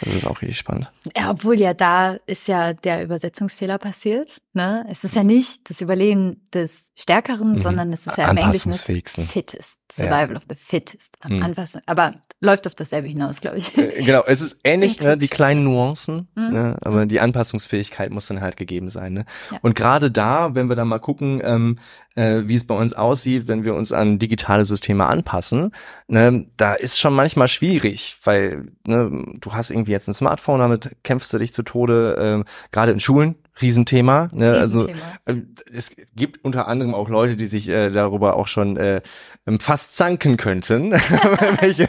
Das 0.00 0.14
ist 0.14 0.26
auch 0.26 0.42
richtig 0.42 0.58
spannend. 0.58 0.90
Ja, 1.16 1.30
obwohl 1.30 1.58
ja 1.58 1.74
da 1.74 2.16
ist 2.26 2.48
ja 2.48 2.72
der 2.72 3.04
Übersetzungsfehler 3.04 3.78
passiert. 3.78 4.38
Ne? 4.52 4.86
Es 4.90 5.04
ist 5.04 5.16
ja 5.16 5.24
nicht 5.24 5.68
das 5.68 5.80
Überleben 5.80 6.46
des 6.52 6.92
Stärkeren, 6.94 7.52
mhm. 7.52 7.58
sondern 7.58 7.92
es 7.92 8.06
ist 8.06 8.18
ja 8.18 8.30
im 8.30 8.36
Englischen 8.36 8.72
das 8.72 8.82
Fittest. 8.82 9.80
Survival 9.90 10.30
ja. 10.30 10.36
of 10.36 10.44
the 10.48 10.56
Fittest. 10.56 11.16
Am 11.20 11.36
mhm. 11.36 11.42
Anfang, 11.42 11.66
aber 11.86 12.14
läuft 12.40 12.66
auf 12.66 12.74
dasselbe 12.74 13.08
hinaus, 13.08 13.40
glaube 13.40 13.58
ich. 13.58 13.76
Äh, 13.76 14.02
genau, 14.04 14.22
es 14.26 14.40
ist 14.40 14.58
ähnlich, 14.64 15.00
ne, 15.00 15.16
die 15.16 15.28
kleinen 15.28 15.64
Nuancen, 15.64 16.28
mhm. 16.34 16.50
ne, 16.50 16.76
aber 16.82 17.06
die 17.06 17.20
Anpassungsfähigkeit 17.20 18.10
muss 18.10 18.26
dann 18.26 18.40
halt 18.40 18.56
gegeben 18.56 18.88
sein. 18.88 19.14
Ne? 19.14 19.24
Ja. 19.50 19.58
Und 19.62 19.74
gerade 19.74 20.10
da, 20.10 20.54
wenn 20.54 20.68
wir 20.68 20.76
dann 20.76 20.88
mal 20.88 20.98
gucken, 20.98 21.40
ähm, 21.42 21.78
äh, 22.14 22.42
wie 22.46 22.56
es 22.56 22.66
bei 22.66 22.74
uns 22.74 22.92
aussieht, 22.92 23.48
wenn 23.48 23.64
wir 23.64 23.74
uns 23.74 23.92
an 23.92 24.18
digitale 24.18 24.64
Systeme 24.64 25.06
anpassen, 25.06 25.72
ne, 26.06 26.46
da 26.56 26.74
ist 26.74 26.98
schon 26.98 27.14
manchmal 27.14 27.48
schwierig, 27.48 28.18
weil 28.24 28.68
ne, 28.86 29.24
du 29.40 29.52
hast 29.52 29.70
irgendwie 29.70 29.92
jetzt 29.92 30.08
ein 30.08 30.14
Smartphone, 30.14 30.60
damit 30.60 30.90
kämpfst 31.02 31.32
du 31.32 31.38
dich 31.38 31.52
zu 31.52 31.62
Tode, 31.62 32.44
äh, 32.44 32.50
gerade 32.72 32.92
in 32.92 33.00
Schulen, 33.00 33.36
Riesenthema. 33.60 34.28
Ne? 34.32 34.52
Also 34.52 34.88
äh, 34.88 35.34
es 35.72 35.94
gibt 36.16 36.44
unter 36.44 36.66
anderem 36.66 36.94
auch 36.94 37.08
Leute, 37.08 37.36
die 37.36 37.46
sich 37.46 37.68
äh, 37.68 37.90
darüber 37.90 38.36
auch 38.36 38.48
schon 38.48 38.76
äh, 38.76 39.00
ähm, 39.46 39.60
fast 39.60 39.96
zanken 39.96 40.36
könnten. 40.36 40.90
Welche, 41.60 41.88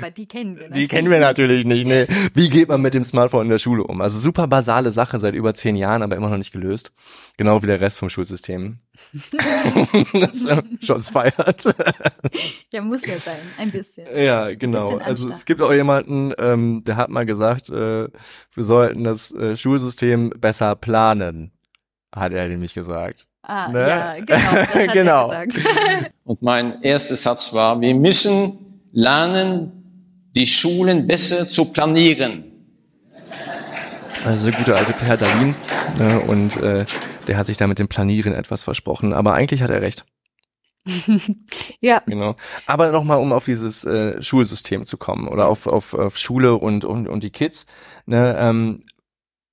Aber 0.00 0.10
die 0.10 0.26
kennen 0.26 0.56
wir 0.56 0.64
natürlich. 0.64 0.88
Die 0.88 0.88
kennen 0.88 1.10
wir 1.10 1.20
natürlich 1.20 1.64
nicht. 1.64 1.86
Ne? 1.86 2.08
Wie 2.34 2.48
geht 2.48 2.68
man 2.68 2.82
mit 2.82 2.94
dem 2.94 3.04
Smartphone 3.04 3.44
in 3.44 3.50
der 3.50 3.58
Schule 3.58 3.84
um? 3.84 4.00
Also 4.00 4.18
super 4.18 4.48
basale 4.48 4.90
Sache 4.90 5.18
seit 5.20 5.36
über 5.36 5.54
zehn 5.54 5.76
Jahren, 5.76 6.02
aber 6.02 6.16
immer 6.16 6.30
noch 6.30 6.38
nicht 6.38 6.52
gelöst. 6.52 6.90
Genau 7.36 7.62
wie 7.62 7.66
der 7.68 7.80
Rest 7.80 8.00
vom 8.00 8.10
Schulsystem. 8.10 8.78
das 10.12 10.46
Shots 10.80 11.10
feiert. 11.10 11.64
ja, 12.72 12.80
muss 12.80 13.06
ja 13.06 13.18
sein, 13.18 13.38
ein 13.58 13.70
bisschen. 13.70 14.06
Ja, 14.16 14.54
genau. 14.54 14.98
Also 14.98 15.28
es 15.28 15.44
gibt 15.44 15.60
auch 15.62 15.72
jemanden, 15.72 16.32
ähm, 16.38 16.82
der 16.84 16.96
hat 16.96 17.10
mal 17.10 17.26
gesagt, 17.26 17.70
äh, 17.70 18.06
wir 18.54 18.64
sollten 18.64 19.04
das 19.04 19.32
äh, 19.32 19.56
Schulsystem 19.56 20.30
besser 20.30 20.76
planen. 20.76 21.52
hat 22.14 22.32
er 22.32 22.48
nämlich 22.48 22.74
gesagt. 22.74 23.26
Ah, 23.42 23.68
ne? 23.68 23.88
ja, 23.88 24.14
genau. 24.20 24.92
genau. 24.92 25.32
Und 26.24 26.42
mein 26.42 26.80
erster 26.82 27.16
Satz 27.16 27.52
war, 27.52 27.80
wir 27.80 27.94
müssen 27.94 28.58
lernen, 28.92 30.30
die 30.34 30.46
Schulen 30.46 31.06
besser 31.06 31.48
zu 31.48 31.72
planieren. 31.72 32.44
Also 34.24 34.50
gute 34.50 34.74
alte 34.74 34.94
Per 34.94 35.16
Dalin. 35.18 35.54
Ne, 35.98 36.20
und 36.20 36.56
äh, 36.56 36.86
der 37.26 37.36
hat 37.36 37.46
sich 37.46 37.56
da 37.56 37.66
mit 37.66 37.78
dem 37.78 37.88
Planieren 37.88 38.32
etwas 38.32 38.62
versprochen. 38.62 39.12
Aber 39.12 39.34
eigentlich 39.34 39.62
hat 39.62 39.70
er 39.70 39.82
recht. 39.82 40.04
ja. 41.80 42.02
Genau. 42.06 42.36
Aber 42.66 42.92
nochmal, 42.92 43.18
um 43.18 43.32
auf 43.32 43.44
dieses 43.46 43.84
äh, 43.84 44.22
Schulsystem 44.22 44.84
zu 44.84 44.96
kommen 44.96 45.28
oder 45.28 45.48
auf, 45.48 45.66
auf, 45.66 45.94
auf 45.94 46.18
Schule 46.18 46.54
und, 46.56 46.84
und, 46.84 47.08
und 47.08 47.22
die 47.22 47.30
Kids. 47.30 47.66
Ne, 48.06 48.36
ähm, 48.38 48.84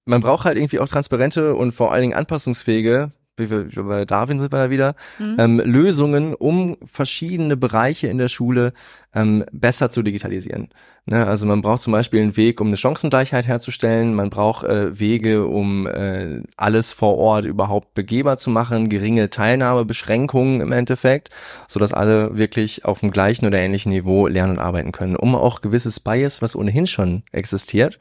man 0.05 0.21
braucht 0.21 0.45
halt 0.45 0.57
irgendwie 0.57 0.79
auch 0.79 0.89
transparente 0.89 1.55
und 1.55 1.71
vor 1.71 1.91
allen 1.91 2.01
Dingen 2.01 2.13
anpassungsfähige 2.13 3.11
wie 3.41 3.49
wir 3.49 3.83
bei 3.83 4.05
Darwin 4.05 4.39
sind 4.39 4.53
wir 4.53 4.59
da 4.59 4.69
wieder, 4.69 4.95
mhm. 5.19 5.35
ähm, 5.39 5.61
Lösungen, 5.63 6.33
um 6.33 6.77
verschiedene 6.85 7.57
Bereiche 7.57 8.07
in 8.07 8.17
der 8.17 8.29
Schule 8.29 8.73
ähm, 9.13 9.43
besser 9.51 9.89
zu 9.89 10.03
digitalisieren. 10.03 10.69
Ne? 11.05 11.25
Also 11.25 11.45
man 11.45 11.61
braucht 11.61 11.81
zum 11.81 11.93
Beispiel 11.93 12.21
einen 12.21 12.37
Weg, 12.37 12.61
um 12.61 12.67
eine 12.67 12.77
Chancengleichheit 12.77 13.47
herzustellen. 13.47 14.13
Man 14.13 14.29
braucht 14.29 14.65
äh, 14.65 14.99
Wege, 14.99 15.47
um 15.47 15.87
äh, 15.87 16.41
alles 16.57 16.93
vor 16.93 17.17
Ort 17.17 17.45
überhaupt 17.45 17.93
begehbar 17.93 18.37
zu 18.37 18.49
machen, 18.49 18.89
geringe 18.89 19.29
Teilnahmebeschränkungen 19.29 20.61
im 20.61 20.71
Endeffekt, 20.71 21.29
so 21.67 21.79
dass 21.79 21.93
alle 21.93 22.37
wirklich 22.37 22.85
auf 22.85 22.99
dem 22.99 23.11
gleichen 23.11 23.45
oder 23.45 23.59
ähnlichen 23.59 23.91
Niveau 23.91 24.27
lernen 24.27 24.53
und 24.53 24.59
arbeiten 24.59 24.91
können, 24.91 25.15
um 25.15 25.35
auch 25.35 25.61
gewisses 25.61 25.99
Bias, 25.99 26.41
was 26.41 26.55
ohnehin 26.55 26.87
schon 26.87 27.23
existiert, 27.31 27.97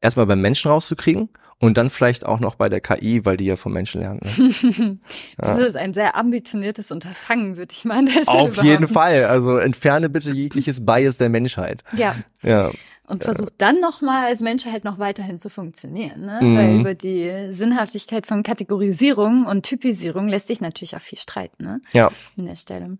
erstmal 0.00 0.26
beim 0.26 0.40
Menschen 0.40 0.70
rauszukriegen 0.70 1.28
und 1.60 1.76
dann 1.76 1.90
vielleicht 1.90 2.24
auch 2.24 2.40
noch 2.40 2.54
bei 2.54 2.68
der 2.68 2.80
KI, 2.80 3.24
weil 3.24 3.36
die 3.36 3.44
ja 3.44 3.56
vom 3.56 3.74
Menschen 3.74 4.00
lernen. 4.00 4.20
Ne? 4.22 4.98
das 5.36 5.60
ja. 5.60 5.66
ist 5.66 5.76
ein 5.76 5.92
sehr 5.92 6.16
ambitioniertes 6.16 6.90
Unterfangen, 6.90 7.58
würde 7.58 7.72
ich 7.72 7.84
mal 7.84 7.98
an 7.98 8.06
der 8.06 8.22
Stelle 8.22 8.38
Auf 8.38 8.50
behaupten. 8.52 8.66
jeden 8.66 8.88
Fall. 8.88 9.24
Also 9.24 9.58
entferne 9.58 10.08
bitte 10.08 10.30
jegliches 10.30 10.84
Bias 10.84 11.18
der 11.18 11.28
Menschheit. 11.28 11.84
Ja. 11.92 12.16
Ja. 12.42 12.70
Und 13.06 13.24
versucht 13.24 13.54
dann 13.58 13.80
nochmal 13.80 14.26
als 14.26 14.40
Menschheit 14.40 14.84
noch 14.84 14.98
weiterhin 14.98 15.38
zu 15.38 15.50
funktionieren. 15.50 16.22
Ne? 16.22 16.38
Mhm. 16.40 16.56
Weil 16.56 16.80
über 16.80 16.94
die 16.94 17.52
Sinnhaftigkeit 17.52 18.26
von 18.26 18.42
Kategorisierung 18.42 19.46
und 19.46 19.64
Typisierung 19.64 20.28
lässt 20.28 20.46
sich 20.46 20.60
natürlich 20.60 20.96
auch 20.96 21.00
viel 21.00 21.18
streiten. 21.18 21.64
Ne? 21.64 21.80
Ja. 21.92 22.10
An 22.38 22.46
der 22.46 22.56
Stelle. 22.56 22.96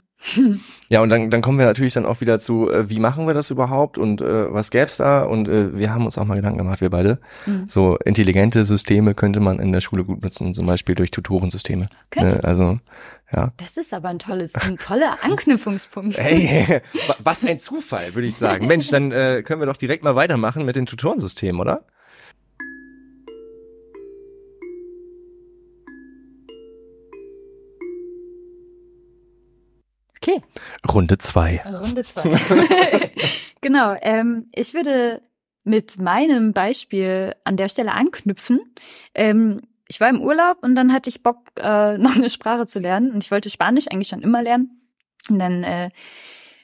Ja, 0.91 1.03
und 1.03 1.09
dann, 1.09 1.31
dann 1.31 1.41
kommen 1.41 1.59
wir 1.59 1.67
natürlich 1.67 1.95
dann 1.95 2.05
auch 2.05 2.21
wieder 2.21 2.41
zu, 2.41 2.71
äh, 2.71 2.91
wie 2.91 2.99
machen 2.99 3.27
wir 3.27 3.35
das 3.35 3.51
überhaupt 3.51 3.97
und 3.97 4.21
äh, 4.21 4.53
was 4.53 4.71
gäb's 4.71 4.97
da? 4.97 5.23
Und 5.23 5.49
äh, 5.49 5.77
wir 5.79 5.95
haben 5.95 6.05
uns 6.05 6.19
auch 6.19 6.25
mal 6.25 6.35
Gedanken 6.35 6.59
gemacht, 6.59 6.81
wir 6.81 6.91
beide. 6.91 7.19
Mhm. 7.47 7.69
So 7.69 7.97
intelligente 8.05 8.65
Systeme 8.65 9.15
könnte 9.15 9.41
man 9.41 9.61
in 9.61 9.73
der 9.73 9.81
Schule 9.81 10.05
gut 10.05 10.23
nutzen, 10.23 10.53
zum 10.53 10.67
Beispiel 10.67 10.95
durch 10.95 11.11
Tutorensysteme. 11.11 11.89
Könnte. 12.11 12.37
Ne? 12.37 12.45
Also 12.45 12.79
ja. 13.33 13.53
Das 13.59 13.77
ist 13.77 13.95
aber 13.95 14.09
ein 14.09 14.19
tolles, 14.19 14.55
ein 14.57 14.77
toller 14.77 15.19
Anknüpfungspunkt. 15.23 16.19
Hey, 16.19 16.81
was 17.21 17.45
ein 17.45 17.59
Zufall, 17.59 18.15
würde 18.15 18.27
ich 18.27 18.37
sagen. 18.37 18.67
Mensch, 18.67 18.89
dann 18.89 19.13
äh, 19.13 19.43
können 19.45 19.61
wir 19.61 19.67
doch 19.67 19.77
direkt 19.77 20.03
mal 20.03 20.17
weitermachen 20.17 20.65
mit 20.65 20.77
den 20.77 20.87
Tutorensystemen, 20.87 21.61
oder? 21.61 21.85
Okay. 30.33 30.43
Runde 30.91 31.19
zwei. 31.19 31.63
Runde 31.65 32.05
zwei. 32.05 32.23
genau. 33.61 33.97
Ähm, 34.01 34.49
ich 34.53 34.75
würde 34.75 35.23
mit 35.65 35.99
meinem 35.99 36.53
Beispiel 36.53 37.35
an 37.45 37.57
der 37.57 37.69
Stelle 37.69 37.93
anknüpfen. 37.93 38.61
Ähm, 39.15 39.61
ich 39.89 40.01
war 40.01 40.09
im 40.09 40.21
Urlaub 40.21 40.59
und 40.63 40.75
dann 40.75 40.93
hatte 40.93 41.11
ich 41.11 41.23
Bock, 41.23 41.39
äh, 41.57 41.99
noch 41.99 42.17
eine 42.17 42.31
Sprache 42.31 42.67
zu 42.67 42.79
lernen. 42.79 43.13
Und 43.13 43.25
ich 43.25 43.31
wollte 43.31 43.51
Spanisch 43.51 43.89
eigentlich 43.89 44.09
schon 44.09 44.23
immer 44.23 44.43
lernen. 44.43 44.83
Und 45.29 45.39
dann 45.39 45.63
äh, 45.63 45.91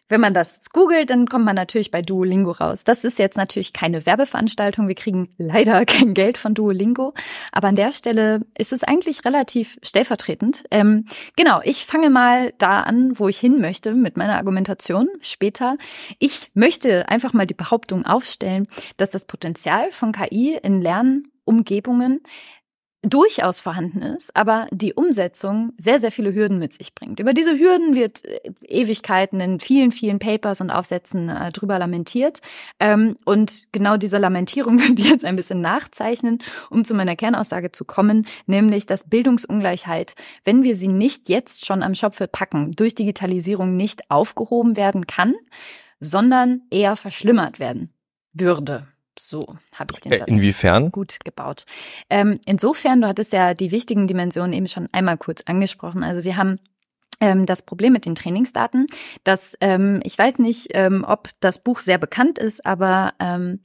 wenn 0.09 0.21
man 0.21 0.35
das 0.35 0.71
googelt, 0.71 1.11
dann 1.11 1.27
kommt 1.27 1.45
man 1.45 1.57
natürlich 1.57 1.91
bei 1.91 2.03
Duolingo 2.03 2.53
raus. 2.53 2.85
Das 2.85 3.05
ist 3.05 3.19
jetzt 3.19 3.37
natürlich 3.37 3.73
keine 3.73 4.07
Werbeveranstaltung. 4.07 4.89
Wir 4.89 4.95
kriegen 4.95 5.29
leider 5.39 5.85
kein 5.87 6.15
Geld 6.15 6.39
von 6.39 6.55
Duolingo. 6.55 7.15
Aber 7.53 7.69
an 7.69 7.77
der 7.77 7.93
Stelle 7.93 8.41
ist 8.57 8.73
es 8.73 8.85
eigentlich 8.85 9.25
relativ 9.25 9.79
stellvertretend. 9.83 10.65
Ähm, 10.71 11.07
genau, 11.37 11.61
ich 11.65 11.87
fange 11.87 12.11
mal 12.11 12.53
da 12.59 12.81
an, 12.81 13.19
wo 13.19 13.29
ich 13.29 13.39
hin 13.39 13.61
möchte 13.61 13.93
mit 13.95 14.17
meiner 14.17 14.37
Argumentation 14.37 15.09
später. 15.21 15.77
Ich 16.19 16.51
möchte 16.55 17.09
einfach 17.09 17.33
mal 17.33 17.47
die 17.47 17.55
Behauptung 17.55 18.07
aufstellen, 18.07 18.69
dass 18.97 19.11
das 19.11 19.27
Potenzial 19.27 19.91
von 19.91 20.13
KI 20.13 20.59
in 20.63 20.81
Lernumgebungen 20.81 22.21
durchaus 23.03 23.61
vorhanden 23.61 24.03
ist, 24.03 24.35
aber 24.35 24.67
die 24.73 24.95
Umsetzung 24.95 25.73
sehr, 25.79 25.99
sehr 25.99 26.11
viele 26.11 26.35
Hürden 26.35 26.59
mit 26.59 26.73
sich 26.73 26.95
bringt. 26.95 27.21
Über 27.21 27.33
diese 27.33 27.59
Hürden 27.59 27.95
wird 27.95 28.25
äh, 28.25 28.51
Ewigkeiten 28.67 29.41
in 29.41 29.61
vielen, 29.61 29.93
vielen 29.93 30.19
Papers 30.19 30.61
und 30.61 30.71
Aufsätzen 30.71 31.29
äh, 31.29 31.53
drüber 31.53 31.79
lamentiert. 31.79 32.41
Ähm, 32.81 33.17
und 33.25 33.71
genau 33.73 33.97
diese 33.97 34.19
Lamentierung 34.19 34.79
würde 34.81 35.01
ich 35.01 35.11
jetzt 35.11 35.25
ein 35.25 35.37
bisschen 35.37 35.61
nachzeichnen, 35.61 36.39
um 36.71 36.85
zu 36.85 36.95
meiner 36.95 37.17
Kernaussage 37.17 37.71
zu 37.71 37.85
kommen, 37.85 38.27
nämlich, 38.47 38.87
dass 38.87 39.09
Bildungsungleichheit, 39.09 40.15
wenn 40.45 40.65
wir 40.65 40.75
sie 40.75 40.89
nicht 40.89 41.29
jetzt 41.29 41.67
schon 41.67 41.83
am 41.83 41.95
Schopfe 41.95 42.27
packen, 42.29 42.73
durch 42.73 42.95
Digitalisierung 42.95 43.77
nicht 43.77 44.11
aufgehoben 44.11 44.77
werden 44.77 45.07
kann, 45.07 45.35
sondern 46.01 46.63
eher 46.71 46.97
verschlimmert 46.97 47.59
werden 47.61 47.93
würde. 48.33 48.89
So 49.19 49.57
habe 49.75 49.93
ich 49.93 50.01
den 50.01 50.19
Satz 50.19 50.29
Inwiefern? 50.29 50.91
gut 50.91 51.19
gebaut. 51.25 51.65
Ähm, 52.11 52.41
insofern, 52.47 53.01
du 53.01 53.09
hattest 53.09 53.33
ja 53.33 53.55
die 53.55 53.71
wichtigen 53.71 54.07
Dimensionen 54.07 54.53
eben 54.53 54.69
schon 54.69 54.89
einmal 54.93 55.17
kurz 55.17 55.43
angesprochen. 55.47 56.03
Also 56.03 56.25
wir 56.25 56.37
haben 56.37 56.59
ähm, 57.21 57.47
das 57.47 57.63
Problem 57.63 57.93
mit 57.93 58.07
den 58.07 58.15
Trainingsdaten, 58.15 58.87
dass 59.25 59.57
ähm, 59.61 60.01
ich 60.05 60.19
weiß 60.19 60.39
nicht, 60.39 60.69
ähm, 60.75 61.05
ob 61.07 61.31
das 61.41 61.63
Buch 61.63 61.81
sehr 61.81 61.99
bekannt 61.99 62.39
ist, 62.39 62.65
aber 62.67 63.15
ähm, 63.21 63.61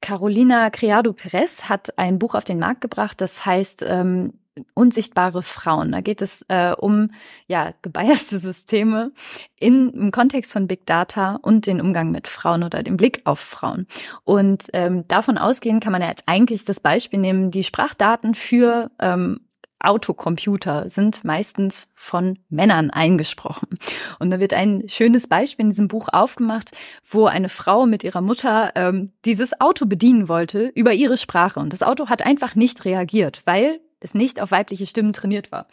Carolina 0.00 0.70
Criado 0.70 1.12
Perez 1.12 1.64
hat 1.64 1.98
ein 1.98 2.18
Buch 2.18 2.34
auf 2.34 2.44
den 2.44 2.58
Markt 2.58 2.80
gebracht, 2.80 3.20
das 3.20 3.46
heißt 3.46 3.84
ähm, 3.86 4.34
unsichtbare 4.74 5.42
Frauen. 5.42 5.92
Da 5.92 6.00
geht 6.00 6.22
es 6.22 6.44
äh, 6.48 6.72
um 6.72 7.10
ja 7.46 7.72
gebiaste 7.82 8.38
Systeme 8.38 9.12
in, 9.58 9.90
im 9.90 10.10
Kontext 10.10 10.52
von 10.52 10.66
Big 10.66 10.86
Data 10.86 11.38
und 11.42 11.66
den 11.66 11.80
Umgang 11.80 12.10
mit 12.10 12.28
Frauen 12.28 12.62
oder 12.62 12.82
den 12.82 12.96
Blick 12.96 13.22
auf 13.24 13.40
Frauen. 13.40 13.86
Und 14.24 14.66
ähm, 14.72 15.06
davon 15.08 15.38
ausgehen 15.38 15.80
kann 15.80 15.92
man 15.92 16.02
ja 16.02 16.08
jetzt 16.08 16.24
eigentlich 16.26 16.64
das 16.64 16.80
Beispiel 16.80 17.18
nehmen, 17.18 17.50
die 17.50 17.64
Sprachdaten 17.64 18.34
für 18.34 18.90
ähm, 18.98 19.40
Autocomputer 19.78 20.88
sind 20.88 21.24
meistens 21.24 21.88
von 21.94 22.38
Männern 22.48 22.90
eingesprochen. 22.90 23.78
Und 24.18 24.30
da 24.30 24.40
wird 24.40 24.52
ein 24.52 24.88
schönes 24.88 25.26
Beispiel 25.26 25.64
in 25.64 25.70
diesem 25.70 25.88
Buch 25.88 26.08
aufgemacht, 26.12 26.70
wo 27.08 27.26
eine 27.26 27.48
Frau 27.48 27.86
mit 27.86 28.02
ihrer 28.02 28.20
Mutter 28.20 28.72
ähm, 28.74 29.12
dieses 29.24 29.60
Auto 29.60 29.86
bedienen 29.86 30.28
wollte 30.28 30.72
über 30.74 30.92
ihre 30.92 31.16
Sprache. 31.16 31.60
Und 31.60 31.72
das 31.72 31.82
Auto 31.82 32.08
hat 32.08 32.24
einfach 32.24 32.54
nicht 32.54 32.84
reagiert, 32.84 33.42
weil 33.44 33.80
es 34.00 34.14
nicht 34.14 34.40
auf 34.40 34.50
weibliche 34.50 34.86
Stimmen 34.86 35.12
trainiert 35.12 35.52
war. 35.52 35.68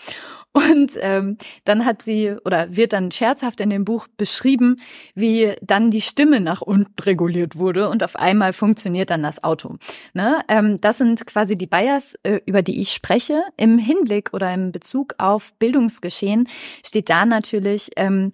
Und 0.54 0.98
ähm, 1.00 1.38
dann 1.66 1.86
hat 1.86 2.02
sie 2.02 2.36
oder 2.46 2.76
wird 2.76 2.94
dann 2.94 3.12
scherzhaft 3.12 3.60
in 3.60 3.70
dem 3.70 3.86
Buch 3.86 4.08
beschrieben, 4.18 4.80
wie 5.16 5.54
dann 5.62 5.92
die 5.92 6.02
Stimme 6.02 6.40
nach 6.40 6.62
unten 6.62 6.94
reguliert 7.02 7.56
wurde 7.56 7.90
und 7.90 8.04
auf 8.04 8.16
einmal 8.16 8.54
funktioniert 8.54 9.10
dann 9.10 9.24
das 9.24 9.44
Auto. 9.44 9.78
Ne? 10.14 10.44
Ähm, 10.48 10.80
das 10.80 11.00
sind 11.00 11.26
quasi 11.26 11.58
die 11.58 11.68
Bias, 11.68 12.16
äh, 12.24 12.40
über 12.46 12.62
die 12.62 12.80
ich 12.80 12.92
spreche. 12.92 13.44
Im 13.58 13.78
Hinblick 13.78 14.34
oder 14.34 14.54
im 14.54 14.72
Bezug 14.72 15.16
auf 15.18 15.54
Bildungsgeschehen 15.56 16.48
steht 16.86 17.10
da 17.10 17.26
natürlich 17.26 17.90
ähm, 17.98 18.32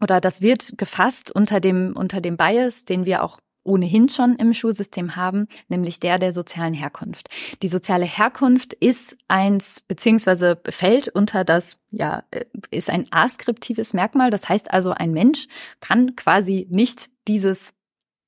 oder 0.00 0.20
das 0.20 0.42
wird 0.42 0.76
gefasst 0.76 1.30
unter 1.30 1.60
dem 1.60 1.94
unter 1.96 2.20
dem 2.20 2.36
Bias, 2.36 2.84
den 2.84 3.06
wir 3.06 3.22
auch 3.22 3.38
ohnehin 3.64 4.08
schon 4.08 4.36
im 4.36 4.54
Schulsystem 4.54 5.16
haben, 5.16 5.46
nämlich 5.68 6.00
der 6.00 6.18
der 6.18 6.32
sozialen 6.32 6.74
Herkunft. 6.74 7.28
Die 7.62 7.68
soziale 7.68 8.04
Herkunft 8.04 8.72
ist 8.74 9.16
eins, 9.28 9.82
beziehungsweise 9.86 10.60
fällt 10.68 11.08
unter 11.08 11.44
das, 11.44 11.78
ja, 11.90 12.24
äh, 12.30 12.44
ist 12.70 12.90
ein 12.90 13.06
askriptives 13.10 13.94
Merkmal. 13.94 14.30
Das 14.30 14.48
heißt 14.48 14.72
also, 14.72 14.90
ein 14.90 15.12
Mensch 15.12 15.46
kann 15.80 16.16
quasi 16.16 16.66
nicht 16.70 17.10
dieses 17.28 17.74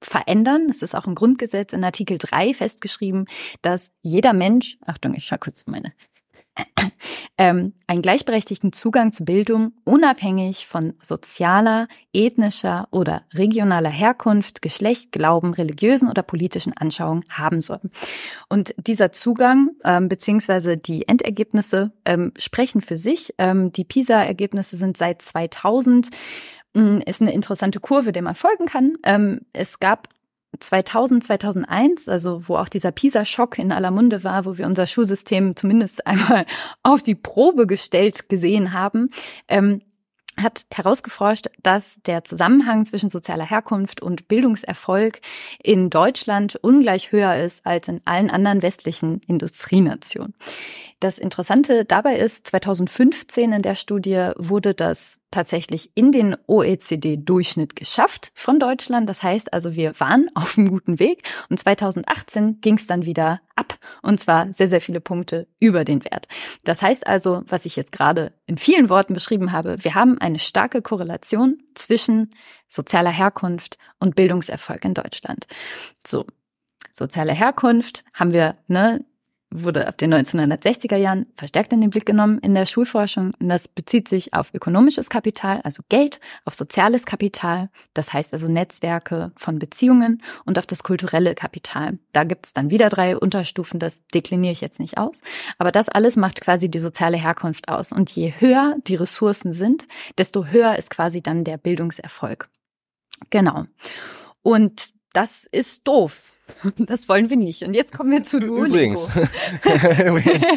verändern. 0.03 0.69
Es 0.69 0.83
ist 0.83 0.95
auch 0.95 1.07
im 1.07 1.15
Grundgesetz 1.15 1.73
in 1.73 1.83
Artikel 1.83 2.19
3 2.19 2.55
festgeschrieben, 2.55 3.27
dass 3.63 3.93
jeder 4.03 4.33
Mensch, 4.33 4.77
Achtung, 4.85 5.15
ich 5.15 5.25
schau 5.25 5.37
kurz 5.39 5.67
meine 5.67 5.93
ähm, 7.39 7.73
einen 7.87 8.03
gleichberechtigten 8.03 8.73
Zugang 8.73 9.13
zu 9.13 9.25
Bildung 9.25 9.73
unabhängig 9.85 10.67
von 10.67 10.95
sozialer, 11.01 11.89
ethnischer 12.13 12.89
oder 12.91 13.23
regionaler 13.35 13.91
Herkunft, 13.91 14.63
Geschlecht, 14.63 15.13
Glauben, 15.13 15.55
religiösen 15.55 16.09
oder 16.09 16.23
politischen 16.23 16.77
Anschauungen 16.77 17.25
haben 17.29 17.61
soll. 17.61 17.81
Und 18.49 18.75
dieser 18.77 19.13
Zugang 19.13 19.71
ähm, 19.85 20.09
beziehungsweise 20.09 20.77
die 20.77 21.09
Endergebnisse 21.09 21.93
ähm, 22.05 22.33
sprechen 22.39 22.81
für 22.81 22.97
sich. 22.97 23.35
Ähm, 23.39 23.73
die 23.73 23.85
PISA-Ergebnisse 23.85 24.77
sind 24.77 24.97
seit 24.97 25.23
2000 25.23 26.11
hm, 26.77 27.03
ist 27.07 27.23
eine 27.23 27.33
interessante 27.33 27.79
Kurve, 27.79 28.13
der 28.13 28.23
man 28.23 28.35
folgen 28.35 28.67
kann. 28.67 28.95
Ähm, 29.05 29.43
es 29.53 29.79
gab 29.79 30.09
2000, 30.59 31.25
2001, 31.25 32.09
also 32.09 32.49
wo 32.49 32.57
auch 32.57 32.69
dieser 32.69 32.93
PISA-Schock 32.93 33.59
in 33.59 33.73
aller 33.73 33.91
Munde 33.91 34.25
war, 34.25 34.45
wo 34.45 34.59
wir 34.59 34.67
unser 34.67 34.87
Schulsystem 34.87 35.57
zumindest 35.57 36.07
einmal 36.07 36.47
auf 36.83 37.03
die 37.03 37.15
Probe 37.15 37.67
gestellt 37.67 38.29
gesehen 38.29 38.73
haben, 38.73 39.11
ähm, 39.49 39.83
hat 40.41 40.63
herausgeforscht, 40.73 41.47
dass 41.63 42.01
der 42.07 42.25
Zusammenhang 42.25 42.85
zwischen 42.85 43.09
sozialer 43.09 43.49
Herkunft 43.49 44.03
und 44.03 44.27
Bildungserfolg 44.29 45.21
in 45.63 45.91
Deutschland 45.91 46.57
ungleich 46.57 47.13
höher 47.13 47.37
ist 47.37 47.65
als 47.65 47.89
in 47.89 48.01
allen 48.05 48.31
anderen 48.31 48.63
westlichen 48.63 49.21
Industrienationen. 49.27 50.35
Das 51.01 51.19
Interessante 51.19 51.85
dabei 51.85 52.17
ist, 52.17 52.49
2015 52.49 53.53
in 53.53 53.63
der 53.63 53.77
Studie 53.77 54.31
wurde 54.37 54.75
das 54.75 55.21
tatsächlich 55.35 55.91
in 55.95 56.13
den 56.13 56.37
OECD-Durchschnitt 56.47 57.77
geschafft 57.77 58.33
von 58.35 58.59
Deutschland. 58.59 59.09
Das 59.09 59.23
heißt 59.23 59.53
also, 59.53 59.75
wir 59.75 59.99
waren 60.01 60.31
auf 60.35 60.57
einem 60.57 60.71
guten 60.71 60.99
Weg 60.99 61.23
und 61.51 61.59
2018 61.59 62.61
ging 62.61 62.75
es 62.75 62.87
dann 62.87 63.05
wieder 63.05 63.41
ab 63.57 63.79
und 64.03 64.19
zwar 64.19 64.53
sehr, 64.53 64.69
sehr 64.69 64.81
viele 64.81 65.01
Punkte 65.01 65.47
über 65.61 65.85
den 65.85 66.05
Wert. 66.05 66.27
Das 66.65 66.83
heißt 66.83 67.07
also, 67.07 67.43
was 67.47 67.67
ich 67.67 67.77
jetzt 67.77 67.93
gerade 67.93 68.33
in 68.47 68.57
vielen 68.57 68.89
Worten 68.89 69.15
beschrieben 69.15 69.53
habe, 69.53 69.77
wir 69.85 69.95
haben 69.95 70.19
eine 70.19 70.39
starke 70.39 70.83
Korrelation 70.83 71.59
zwischen 71.75 72.35
sozialer 72.69 73.11
Herkunft 73.11 73.79
und 73.99 74.17
Bildungserfolg 74.17 74.85
in 74.85 74.95
Deutschland. 74.95 75.47
So, 76.07 76.25
soziale 76.93 77.33
Herkunft 77.33 78.05
haben 78.13 78.33
wir 78.33 78.57
ne, 78.69 79.05
wurde 79.55 79.87
ab 79.87 79.97
den 79.99 80.13
1960er 80.13 80.97
Jahren 80.97 81.27
verstärkt 81.37 81.73
in 81.73 81.81
den 81.81 81.91
Blick 81.91 82.05
genommen 82.05 82.39
in 82.41 82.55
der 82.55 82.67
Schulforschung. 82.67 83.33
Und 83.41 83.49
das 83.49 83.69
bezieht 83.69 84.09
sich 84.09 84.35
auf 84.35 84.53
ökonomisches 84.53 85.09
Kapital, 85.09 85.61
also 85.63 85.83
Geld, 85.89 86.21
auf 86.45 86.55
soziales 86.55 87.07
Kapital, 87.07 87.71
das 87.95 88.13
heißt 88.13 88.33
also 88.33 88.51
Netzwerke 88.51 89.33
von 89.37 89.59
Beziehungen 89.59 90.23
und 90.45 90.59
auf 90.59 90.67
das 90.67 90.83
kulturelle 90.83 91.35
Kapital. 91.35 91.99
Da 92.13 92.25
gibt 92.25 92.47
es 92.47 92.53
dann 92.53 92.71
wieder 92.71 92.89
drei 92.89 93.17
Unterstufen, 93.17 93.79
das 93.79 94.07
dekliniere 94.09 94.53
ich 94.53 94.61
jetzt 94.61 94.81
nicht 94.81 94.99
aus. 94.99 95.23
Aber 95.59 95.71
das 95.71 95.89
alles 95.89 96.17
macht 96.17 96.41
quasi 96.41 96.69
die 96.69 96.81
soziale 96.81 97.17
Herkunft 97.17 97.69
aus. 97.69 97.93
Und 97.93 98.11
je 98.11 98.35
höher 98.39 98.77
die 98.87 98.97
Ressourcen 98.97 99.53
sind, 99.53 99.87
desto 100.19 100.47
höher 100.47 100.77
ist 100.77 100.91
quasi 100.91 101.23
dann 101.23 101.45
der 101.45 101.59
Bildungserfolg. 101.59 102.49
Genau. 103.31 103.67
Und 104.43 104.91
das 105.13 105.47
ist 105.51 105.87
doof, 105.87 106.34
Das 106.79 107.09
wollen 107.09 107.31
wir 107.31 107.37
nicht. 107.37 107.63
Und 107.63 107.75
jetzt 107.75 107.97
kommen 107.97 108.11
wir 108.11 108.23
zu 108.23 108.41
Duolingo. 108.41 108.65
Übrigens. 108.65 109.09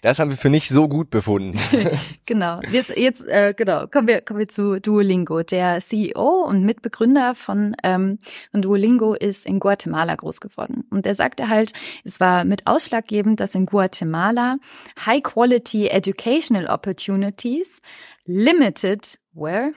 Das 0.00 0.18
haben 0.18 0.30
wir 0.30 0.36
für 0.36 0.50
nicht 0.50 0.68
so 0.68 0.88
gut 0.88 1.10
befunden. 1.10 1.58
genau. 2.26 2.60
Jetzt, 2.70 2.96
jetzt, 2.96 3.26
äh, 3.26 3.52
genau. 3.56 3.86
Kommen 3.88 4.06
wir, 4.06 4.20
kommen 4.20 4.38
wir 4.38 4.48
zu 4.48 4.80
Duolingo. 4.80 5.42
Der 5.42 5.80
CEO 5.80 6.44
und 6.44 6.64
Mitbegründer 6.64 7.34
von, 7.34 7.74
ähm, 7.82 8.18
von 8.52 8.62
Duolingo 8.62 9.14
ist 9.14 9.44
in 9.44 9.58
Guatemala 9.58 10.14
groß 10.14 10.40
geworden. 10.40 10.84
Und 10.90 11.06
er 11.06 11.14
sagte 11.14 11.48
halt, 11.48 11.72
es 12.04 12.20
war 12.20 12.44
mit 12.44 12.66
ausschlaggebend, 12.66 13.40
dass 13.40 13.54
in 13.54 13.66
Guatemala 13.66 14.58
High 15.04 15.22
Quality 15.22 15.88
Educational 15.88 16.68
Opportunities 16.68 17.80
limited 18.24 19.18
were 19.34 19.72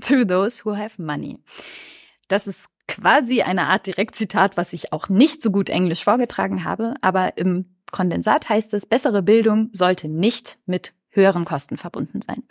to 0.00 0.24
those 0.24 0.64
who 0.64 0.76
have 0.76 1.00
money. 1.00 1.38
Das 2.26 2.46
ist 2.46 2.68
quasi 2.90 3.42
eine 3.42 3.68
Art 3.68 3.86
Direktzitat, 3.86 4.56
was 4.56 4.72
ich 4.72 4.92
auch 4.92 5.08
nicht 5.08 5.40
so 5.40 5.50
gut 5.50 5.70
Englisch 5.70 6.02
vorgetragen 6.04 6.64
habe, 6.64 6.94
aber 7.00 7.38
im 7.38 7.76
Kondensat 7.92 8.48
heißt 8.48 8.74
es, 8.74 8.84
bessere 8.84 9.22
Bildung 9.22 9.70
sollte 9.72 10.08
nicht 10.08 10.58
mit 10.66 10.92
höheren 11.08 11.44
Kosten 11.44 11.76
verbunden 11.76 12.20
sein. 12.20 12.42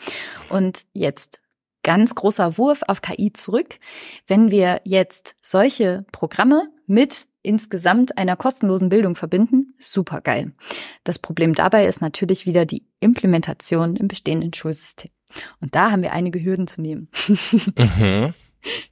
Und 0.49 0.85
jetzt 0.93 1.41
ganz 1.83 2.15
großer 2.15 2.57
Wurf 2.57 2.81
auf 2.87 3.01
KI 3.01 3.31
zurück. 3.33 3.79
Wenn 4.27 4.51
wir 4.51 4.81
jetzt 4.83 5.35
solche 5.41 6.05
Programme 6.11 6.69
mit 6.87 7.27
insgesamt 7.41 8.17
einer 8.17 8.35
kostenlosen 8.35 8.89
Bildung 8.89 9.15
verbinden, 9.15 9.73
super 9.77 10.21
geil. 10.21 10.53
Das 11.03 11.19
Problem 11.19 11.53
dabei 11.53 11.85
ist 11.85 12.01
natürlich 12.01 12.45
wieder 12.45 12.65
die 12.65 12.85
Implementation 12.99 13.95
im 13.95 14.07
bestehenden 14.07 14.53
Schulsystem. 14.53 15.11
Und 15.61 15.75
da 15.75 15.91
haben 15.91 16.03
wir 16.03 16.11
einige 16.11 16.43
Hürden 16.43 16.67
zu 16.67 16.81
nehmen. 16.81 17.09
Mhm. 17.97 18.33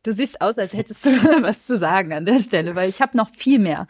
Du 0.03 0.11
siehst 0.11 0.41
aus, 0.41 0.57
als 0.57 0.73
hättest 0.73 1.05
du 1.05 1.09
was 1.41 1.65
zu 1.65 1.77
sagen 1.77 2.13
an 2.13 2.25
der 2.25 2.39
Stelle, 2.39 2.75
weil 2.75 2.89
ich 2.89 3.01
habe 3.01 3.17
noch 3.17 3.29
viel 3.29 3.59
mehr. 3.59 3.87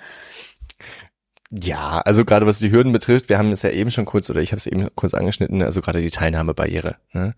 Ja, 1.49 2.01
also 2.01 2.25
gerade 2.25 2.45
was 2.45 2.59
die 2.59 2.71
Hürden 2.71 2.91
betrifft, 2.91 3.29
wir 3.29 3.37
haben 3.37 3.53
es 3.53 3.61
ja 3.61 3.69
eben 3.69 3.89
schon 3.89 4.05
kurz 4.05 4.29
oder 4.29 4.41
ich 4.41 4.51
habe 4.51 4.57
es 4.57 4.67
eben 4.67 4.87
kurz 4.95 5.13
angeschnitten, 5.13 5.61
also 5.61 5.81
gerade 5.81 6.01
die 6.01 6.11
Teilnahmebarriere. 6.11 6.97
Ne? 7.13 7.35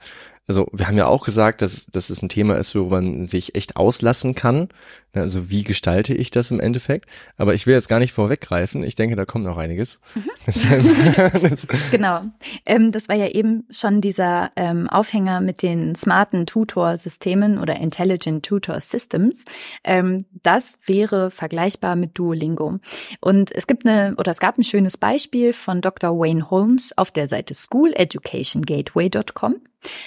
Also 0.47 0.67
wir 0.73 0.87
haben 0.87 0.97
ja 0.97 1.05
auch 1.05 1.25
gesagt, 1.25 1.61
dass, 1.61 1.85
dass 1.85 2.09
es 2.09 2.23
ein 2.23 2.29
Thema 2.29 2.57
ist, 2.57 2.73
wo 2.73 2.85
man 2.85 3.27
sich 3.27 3.53
echt 3.53 3.75
auslassen 3.75 4.33
kann. 4.33 4.69
Ne? 5.13 5.21
Also 5.21 5.49
wie 5.49 5.63
gestalte 5.63 6.13
ich 6.13 6.31
das 6.31 6.51
im 6.51 6.59
Endeffekt? 6.59 7.09
Aber 7.37 7.53
ich 7.53 7.67
will 7.67 7.73
jetzt 7.73 7.89
gar 7.89 7.99
nicht 7.99 8.13
vorweggreifen. 8.13 8.83
Ich 8.83 8.95
denke, 8.95 9.15
da 9.15 9.25
kommt 9.25 9.45
noch 9.45 9.57
einiges. 9.57 9.99
Mhm. 10.15 10.29
genau. 11.91 12.23
Ähm, 12.65 12.91
das 12.91 13.09
war 13.09 13.15
ja 13.15 13.27
eben 13.27 13.65
schon 13.71 14.01
dieser 14.01 14.51
ähm, 14.55 14.89
Aufhänger 14.89 15.41
mit 15.41 15.61
den 15.61 15.95
smarten 15.95 16.45
Tutor-Systemen 16.45 17.59
oder 17.59 17.75
Intelligent 17.77 18.45
Tutor 18.45 18.79
Systems. 18.79 19.45
Ähm, 19.83 20.25
das 20.43 20.79
wäre 20.85 21.31
vergleichbar 21.31 21.95
mit 21.95 22.17
Duolingo. 22.17 22.79
Und 23.21 23.51
es 23.51 23.67
gibt 23.67 23.87
eine, 23.87 24.15
oder 24.17 24.31
es 24.31 24.39
gab 24.39 24.57
ein 24.57 24.63
schönes 24.63 24.97
Beispiel 24.97 25.53
von 25.53 25.81
Dr. 25.81 26.17
Wayne 26.17 26.49
Holmes 26.49 26.97
auf 26.97 27.11
der 27.11 27.27
Seite 27.27 27.55
schooleducationgateway.com 27.55 29.55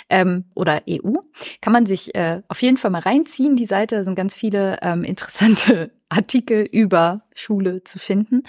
ähm, 0.09 0.45
oder 0.55 0.83
EU. 0.89 1.15
Kann 1.61 1.73
man 1.73 1.87
sich 1.87 2.15
äh, 2.15 2.43
auf 2.49 2.63
jeden 2.63 2.77
Fall 2.77 2.91
mal 2.91 3.01
reinziehen. 3.01 3.57
Die 3.57 3.67
Seite 3.67 4.05
sind 4.05 4.15
ganz 4.15 4.35
viele 4.35 4.79
ähm, 4.93 5.05
interessante 5.05 5.91
Artikel 6.09 6.69
über 6.71 7.23
Schule 7.35 7.85
zu 7.85 7.99
finden. 7.99 8.43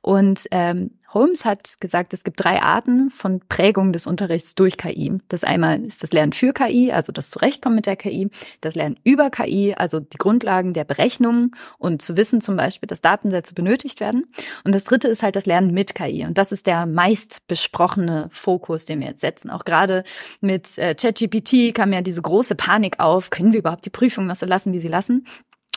Und 0.00 0.46
ähm, 0.50 0.92
Holmes 1.12 1.44
hat 1.44 1.80
gesagt, 1.80 2.14
es 2.14 2.22
gibt 2.22 2.42
drei 2.42 2.62
Arten 2.62 3.10
von 3.10 3.40
Prägung 3.48 3.92
des 3.92 4.06
Unterrichts 4.06 4.54
durch 4.54 4.76
KI. 4.76 5.18
Das 5.28 5.42
einmal 5.42 5.84
ist 5.84 6.02
das 6.02 6.12
Lernen 6.12 6.32
für 6.32 6.52
KI, 6.52 6.92
also 6.92 7.12
das 7.12 7.30
Zurechtkommen 7.30 7.76
mit 7.76 7.86
der 7.86 7.96
KI, 7.96 8.30
das 8.60 8.76
Lernen 8.76 8.96
über 9.02 9.30
KI, 9.30 9.74
also 9.76 9.98
die 9.98 10.18
Grundlagen 10.18 10.72
der 10.72 10.84
Berechnungen 10.84 11.50
und 11.78 12.00
zu 12.00 12.16
wissen 12.16 12.40
zum 12.40 12.56
Beispiel, 12.56 12.86
dass 12.86 13.00
Datensätze 13.00 13.54
benötigt 13.54 13.98
werden. 13.98 14.26
Und 14.64 14.72
das 14.72 14.84
dritte 14.84 15.08
ist 15.08 15.22
halt 15.24 15.34
das 15.34 15.46
Lernen 15.46 15.74
mit 15.74 15.96
KI. 15.96 16.24
Und 16.24 16.38
das 16.38 16.52
ist 16.52 16.68
der 16.68 16.86
meist 16.86 17.46
besprochene 17.48 18.28
Fokus, 18.30 18.84
den 18.84 19.00
wir 19.00 19.08
jetzt 19.08 19.20
setzen. 19.20 19.50
Auch 19.50 19.64
gerade 19.64 20.04
mit 20.40 20.78
äh, 20.78 20.94
ChatGPT 20.94 21.74
kam 21.74 21.92
ja 21.92 22.02
diese 22.02 22.22
große 22.22 22.54
Panik 22.54 23.00
auf, 23.00 23.30
können 23.30 23.52
wir 23.52 23.58
überhaupt 23.58 23.84
die 23.84 23.90
Prüfung 23.90 24.26
noch 24.26 24.36
so 24.36 24.46
lassen, 24.46 24.72
wie 24.72 24.80
sie 24.80 24.88
lassen? 24.88 25.26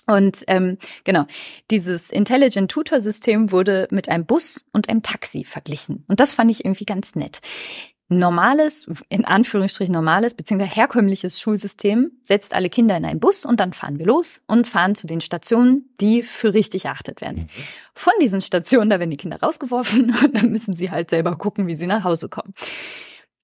Und 0.06 0.44
ähm, 0.48 0.78
genau, 1.04 1.26
dieses 1.72 2.10
Intelligent 2.10 2.70
Tutor 2.70 3.00
System 3.00 3.52
wurde 3.52 3.88
mit 3.92 4.10
einem 4.10 4.26
Bus 4.26 4.66
und 4.74 4.90
einem 4.90 5.02
Taxi 5.02 5.46
verglichen. 5.46 6.04
Und 6.08 6.20
das 6.20 6.34
fand 6.34 6.52
ich 6.52 6.66
irgendwie 6.66 6.86
ganz 6.86 7.16
nett. 7.16 7.40
Normales, 8.10 8.88
in 9.10 9.26
Anführungsstrichen 9.26 9.94
normales, 9.94 10.36
beziehungsweise 10.36 10.76
herkömmliches 10.76 11.40
Schulsystem 11.40 12.12
setzt 12.22 12.54
alle 12.54 12.70
Kinder 12.70 12.98
in 12.98 13.06
einen 13.06 13.20
Bus 13.20 13.46
und 13.46 13.60
dann 13.60 13.74
fahren 13.74 13.98
wir 13.98 14.06
los 14.06 14.44
und 14.46 14.68
fahren 14.68 14.94
zu 14.94 15.08
den 15.08 15.22
Stationen, 15.22 15.90
die 16.02 16.22
für 16.22 16.54
richtig 16.54 16.86
erachtet 16.86 17.22
werden. 17.22 17.44
Mhm. 17.44 17.48
Von 17.96 18.14
diesen 18.22 18.42
Stationen, 18.42 18.90
da 18.90 19.00
werden 19.00 19.10
die 19.10 19.18
Kinder 19.18 19.40
rausgeworfen 19.40 20.14
und 20.24 20.36
dann 20.36 20.52
müssen 20.52 20.74
sie 20.74 20.92
halt 20.92 21.10
selber 21.10 21.38
gucken, 21.38 21.68
wie 21.68 21.76
sie 21.76 21.88
nach 21.88 22.04
Hause 22.04 22.30
kommen. 22.30 22.54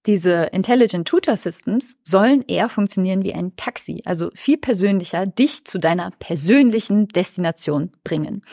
Diese 0.06 0.50
Intelligent 0.54 1.08
Tutor 1.08 1.36
Systems 1.36 1.98
sollen 2.04 2.44
eher 2.48 2.70
funktionieren 2.70 3.24
wie 3.24 3.34
ein 3.34 3.56
Taxi, 3.58 4.02
also 4.06 4.30
viel 4.34 4.58
persönlicher 4.58 5.26
dich 5.26 5.66
zu 5.66 5.78
deiner 5.78 6.12
persönlichen 6.20 7.08
Destination 7.10 7.92
bringen. 8.04 8.44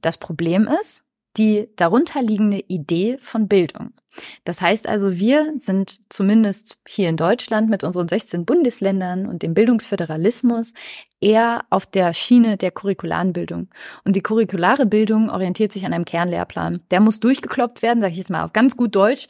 Das 0.00 0.18
Problem 0.18 0.68
ist 0.80 1.04
die 1.36 1.68
darunterliegende 1.76 2.64
Idee 2.66 3.18
von 3.18 3.46
Bildung. 3.46 3.92
Das 4.44 4.62
heißt 4.62 4.88
also, 4.88 5.18
wir 5.18 5.52
sind 5.58 6.00
zumindest 6.08 6.78
hier 6.88 7.10
in 7.10 7.18
Deutschland 7.18 7.68
mit 7.68 7.84
unseren 7.84 8.08
16 8.08 8.46
Bundesländern 8.46 9.26
und 9.26 9.42
dem 9.42 9.52
Bildungsföderalismus 9.52 10.72
eher 11.20 11.64
auf 11.68 11.84
der 11.84 12.14
Schiene 12.14 12.56
der 12.56 12.70
curricularen 12.70 13.34
Bildung. 13.34 13.68
Und 14.04 14.16
die 14.16 14.22
curriculare 14.22 14.86
Bildung 14.86 15.28
orientiert 15.28 15.72
sich 15.72 15.84
an 15.84 15.92
einem 15.92 16.06
Kernlehrplan. 16.06 16.80
Der 16.90 17.00
muss 17.00 17.20
durchgekloppt 17.20 17.82
werden, 17.82 18.00
sage 18.00 18.12
ich 18.12 18.18
jetzt 18.18 18.30
mal 18.30 18.44
auf 18.44 18.54
ganz 18.54 18.76
gut 18.76 18.96
Deutsch 18.96 19.28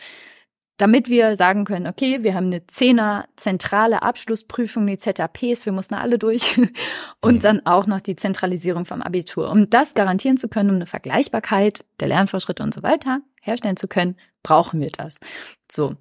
damit 0.76 1.08
wir 1.08 1.36
sagen 1.36 1.64
können, 1.64 1.86
okay, 1.86 2.22
wir 2.22 2.34
haben 2.34 2.46
eine 2.46 2.66
Zehner 2.66 3.26
zentrale 3.36 4.02
Abschlussprüfung, 4.02 4.86
die 4.86 4.98
ZAPs, 4.98 5.64
wir 5.64 5.72
mussten 5.72 5.94
alle 5.94 6.18
durch 6.18 6.58
und 7.20 7.36
mhm. 7.36 7.40
dann 7.40 7.66
auch 7.66 7.86
noch 7.86 8.00
die 8.00 8.16
Zentralisierung 8.16 8.84
vom 8.84 9.02
Abitur. 9.02 9.50
Um 9.50 9.70
das 9.70 9.94
garantieren 9.94 10.36
zu 10.36 10.48
können, 10.48 10.70
um 10.70 10.76
eine 10.76 10.86
Vergleichbarkeit 10.86 11.84
der 12.00 12.08
Lernfortschritte 12.08 12.62
und 12.62 12.74
so 12.74 12.82
weiter 12.82 13.20
herstellen 13.40 13.76
zu 13.76 13.88
können, 13.88 14.16
brauchen 14.42 14.80
wir 14.80 14.90
das. 14.90 15.18
So. 15.70 15.94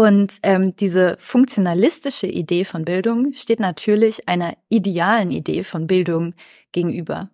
Und 0.00 0.38
ähm, 0.44 0.74
diese 0.76 1.16
funktionalistische 1.18 2.26
Idee 2.26 2.64
von 2.64 2.86
Bildung 2.86 3.34
steht 3.34 3.60
natürlich 3.60 4.26
einer 4.30 4.56
idealen 4.70 5.30
Idee 5.30 5.62
von 5.62 5.86
Bildung 5.86 6.32
gegenüber. 6.72 7.28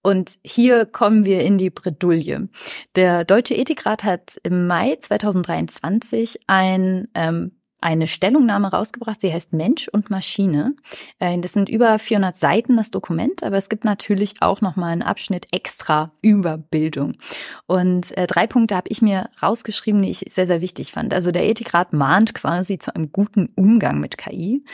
Und 0.00 0.38
hier 0.44 0.86
kommen 0.86 1.24
wir 1.24 1.40
in 1.40 1.58
die 1.58 1.70
Bredouille. 1.70 2.48
Der 2.94 3.24
Deutsche 3.24 3.56
Ethikrat 3.56 4.04
hat 4.04 4.36
im 4.44 4.68
Mai 4.68 4.94
2023 4.94 6.38
ein 6.46 7.08
ähm, 7.16 7.50
eine 7.84 8.06
Stellungnahme 8.06 8.68
rausgebracht. 8.68 9.20
Sie 9.20 9.32
heißt 9.32 9.52
Mensch 9.52 9.88
und 9.88 10.08
Maschine. 10.08 10.74
Äh, 11.18 11.38
das 11.40 11.52
sind 11.52 11.68
über 11.68 11.98
400 11.98 12.36
Seiten 12.36 12.78
das 12.78 12.90
Dokument, 12.90 13.42
aber 13.42 13.58
es 13.58 13.68
gibt 13.68 13.84
natürlich 13.84 14.40
auch 14.40 14.62
noch 14.62 14.76
mal 14.76 14.88
einen 14.88 15.02
Abschnitt 15.02 15.48
extra 15.52 16.12
über 16.22 16.56
Bildung. 16.56 17.16
Und 17.66 18.16
äh, 18.16 18.26
drei 18.26 18.46
Punkte 18.46 18.74
habe 18.74 18.88
ich 18.88 19.02
mir 19.02 19.28
rausgeschrieben, 19.42 20.00
die 20.00 20.10
ich 20.10 20.24
sehr 20.28 20.46
sehr 20.46 20.62
wichtig 20.62 20.92
fand. 20.92 21.12
Also 21.12 21.30
der 21.30 21.44
Ethikrat 21.44 21.92
mahnt 21.92 22.34
quasi 22.34 22.78
zu 22.78 22.94
einem 22.94 23.12
guten 23.12 23.50
Umgang 23.54 24.00
mit 24.00 24.16
KI, 24.16 24.64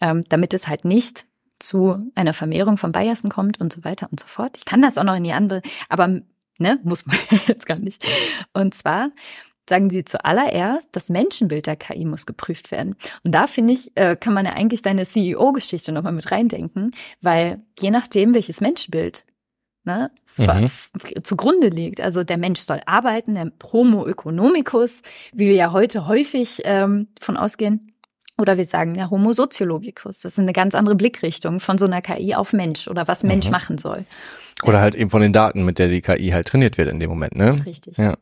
ähm, 0.00 0.22
damit 0.28 0.54
es 0.54 0.68
halt 0.68 0.84
nicht 0.84 1.26
zu 1.58 2.10
einer 2.14 2.34
Vermehrung 2.34 2.76
von 2.76 2.92
Biasen 2.92 3.30
kommt 3.30 3.60
und 3.60 3.72
so 3.72 3.82
weiter 3.82 4.08
und 4.12 4.20
so 4.20 4.28
fort. 4.28 4.56
Ich 4.56 4.64
kann 4.64 4.80
das 4.80 4.96
auch 4.96 5.04
noch 5.04 5.16
in 5.16 5.24
die 5.24 5.32
andere, 5.32 5.60
aber 5.88 6.20
ne, 6.60 6.78
muss 6.84 7.04
man 7.04 7.16
jetzt 7.48 7.66
gar 7.66 7.78
nicht. 7.78 8.06
Und 8.52 8.74
zwar 8.74 9.10
sagen 9.70 9.88
sie 9.88 10.04
zuallererst, 10.04 10.90
das 10.92 11.08
Menschenbild 11.08 11.66
der 11.66 11.76
KI 11.76 12.04
muss 12.04 12.26
geprüft 12.26 12.70
werden. 12.70 12.96
Und 13.24 13.34
da 13.34 13.46
finde 13.46 13.72
ich, 13.72 13.96
äh, 13.96 14.16
kann 14.16 14.34
man 14.34 14.44
ja 14.44 14.52
eigentlich 14.52 14.82
deine 14.82 15.04
CEO-Geschichte 15.04 15.92
nochmal 15.92 16.12
mit 16.12 16.30
reindenken, 16.30 16.90
weil 17.22 17.62
je 17.78 17.90
nachdem, 17.90 18.34
welches 18.34 18.60
Menschenbild 18.60 19.24
ne, 19.84 20.10
mhm. 20.36 20.68
zugrunde 21.22 21.68
liegt. 21.68 22.00
Also 22.00 22.24
der 22.24 22.36
Mensch 22.36 22.60
soll 22.60 22.80
arbeiten, 22.84 23.34
der 23.34 23.50
Homo 23.72 24.06
economicus, 24.06 25.02
wie 25.32 25.46
wir 25.46 25.54
ja 25.54 25.72
heute 25.72 26.06
häufig 26.06 26.60
ähm, 26.64 27.08
von 27.18 27.38
ausgehen, 27.38 27.86
oder 28.38 28.56
wir 28.56 28.64
sagen 28.64 28.94
ja 28.94 29.10
Homo 29.10 29.32
sociologicus. 29.32 30.20
Das 30.20 30.32
ist 30.32 30.38
eine 30.38 30.54
ganz 30.54 30.74
andere 30.74 30.94
Blickrichtung 30.94 31.60
von 31.60 31.76
so 31.76 31.84
einer 31.84 32.00
KI 32.00 32.34
auf 32.34 32.52
Mensch 32.52 32.88
oder 32.88 33.06
was 33.06 33.22
Mensch 33.22 33.46
mhm. 33.46 33.52
machen 33.52 33.78
soll. 33.78 34.04
Oder 34.68 34.80
halt 34.80 34.94
eben 34.94 35.10
von 35.10 35.20
den 35.20 35.32
Daten, 35.32 35.64
mit 35.64 35.78
der 35.78 35.88
die 35.88 36.00
KI 36.00 36.30
halt 36.30 36.48
trainiert 36.48 36.78
wird 36.78 36.88
in 36.88 37.00
dem 37.00 37.10
Moment, 37.10 37.34
ne? 37.36 37.64
Richtig. 37.64 37.96
Ja. 37.96 38.14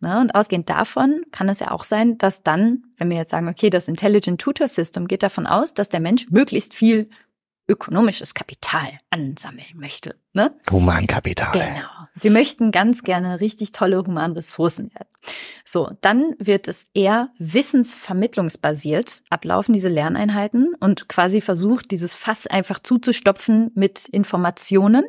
Na, 0.00 0.20
und 0.20 0.34
ausgehend 0.34 0.68
davon 0.70 1.22
kann 1.30 1.48
es 1.48 1.60
ja 1.60 1.70
auch 1.70 1.84
sein, 1.84 2.18
dass 2.18 2.42
dann, 2.42 2.84
wenn 2.96 3.10
wir 3.10 3.16
jetzt 3.16 3.30
sagen, 3.30 3.48
okay, 3.48 3.70
das 3.70 3.88
Intelligent 3.88 4.40
Tutor 4.40 4.68
System 4.68 5.08
geht 5.08 5.22
davon 5.22 5.46
aus, 5.46 5.74
dass 5.74 5.88
der 5.88 6.00
Mensch 6.00 6.26
möglichst 6.30 6.74
viel 6.74 7.08
ökonomisches 7.68 8.34
Kapital 8.34 9.00
ansammeln 9.10 9.66
möchte. 9.74 10.16
Ne? 10.32 10.54
Humankapital. 10.70 11.52
Genau. 11.52 11.88
Wir 12.20 12.30
möchten 12.30 12.70
ganz 12.70 13.02
gerne 13.02 13.40
richtig 13.40 13.72
tolle 13.72 14.04
Humanressourcen 14.04 14.92
werden. 14.94 15.08
So, 15.64 15.90
dann 16.00 16.34
wird 16.38 16.68
es 16.68 16.88
eher 16.94 17.30
wissensvermittlungsbasiert 17.38 19.22
ablaufen, 19.30 19.72
diese 19.72 19.88
Lerneinheiten, 19.88 20.74
und 20.78 21.08
quasi 21.08 21.40
versucht, 21.40 21.90
dieses 21.90 22.14
Fass 22.14 22.46
einfach 22.46 22.78
zuzustopfen 22.78 23.72
mit 23.74 24.08
Informationen 24.08 25.06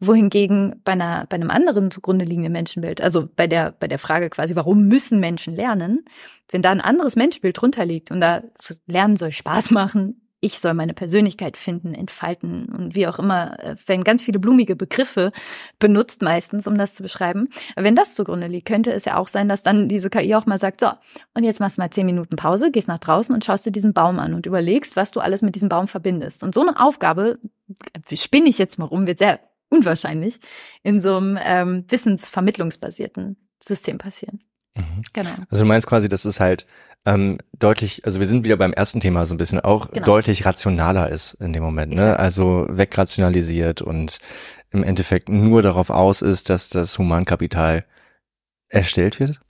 wohingegen 0.00 0.80
bei 0.84 0.92
einer, 0.92 1.26
bei 1.28 1.36
einem 1.36 1.50
anderen 1.50 1.90
zugrunde 1.90 2.24
liegenden 2.24 2.52
Menschenbild, 2.52 3.00
also 3.00 3.28
bei 3.36 3.46
der, 3.46 3.72
bei 3.78 3.86
der 3.86 3.98
Frage 3.98 4.30
quasi, 4.30 4.56
warum 4.56 4.88
müssen 4.88 5.20
Menschen 5.20 5.54
lernen, 5.54 6.04
wenn 6.50 6.62
da 6.62 6.70
ein 6.70 6.80
anderes 6.80 7.16
Menschenbild 7.16 7.60
drunter 7.60 7.84
liegt 7.84 8.10
und 8.10 8.20
da 8.20 8.42
Lernen 8.86 9.16
soll 9.16 9.32
Spaß 9.32 9.70
machen, 9.70 10.20
ich 10.40 10.58
soll 10.58 10.74
meine 10.74 10.94
Persönlichkeit 10.94 11.56
finden, 11.56 11.94
entfalten 11.94 12.70
und 12.70 12.94
wie 12.94 13.06
auch 13.06 13.18
immer, 13.18 13.62
äh, 13.62 13.76
werden 13.86 14.04
ganz 14.04 14.24
viele 14.24 14.38
blumige 14.38 14.74
Begriffe 14.74 15.32
benutzt 15.78 16.22
meistens, 16.22 16.66
um 16.66 16.78
das 16.78 16.94
zu 16.94 17.02
beschreiben. 17.02 17.48
Wenn 17.76 17.94
das 17.94 18.14
zugrunde 18.14 18.46
liegt, 18.46 18.66
könnte 18.66 18.92
es 18.92 19.04
ja 19.04 19.16
auch 19.16 19.28
sein, 19.28 19.48
dass 19.48 19.62
dann 19.62 19.88
diese 19.88 20.08
KI 20.08 20.34
auch 20.34 20.46
mal 20.46 20.58
sagt, 20.58 20.80
so, 20.80 20.88
und 21.34 21.44
jetzt 21.44 21.60
machst 21.60 21.76
du 21.76 21.82
mal 21.82 21.90
zehn 21.90 22.06
Minuten 22.06 22.36
Pause, 22.36 22.70
gehst 22.70 22.88
nach 22.88 22.98
draußen 22.98 23.34
und 23.34 23.44
schaust 23.44 23.66
dir 23.66 23.70
diesen 23.70 23.92
Baum 23.92 24.18
an 24.18 24.32
und 24.32 24.46
überlegst, 24.46 24.96
was 24.96 25.10
du 25.10 25.20
alles 25.20 25.42
mit 25.42 25.54
diesem 25.54 25.68
Baum 25.68 25.88
verbindest. 25.88 26.42
Und 26.42 26.54
so 26.54 26.62
eine 26.62 26.80
Aufgabe, 26.80 27.38
äh, 27.92 28.16
spinne 28.16 28.48
ich 28.48 28.56
jetzt 28.56 28.78
mal 28.78 28.86
rum, 28.86 29.06
wird 29.06 29.18
sehr 29.18 29.40
unwahrscheinlich 29.70 30.40
in 30.82 31.00
so 31.00 31.16
einem 31.16 31.38
ähm, 31.42 31.84
wissensvermittlungsbasierten 31.88 33.36
System 33.62 33.98
passieren. 33.98 34.40
Mhm. 34.76 35.02
Genau. 35.12 35.34
Also 35.50 35.64
du 35.64 35.68
meinst 35.68 35.86
quasi, 35.86 36.08
dass 36.08 36.24
es 36.24 36.40
halt 36.40 36.66
ähm, 37.06 37.38
deutlich, 37.58 38.04
also 38.04 38.20
wir 38.20 38.26
sind 38.26 38.44
wieder 38.44 38.56
beim 38.56 38.72
ersten 38.72 39.00
Thema 39.00 39.24
so 39.24 39.34
ein 39.34 39.38
bisschen, 39.38 39.60
auch 39.60 39.90
genau. 39.90 40.04
deutlich 40.04 40.44
rationaler 40.44 41.08
ist 41.08 41.34
in 41.34 41.52
dem 41.52 41.62
Moment, 41.62 41.94
ne? 41.94 42.18
Also 42.18 42.66
wegrationalisiert 42.68 43.80
und 43.80 44.18
im 44.70 44.82
Endeffekt 44.82 45.28
nur 45.28 45.62
darauf 45.62 45.90
aus 45.90 46.22
ist, 46.22 46.50
dass 46.50 46.68
das 46.68 46.98
Humankapital 46.98 47.84
erstellt 48.68 49.18
wird? 49.18 49.40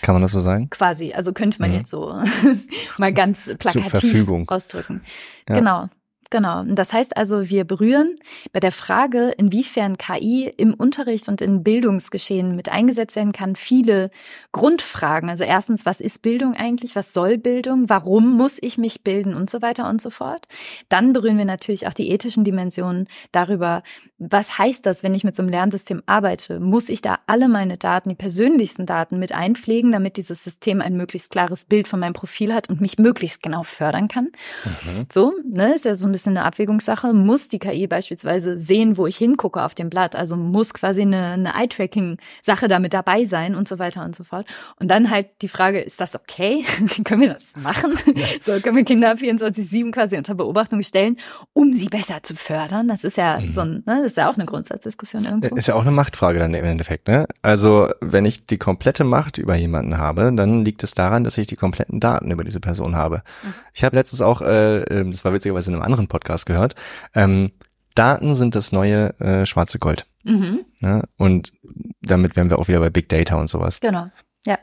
Kann 0.00 0.14
man 0.14 0.22
das 0.22 0.32
so 0.32 0.40
sagen? 0.40 0.70
Quasi, 0.70 1.12
also 1.12 1.32
könnte 1.32 1.60
man 1.60 1.70
mhm. 1.70 1.78
jetzt 1.78 1.90
so 1.90 2.14
mal 2.98 3.12
ganz 3.12 3.52
plakativ 3.58 4.28
ausdrücken. 4.46 5.02
Ja. 5.48 5.56
Genau. 5.56 5.88
Genau. 6.32 6.64
Das 6.64 6.94
heißt 6.94 7.14
also, 7.18 7.50
wir 7.50 7.64
berühren 7.64 8.16
bei 8.54 8.60
der 8.60 8.72
Frage, 8.72 9.34
inwiefern 9.36 9.98
KI 9.98 10.50
im 10.56 10.72
Unterricht 10.72 11.28
und 11.28 11.42
in 11.42 11.62
Bildungsgeschehen 11.62 12.56
mit 12.56 12.70
eingesetzt 12.70 13.16
werden 13.16 13.32
kann, 13.32 13.54
viele 13.54 14.10
Grundfragen. 14.52 15.28
Also 15.28 15.44
erstens, 15.44 15.84
was 15.84 16.00
ist 16.00 16.22
Bildung 16.22 16.54
eigentlich? 16.54 16.96
Was 16.96 17.12
soll 17.12 17.36
Bildung? 17.36 17.90
Warum 17.90 18.34
muss 18.34 18.56
ich 18.62 18.78
mich 18.78 19.04
bilden? 19.04 19.34
Und 19.34 19.50
so 19.50 19.60
weiter 19.60 19.90
und 19.90 20.00
so 20.00 20.08
fort. 20.08 20.46
Dann 20.88 21.12
berühren 21.12 21.36
wir 21.36 21.44
natürlich 21.44 21.86
auch 21.86 21.92
die 21.92 22.08
ethischen 22.08 22.44
Dimensionen 22.44 23.08
darüber, 23.32 23.82
was 24.16 24.56
heißt 24.56 24.86
das, 24.86 25.02
wenn 25.02 25.14
ich 25.14 25.24
mit 25.24 25.36
so 25.36 25.42
einem 25.42 25.50
Lernsystem 25.50 26.02
arbeite? 26.06 26.60
Muss 26.60 26.88
ich 26.88 27.02
da 27.02 27.18
alle 27.26 27.48
meine 27.48 27.76
Daten, 27.76 28.08
die 28.08 28.14
persönlichsten 28.14 28.86
Daten 28.86 29.18
mit 29.18 29.32
einpflegen, 29.32 29.92
damit 29.92 30.16
dieses 30.16 30.42
System 30.44 30.80
ein 30.80 30.96
möglichst 30.96 31.30
klares 31.30 31.66
Bild 31.66 31.88
von 31.88 32.00
meinem 32.00 32.14
Profil 32.14 32.54
hat 32.54 32.70
und 32.70 32.80
mich 32.80 32.98
möglichst 32.98 33.42
genau 33.42 33.64
fördern 33.64 34.08
kann? 34.08 34.28
Mhm. 34.64 35.06
So, 35.12 35.34
ne, 35.44 35.74
ist 35.74 35.84
ja 35.84 35.94
so 35.94 36.06
ein 36.06 36.12
bisschen 36.12 36.21
bisschen 36.22 36.36
eine 36.36 36.46
Abwägungssache. 36.46 37.12
Muss 37.12 37.48
die 37.48 37.58
KI 37.58 37.86
beispielsweise 37.86 38.56
sehen, 38.56 38.96
wo 38.96 39.06
ich 39.06 39.16
hingucke 39.16 39.62
auf 39.62 39.74
dem 39.74 39.90
Blatt? 39.90 40.14
Also 40.14 40.36
muss 40.36 40.72
quasi 40.72 41.02
eine, 41.02 41.32
eine 41.32 41.54
Eye-Tracking-Sache 41.54 42.68
damit 42.68 42.94
dabei 42.94 43.24
sein 43.24 43.54
und 43.54 43.66
so 43.66 43.78
weiter 43.78 44.04
und 44.04 44.14
so 44.14 44.24
fort. 44.24 44.46
Und 44.78 44.90
dann 44.90 45.10
halt 45.10 45.28
die 45.42 45.48
Frage, 45.48 45.80
ist 45.80 46.00
das 46.00 46.14
okay? 46.14 46.64
können 47.04 47.22
wir 47.22 47.32
das 47.32 47.56
machen? 47.56 47.92
Ja. 48.14 48.22
So 48.42 48.58
können 48.60 48.76
wir 48.76 48.84
Kinder 48.84 49.12
24-7 49.12 49.92
quasi 49.92 50.16
unter 50.16 50.34
Beobachtung 50.34 50.82
stellen, 50.82 51.16
um 51.52 51.72
sie 51.72 51.86
besser 51.86 52.22
zu 52.22 52.34
fördern? 52.34 52.88
Das 52.88 53.04
ist 53.04 53.16
ja 53.16 53.38
mhm. 53.38 53.50
so 53.50 53.60
ein, 53.60 53.70
ne, 53.86 53.98
das 54.02 54.06
ist 54.06 54.16
ja 54.16 54.28
auch 54.28 54.34
eine 54.34 54.46
Grundsatzdiskussion 54.46 55.24
irgendwo. 55.24 55.54
Ist 55.54 55.68
ja 55.68 55.74
auch 55.74 55.82
eine 55.82 55.92
Machtfrage 55.92 56.38
dann 56.38 56.54
im 56.54 56.64
Endeffekt, 56.64 57.08
ne? 57.08 57.26
Also 57.42 57.88
wenn 58.00 58.24
ich 58.24 58.46
die 58.46 58.58
komplette 58.58 59.04
Macht 59.04 59.38
über 59.38 59.54
jemanden 59.54 59.98
habe, 59.98 60.32
dann 60.34 60.64
liegt 60.64 60.82
es 60.82 60.94
daran, 60.94 61.24
dass 61.24 61.38
ich 61.38 61.46
die 61.46 61.56
kompletten 61.56 62.00
Daten 62.00 62.30
über 62.30 62.42
diese 62.42 62.58
Person 62.58 62.96
habe. 62.96 63.22
Mhm. 63.42 63.54
Ich 63.74 63.84
habe 63.84 63.96
letztens 63.96 64.22
auch, 64.22 64.40
äh, 64.42 64.82
ähm, 64.82 65.10
das 65.12 65.24
war 65.24 65.32
witzigerweise 65.32 65.70
in 65.70 65.76
einem 65.76 65.84
anderen 65.84 66.08
Podcast 66.12 66.46
gehört. 66.46 66.74
Ähm, 67.14 67.50
Daten 67.94 68.34
sind 68.34 68.54
das 68.54 68.72
neue 68.72 69.18
äh, 69.20 69.46
schwarze 69.46 69.78
Gold. 69.78 70.06
Mhm. 70.24 70.64
Ja, 70.80 71.02
und 71.18 71.52
damit 72.00 72.36
wären 72.36 72.50
wir 72.50 72.58
auch 72.58 72.68
wieder 72.68 72.80
bei 72.80 72.90
Big 72.90 73.08
Data 73.08 73.36
und 73.36 73.48
sowas. 73.48 73.80
Genau. 73.80 74.06
Ja, 74.46 74.58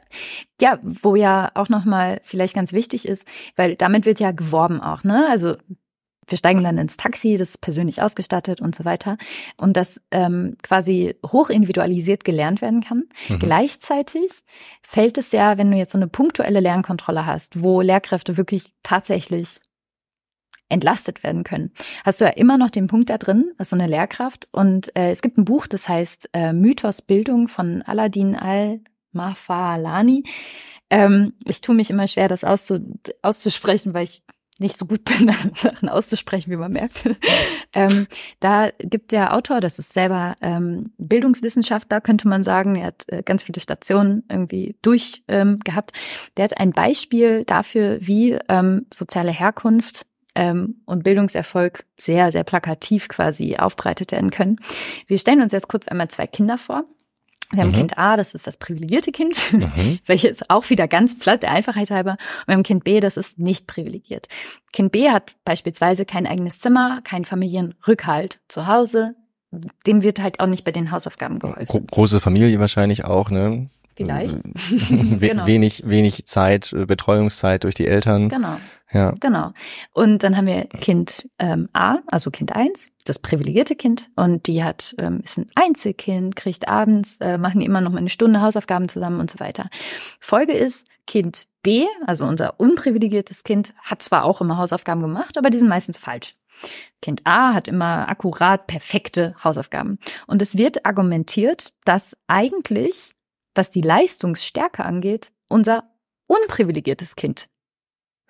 ja, 0.60 0.80
wo 0.84 1.16
ja 1.16 1.52
auch 1.56 1.70
nochmal 1.70 2.20
vielleicht 2.24 2.54
ganz 2.54 2.74
wichtig 2.74 3.08
ist, 3.08 3.26
weil 3.56 3.76
damit 3.76 4.06
wird 4.06 4.20
ja 4.20 4.32
geworben 4.32 4.82
auch, 4.82 5.04
ne? 5.04 5.28
Also 5.30 5.56
wir 6.30 6.38
steigen 6.38 6.64
dann 6.64 6.78
ins 6.78 6.98
Taxi, 6.98 7.38
das 7.38 7.52
ist 7.52 7.62
persönlich 7.62 8.02
ausgestattet 8.02 8.62
und 8.62 8.76
so 8.76 8.86
weiter. 8.86 9.18
Und 9.58 9.76
das 9.76 10.02
ähm, 10.12 10.58
quasi 10.62 11.16
hoch 11.26 11.50
individualisiert 11.50 12.24
gelernt 12.24 12.62
werden 12.62 12.82
kann. 12.82 13.06
Mhm. 13.30 13.40
Gleichzeitig 13.40 14.44
fällt 14.84 15.18
es 15.18 15.32
ja, 15.32 15.58
wenn 15.58 15.72
du 15.72 15.78
jetzt 15.78 15.92
so 15.92 15.98
eine 15.98 16.08
punktuelle 16.08 16.60
Lernkontrolle 16.60 17.26
hast, 17.26 17.64
wo 17.64 17.82
Lehrkräfte 17.82 18.38
wirklich 18.38 18.74
tatsächlich 18.84 19.60
entlastet 20.70 21.24
werden 21.24 21.44
können. 21.44 21.72
Hast 22.06 22.22
du 22.22 22.26
ja 22.26 22.32
immer 22.32 22.58
noch 22.58 22.70
den 22.70 22.88
Punkt 22.88 23.10
da 23.10 23.18
drin, 23.18 23.52
also 23.58 23.76
eine 23.76 23.88
Lehrkraft. 23.88 24.48
Und 24.52 24.96
äh, 24.96 25.12
es 25.12 25.22
gibt 25.22 25.38
ein 25.38 25.46
Buch, 25.46 25.68
das 25.68 25.90
heißt 25.90 26.30
äh, 26.34 26.54
Mythos 26.54 27.02
Bildung 27.02 27.48
von 27.48 27.82
Aladdin 27.82 28.36
al-Mafalani. 28.36 30.24
Ähm, 30.90 31.34
ich 31.46 31.62
tue 31.62 31.76
mich 31.76 31.90
immer 31.90 32.08
schwer, 32.08 32.28
das 32.28 32.44
auszu 32.44 32.80
auszusprechen, 33.22 33.94
weil 33.94 34.04
ich 34.04 34.24
nicht 34.60 34.78
so 34.78 34.86
gut 34.86 35.04
bin, 35.06 35.34
Sachen 35.56 35.90
auszusprechen, 35.90 36.52
wie 36.52 36.58
man 36.58 36.72
merkt. 36.72 37.04
ähm, 37.74 38.08
da 38.40 38.70
gibt 38.80 39.12
der 39.12 39.34
Autor, 39.34 39.60
das 39.60 39.80
ist 39.80 39.94
selber 39.94 40.36
ähm, 40.42 40.92
Bildungswissenschaftler, 40.98 42.02
könnte 42.02 42.28
man 42.28 42.44
sagen, 42.44 42.76
er 42.76 42.88
hat 42.88 43.06
äh, 43.08 43.24
ganz 43.24 43.44
viele 43.44 43.60
Stationen 43.60 44.24
irgendwie 44.30 44.76
durch 44.82 45.24
ähm, 45.28 45.60
gehabt. 45.60 45.94
Der 46.38 46.44
hat 46.44 46.58
ein 46.58 46.72
Beispiel 46.72 47.44
dafür, 47.46 47.98
wie 48.02 48.38
ähm, 48.50 48.86
soziale 48.94 49.32
Herkunft 49.32 50.06
ähm, 50.40 50.76
und 50.86 51.04
Bildungserfolg 51.04 51.84
sehr, 51.98 52.32
sehr 52.32 52.46
plakativ 52.46 53.10
quasi 53.10 53.58
aufbereitet 53.58 54.14
werden 54.14 54.32
können. 54.32 54.56
Wir 55.06 55.20
stellen 55.20 55.42
uns 55.42 55.52
jetzt 55.52 55.68
kurz 55.68 55.90
einmal 55.90 56.08
zwei 56.08 56.28
Kinder 56.28 56.58
vor. 56.58 56.86
Wir 57.52 57.64
haben 57.64 57.72
mhm. 57.72 57.76
Kind 57.76 57.98
A, 57.98 58.16
das 58.16 58.34
ist 58.36 58.48
das 58.48 58.56
privilegierte 58.56 59.12
Kind. 59.12 59.52
Mhm. 59.52 60.00
Welches 60.06 60.50
auch 60.50 60.70
wieder 60.70 60.88
ganz 60.88 61.20
platt, 61.20 61.44
der 61.44 61.52
Einfachheit 61.52 61.92
halber. 61.92 62.12
Und 62.12 62.48
wir 62.48 62.54
haben 62.54 62.64
Kind 62.64 62.86
B, 62.86 63.02
das 63.02 63.18
ist 63.18 63.38
nicht 63.38 63.68
privilegiert. 63.68 64.28
Kind 64.72 64.94
B 64.94 65.10
hat 65.10 65.36
beispielsweise 65.44 66.06
kein 66.06 66.26
eigenes 66.26 66.60
Zimmer, 66.60 67.02
keinen 67.04 67.26
Familienrückhalt 67.26 68.40
zu 68.48 68.68
Hause. 68.68 69.16
Dem 69.86 70.04
wird 70.04 70.22
halt 70.22 70.40
auch 70.40 70.48
nicht 70.48 70.64
bei 70.64 70.72
den 70.72 70.92
Hausaufgaben 70.92 71.40
geholfen. 71.40 71.88
Große 71.88 72.22
Familie 72.22 72.60
wahrscheinlich 72.62 73.04
auch, 73.04 73.30
ne? 73.30 73.68
Vielleicht. 74.00 74.40
genau. 75.20 75.46
Wenig, 75.46 75.84
wenig 75.86 76.26
Zeit, 76.26 76.72
äh, 76.72 76.86
Betreuungszeit 76.86 77.66
durch 77.66 77.76
die 77.76 77.86
Eltern. 77.86 78.30
Genau. 78.30 78.56
Ja. 78.92 79.14
Genau. 79.20 79.52
Und 79.92 80.24
dann 80.24 80.38
haben 80.38 80.48
wir 80.48 80.68
Kind 80.68 81.28
ähm, 81.38 81.68
A, 81.74 81.98
also 82.08 82.32
Kind 82.32 82.56
1, 82.56 82.92
das 83.04 83.20
privilegierte 83.20 83.76
Kind. 83.76 84.10
Und 84.16 84.48
die 84.48 84.64
hat, 84.64 84.96
ähm, 84.98 85.20
ist 85.22 85.38
ein 85.38 85.50
Einzelkind, 85.54 86.38
kriegt 86.38 86.70
abends, 86.70 87.20
äh, 87.20 87.38
machen 87.38 87.60
immer 87.60 87.82
noch 87.82 87.92
mal 87.92 87.98
eine 87.98 88.10
Stunde 88.10 88.42
Hausaufgaben 88.42 88.88
zusammen 88.88 89.20
und 89.20 89.30
so 89.30 89.42
weiter. 89.42 89.70
Folge 90.22 90.54
ist, 90.54 90.88
Kind 91.06 91.48
B, 91.62 91.86
also 92.08 92.26
unser 92.26 92.58
unprivilegiertes 92.58 93.44
Kind, 93.44 93.74
hat 93.82 94.02
zwar 94.02 94.24
auch 94.24 94.40
immer 94.40 94.58
Hausaufgaben 94.58 95.02
gemacht, 95.02 95.38
aber 95.38 95.50
die 95.50 95.58
sind 95.58 95.68
meistens 95.68 95.98
falsch. 95.98 96.36
Kind 97.02 97.22
A 97.26 97.54
hat 97.54 97.68
immer 97.68 98.08
akkurat 98.08 98.66
perfekte 98.66 99.36
Hausaufgaben. 99.44 100.00
Und 100.26 100.42
es 100.42 100.58
wird 100.58 100.86
argumentiert, 100.86 101.74
dass 101.84 102.18
eigentlich, 102.28 103.14
was 103.56 103.70
die 103.70 103.82
Leistungsstärke 103.82 104.86
angeht, 104.86 105.32
unser 105.48 105.90
unprivilegiertes 106.28 107.16
Kind 107.16 107.50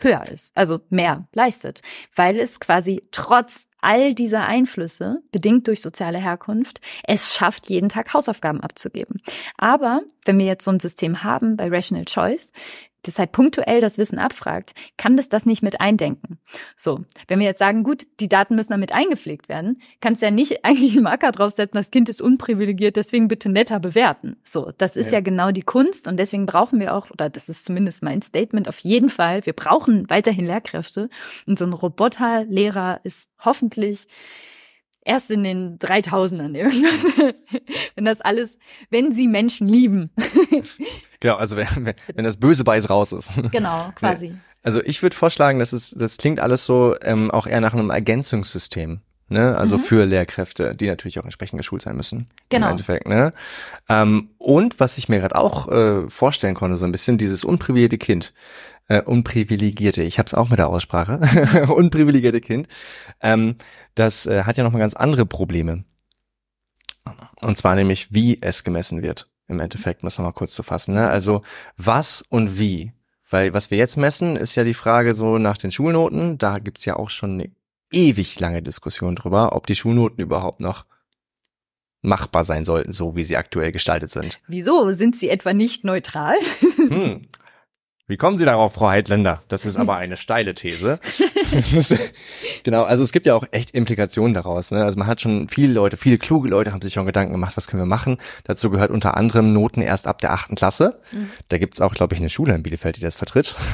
höher 0.02 0.26
ist, 0.28 0.56
also 0.56 0.80
mehr 0.90 1.28
leistet, 1.34 1.82
weil 2.16 2.40
es 2.40 2.60
quasi 2.60 3.04
trotz 3.12 3.68
all 3.82 4.14
dieser 4.14 4.46
Einflüsse, 4.46 5.22
bedingt 5.32 5.68
durch 5.68 5.82
soziale 5.82 6.18
Herkunft, 6.18 6.82
es 7.04 7.34
schafft, 7.34 7.70
jeden 7.70 7.90
Tag 7.90 8.14
Hausaufgaben 8.14 8.62
abzugeben. 8.62 9.22
Aber 9.58 10.02
wenn 10.26 10.40
wir 10.40 10.46
jetzt 10.46 10.66
so 10.66 10.72
ein 10.72 10.80
System 10.80 11.24
haben 11.24 11.58
bei 11.58 11.70
Rational 11.70 12.06
Choice, 12.06 12.52
das 13.04 13.20
halt 13.20 13.32
punktuell 13.32 13.82
das 13.82 13.98
Wissen 13.98 14.20
abfragt, 14.20 14.74
kann 14.98 15.18
das 15.18 15.30
das 15.30 15.46
nicht 15.46 15.62
mit 15.62 15.80
eindenken. 15.80 16.40
So, 16.76 17.06
wenn 17.28 17.40
wir 17.40 17.48
jetzt 17.48 17.60
sagen, 17.60 17.84
gut, 17.84 18.06
die 18.20 18.28
Daten 18.28 18.56
müssen 18.56 18.72
damit 18.72 18.92
eingepflegt 18.92 19.50
werden, 19.50 19.82
kannst 20.02 20.22
du 20.22 20.28
ja 20.28 20.32
nicht 20.32 20.64
eigentlich 20.66 20.94
einen 20.94 21.04
Marker 21.04 21.32
draufsetzen, 21.32 21.78
das 21.78 21.92
Kind 21.92 22.10
ist 22.10 22.22
unprivilegiert, 22.22 22.96
deswegen 22.96 23.28
bitte 23.28 23.50
netter 23.50 23.80
bewerten. 23.80 24.38
So, 24.44 24.72
das 24.78 24.96
ist 24.96 25.12
ja. 25.12 25.20
ja 25.20 25.22
genau 25.22 25.52
die 25.52 25.62
Kunst 25.62 26.08
und 26.08 26.18
deswegen 26.18 26.46
brauchen 26.46 26.80
wir 26.80 26.96
auch, 26.96 27.10
oder 27.12 27.30
das 27.30 27.50
ist 27.50 27.66
zumindest 27.66 28.04
mein 28.04 28.22
Statement 28.22 28.68
auf 28.68 28.80
jeden 28.80 29.10
Fall, 29.10 29.46
wir 29.46 29.54
brauchen 29.54 30.10
weiterhin 30.10 30.46
Lehrkräfte 30.46 31.10
und 31.46 31.58
so 31.60 31.66
ein 31.66 31.74
Roboterlehrer 31.74 33.00
ist 33.04 33.30
hoffentlich 33.40 34.08
erst 35.10 35.32
in 35.32 35.44
den 35.44 35.80
3000ern 35.80 36.56
irgendwann. 36.56 37.34
wenn 37.96 38.06
das 38.06 38.22
alles, 38.22 38.60
wenn 38.92 39.12
sie 39.12 39.28
Menschen 39.28 39.68
lieben. 39.68 40.12
genau, 41.20 41.36
also 41.36 41.58
wenn, 41.58 41.94
wenn 42.14 42.24
das 42.24 42.38
böse 42.38 42.64
Beiß 42.64 42.90
raus 42.90 43.12
ist. 43.12 43.32
Genau, 43.52 43.92
quasi. 43.96 44.36
Also 44.62 44.84
ich 44.84 45.02
würde 45.02 45.16
vorschlagen, 45.16 45.58
das 45.58 45.74
ist, 45.74 46.00
das 46.00 46.18
klingt 46.18 46.40
alles 46.40 46.66
so 46.66 46.96
ähm, 47.02 47.32
auch 47.32 47.48
eher 47.48 47.62
nach 47.62 47.74
einem 47.74 47.90
Ergänzungssystem. 47.90 49.02
Ne? 49.30 49.58
Also 49.58 49.78
mhm. 49.78 49.82
für 49.82 50.06
Lehrkräfte, 50.06 50.74
die 50.74 50.88
natürlich 50.88 51.20
auch 51.20 51.24
entsprechend 51.24 51.58
geschult 51.58 51.82
sein 51.82 51.96
müssen. 51.96 52.28
Genau. 52.50 52.68
Im 52.68 52.72
Endeffekt, 52.72 53.08
ne? 53.08 53.34
Ähm, 53.88 54.30
und 54.38 54.80
was 54.80 54.98
ich 54.98 55.10
mir 55.10 55.20
gerade 55.20 55.36
auch 55.36 55.68
äh, 55.70 56.10
vorstellen 56.10 56.56
konnte, 56.56 56.78
so 56.78 56.86
ein 56.86 56.92
bisschen 56.92 57.18
dieses 57.18 57.44
unprivilegierte 57.44 57.98
Kind 57.98 58.34
äh, 58.90 59.02
unprivilegierte, 59.02 60.02
ich 60.02 60.18
habe 60.18 60.26
es 60.26 60.34
auch 60.34 60.50
mit 60.50 60.60
der 60.60 60.68
Aussprache, 60.68 61.20
unprivilegierte 61.74 62.42
Kind, 62.42 62.68
ähm, 63.22 63.56
das 63.96 64.26
äh, 64.26 64.44
hat 64.44 64.58
ja 64.58 64.64
nochmal 64.64 64.82
ganz 64.82 64.94
andere 64.94 65.26
Probleme. 65.26 65.84
Und 67.42 67.58
zwar 67.58 67.76
nämlich, 67.76 68.14
wie 68.14 68.42
es 68.42 68.64
gemessen 68.64 69.02
wird. 69.02 69.30
Im 69.48 69.60
Endeffekt, 69.60 70.04
muss 70.04 70.18
man 70.18 70.26
mal 70.26 70.34
kurz 70.34 70.54
zu 70.54 70.64
fassen. 70.64 70.94
Ne? 70.94 71.10
Also 71.10 71.42
was 71.78 72.22
und 72.30 72.60
wie. 72.60 72.94
Weil 73.30 73.54
was 73.54 73.72
wir 73.72 73.78
jetzt 73.78 73.98
messen, 73.98 74.36
ist 74.36 74.56
ja 74.56 74.64
die 74.64 74.74
Frage 74.74 75.14
so 75.14 75.38
nach 75.38 75.58
den 75.58 75.72
Schulnoten. 75.72 76.38
Da 76.38 76.60
gibt's 76.60 76.86
ja 76.86 76.96
auch 76.96 77.10
schon 77.10 77.34
eine 77.34 77.52
ewig 77.92 78.40
lange 78.40 78.62
Diskussion 78.62 79.16
drüber, 79.16 79.56
ob 79.56 79.68
die 79.68 79.76
Schulnoten 79.76 80.20
überhaupt 80.20 80.60
noch 80.60 80.86
machbar 82.02 82.44
sein 82.44 82.64
sollten, 82.64 82.92
so 82.92 83.16
wie 83.16 83.24
sie 83.24 83.38
aktuell 83.38 83.72
gestaltet 83.72 84.10
sind. 84.10 84.40
Wieso? 84.48 84.92
Sind 84.92 85.16
sie 85.16 85.30
etwa 85.30 85.54
nicht 85.54 85.84
neutral? 85.84 86.36
Hm, 86.78 87.28
wie 88.10 88.18
kommen 88.18 88.40
Sie 88.40 88.46
darauf, 88.46 88.74
Frau 88.74 88.88
Heidländer? 88.88 89.44
Das 89.50 89.68
ist 89.68 89.78
aber 89.78 89.98
eine 89.98 90.18
steile 90.18 90.56
These. 90.56 91.00
genau, 92.64 92.82
also 92.82 93.04
es 93.04 93.12
gibt 93.12 93.28
ja 93.28 93.36
auch 93.36 93.46
echt 93.52 93.70
Implikationen 93.70 94.34
daraus. 94.34 94.72
Ne? 94.72 94.84
Also 94.84 94.98
man 94.98 95.06
hat 95.06 95.22
schon 95.22 95.48
viele 95.48 95.74
Leute, 95.74 95.96
viele 95.96 96.18
kluge 96.18 96.50
Leute 96.50 96.72
haben 96.74 96.82
sich 96.82 96.94
schon 96.94 97.06
Gedanken 97.06 97.34
gemacht, 97.34 97.56
was 97.56 97.68
können 97.68 97.84
wir 97.84 97.86
machen. 97.86 98.18
Dazu 98.46 98.72
gehört 98.72 98.90
unter 98.90 99.16
anderem 99.16 99.54
Noten 99.54 99.84
erst 99.84 100.08
ab 100.08 100.22
der 100.22 100.34
achten 100.34 100.56
Klasse. 100.56 101.00
Mhm. 101.12 101.30
Da 101.50 101.60
gibt's 101.60 101.82
auch, 101.82 101.94
glaube 101.94 102.16
ich, 102.16 102.20
eine 102.20 102.32
Schule 102.32 102.56
in 102.56 102.64
Bielefeld, 102.64 102.98
die 102.98 103.02
das 103.02 103.16
vertritt. 103.16 103.56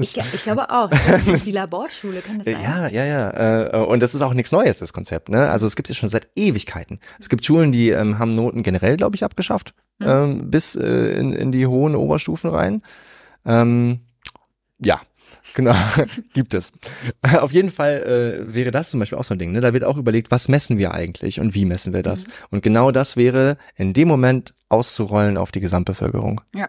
Ich, 0.00 0.16
ich 0.16 0.42
glaube 0.42 0.70
auch. 0.70 0.90
Das 1.10 1.26
ist 1.26 1.46
die 1.46 1.52
Laborschule, 1.52 2.20
kann 2.20 2.38
das 2.38 2.44
sein? 2.44 2.62
Ja, 2.62 2.86
ja, 2.86 3.04
ja. 3.04 3.70
Äh, 3.72 3.76
und 3.84 4.00
das 4.00 4.14
ist 4.14 4.20
auch 4.20 4.34
nichts 4.34 4.52
Neues, 4.52 4.78
das 4.78 4.92
Konzept. 4.92 5.28
Ne? 5.28 5.50
Also 5.50 5.66
es 5.66 5.74
gibt 5.74 5.90
es 5.90 5.96
schon 5.96 6.08
seit 6.08 6.28
Ewigkeiten. 6.36 7.00
Es 7.18 7.28
gibt 7.28 7.44
Schulen, 7.44 7.72
die 7.72 7.90
ähm, 7.90 8.18
haben 8.18 8.30
Noten 8.30 8.62
generell, 8.62 8.96
glaube 8.96 9.16
ich, 9.16 9.24
abgeschafft, 9.24 9.74
mhm. 9.98 10.08
ähm, 10.08 10.50
bis 10.50 10.76
äh, 10.76 11.12
in, 11.18 11.32
in 11.32 11.50
die 11.50 11.66
hohen 11.66 11.96
Oberstufen 11.96 12.50
rein. 12.50 12.82
Ähm, 13.44 14.00
ja, 14.78 15.00
genau, 15.54 15.74
gibt 16.34 16.54
es. 16.54 16.72
Auf 17.22 17.52
jeden 17.52 17.70
Fall 17.70 18.02
äh, 18.48 18.54
wäre 18.54 18.70
das 18.70 18.90
zum 18.90 19.00
Beispiel 19.00 19.18
auch 19.18 19.24
so 19.24 19.34
ein 19.34 19.38
Ding. 19.38 19.52
Ne? 19.52 19.60
Da 19.60 19.72
wird 19.72 19.84
auch 19.84 19.96
überlegt, 19.96 20.30
was 20.30 20.48
messen 20.48 20.78
wir 20.78 20.94
eigentlich 20.94 21.40
und 21.40 21.54
wie 21.54 21.64
messen 21.64 21.92
wir 21.92 22.02
das. 22.02 22.26
Mhm. 22.26 22.32
Und 22.50 22.62
genau 22.62 22.90
das 22.90 23.16
wäre 23.16 23.56
in 23.76 23.92
dem 23.92 24.08
Moment 24.08 24.54
auszurollen 24.68 25.36
auf 25.36 25.52
die 25.52 25.60
Gesamtbevölkerung. 25.60 26.40
Ja. 26.54 26.68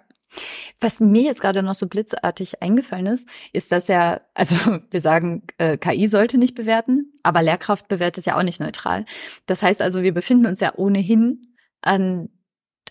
Was 0.80 1.01
mir 1.01 1.24
jetzt 1.24 1.41
gerade 1.41 1.61
noch 1.61 1.74
so 1.76 1.88
blitzartig 1.88 2.61
eingefallen 2.61 3.07
ist, 3.07 3.28
ist, 3.51 3.72
dass 3.72 3.88
ja, 3.88 4.22
also 4.34 4.55
wir 4.91 5.01
sagen, 5.01 5.43
äh, 5.57 5.78
KI 5.78 6.07
sollte 6.07 6.38
nicht 6.38 6.55
bewerten, 6.55 7.13
aber 7.24 7.41
Lehrkraft 7.41 7.88
bewertet 7.88 8.26
ja 8.26 8.38
auch 8.38 8.43
nicht 8.43 8.59
neutral. 8.59 9.05
Das 9.45 9.61
heißt 9.61 9.82
also, 9.82 10.03
wir 10.03 10.13
befinden 10.13 10.45
uns 10.45 10.59
ja 10.59 10.74
ohnehin 10.76 11.53
an, 11.82 12.30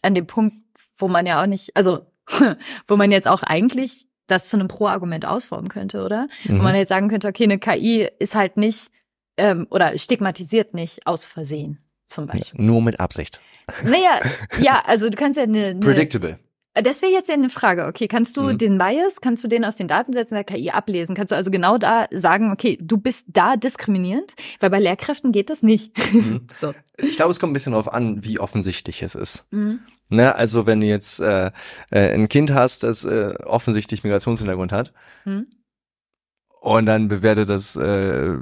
an 0.03 0.15
dem 0.15 0.27
Punkt, 0.27 0.57
wo 0.99 1.09
man 1.09 1.27
ja 1.27 1.43
auch 1.43 1.47
nicht, 1.47 1.75
also 1.77 2.10
wo 2.87 2.97
man 2.97 3.11
jetzt 3.11 3.29
auch 3.29 3.43
eigentlich 3.43 4.07
das 4.27 4.49
zu 4.49 4.57
einem 4.57 4.69
Pro-Argument 4.69 5.27
ausformen 5.27 5.69
könnte, 5.69 6.05
oder? 6.05 6.29
Mhm. 6.45 6.59
Wo 6.59 6.63
man 6.63 6.75
jetzt 6.75 6.89
sagen 6.89 7.09
könnte, 7.09 7.29
okay, 7.29 7.45
eine 7.45 7.59
KI 7.59 8.09
ist 8.19 8.35
halt 8.35 8.57
nicht 8.57 8.91
ähm, 9.37 9.67
oder 9.71 9.97
stigmatisiert 9.99 10.75
nicht 10.75 11.07
aus 11.07 11.27
Versehen, 11.27 11.79
zum 12.07 12.27
Beispiel. 12.27 12.61
Nur 12.63 12.83
mit 12.83 13.01
Absicht. 13.01 13.41
Naja, 13.83 14.21
ja, 14.61 14.83
also 14.87 15.09
du 15.09 15.17
kannst 15.17 15.37
ja 15.37 15.45
eine. 15.45 15.67
eine 15.67 15.81
Predictable. 15.81 16.39
Das 16.83 17.03
wäre 17.03 17.13
jetzt 17.13 17.29
ja 17.29 17.35
eine 17.35 17.51
Frage. 17.51 17.87
Okay, 17.87 18.09
kannst 18.09 18.37
du 18.37 18.43
mhm. 18.43 18.59
den 18.59 18.79
Bias, 18.79 19.21
kannst 19.21 19.43
du 19.45 19.49
den 19.49 19.65
aus 19.65 19.77
den 19.77 19.89
Datensätzen 19.89 20.35
der 20.35 20.45
KI 20.45 20.71
ablesen? 20.71 21.15
Kannst 21.15 21.33
du 21.33 21.37
also 21.37 21.51
genau 21.51 21.79
da 21.79 22.07
sagen, 22.11 22.53
okay, 22.53 22.79
du 22.81 22.97
bist 22.97 23.27
da 23.29 23.57
diskriminierend? 23.57 24.35
Weil 24.61 24.71
bei 24.71 24.79
Lehrkräften 24.79 25.33
geht 25.33 25.51
das 25.51 25.63
nicht. 25.63 25.97
Mhm. 26.13 26.47
so. 26.55 26.75
Ich 26.99 27.17
glaube, 27.17 27.31
es 27.31 27.41
kommt 27.41 27.51
ein 27.51 27.55
bisschen 27.55 27.73
darauf 27.73 27.93
an, 27.93 28.25
wie 28.25 28.39
offensichtlich 28.39 29.03
es 29.03 29.15
ist. 29.15 29.45
Mhm. 29.51 29.81
Ne, 30.13 30.35
also 30.35 30.67
wenn 30.67 30.81
du 30.81 30.89
jetzt 30.89 31.21
äh, 31.21 31.53
äh, 31.91 32.13
ein 32.13 32.29
Kind 32.29 32.53
hast, 32.53 32.83
das 32.83 33.05
äh, 33.05 33.33
offensichtlich 33.45 34.03
Migrationshintergrund 34.03 34.73
hat, 34.73 34.93
hm. 35.23 35.47
Und 36.61 36.85
dann 36.87 37.09
bewertet 37.09 37.49
das 37.49 37.75
äh, 37.77 38.37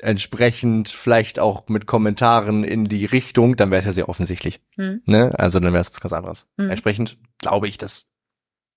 entsprechend 0.00 0.90
vielleicht 0.90 1.38
auch 1.38 1.68
mit 1.68 1.86
Kommentaren 1.86 2.62
in 2.62 2.84
die 2.84 3.06
Richtung, 3.06 3.56
dann 3.56 3.70
wäre 3.70 3.80
es 3.80 3.86
ja 3.86 3.92
sehr 3.92 4.08
offensichtlich. 4.10 4.60
Hm. 4.76 5.00
Ne? 5.06 5.32
Also 5.38 5.60
dann 5.60 5.72
wäre 5.72 5.80
es 5.80 5.90
was 5.90 6.00
ganz 6.00 6.12
anderes. 6.12 6.46
Hm. 6.58 6.68
Entsprechend 6.68 7.16
glaube 7.38 7.66
ich, 7.66 7.78
das 7.78 8.06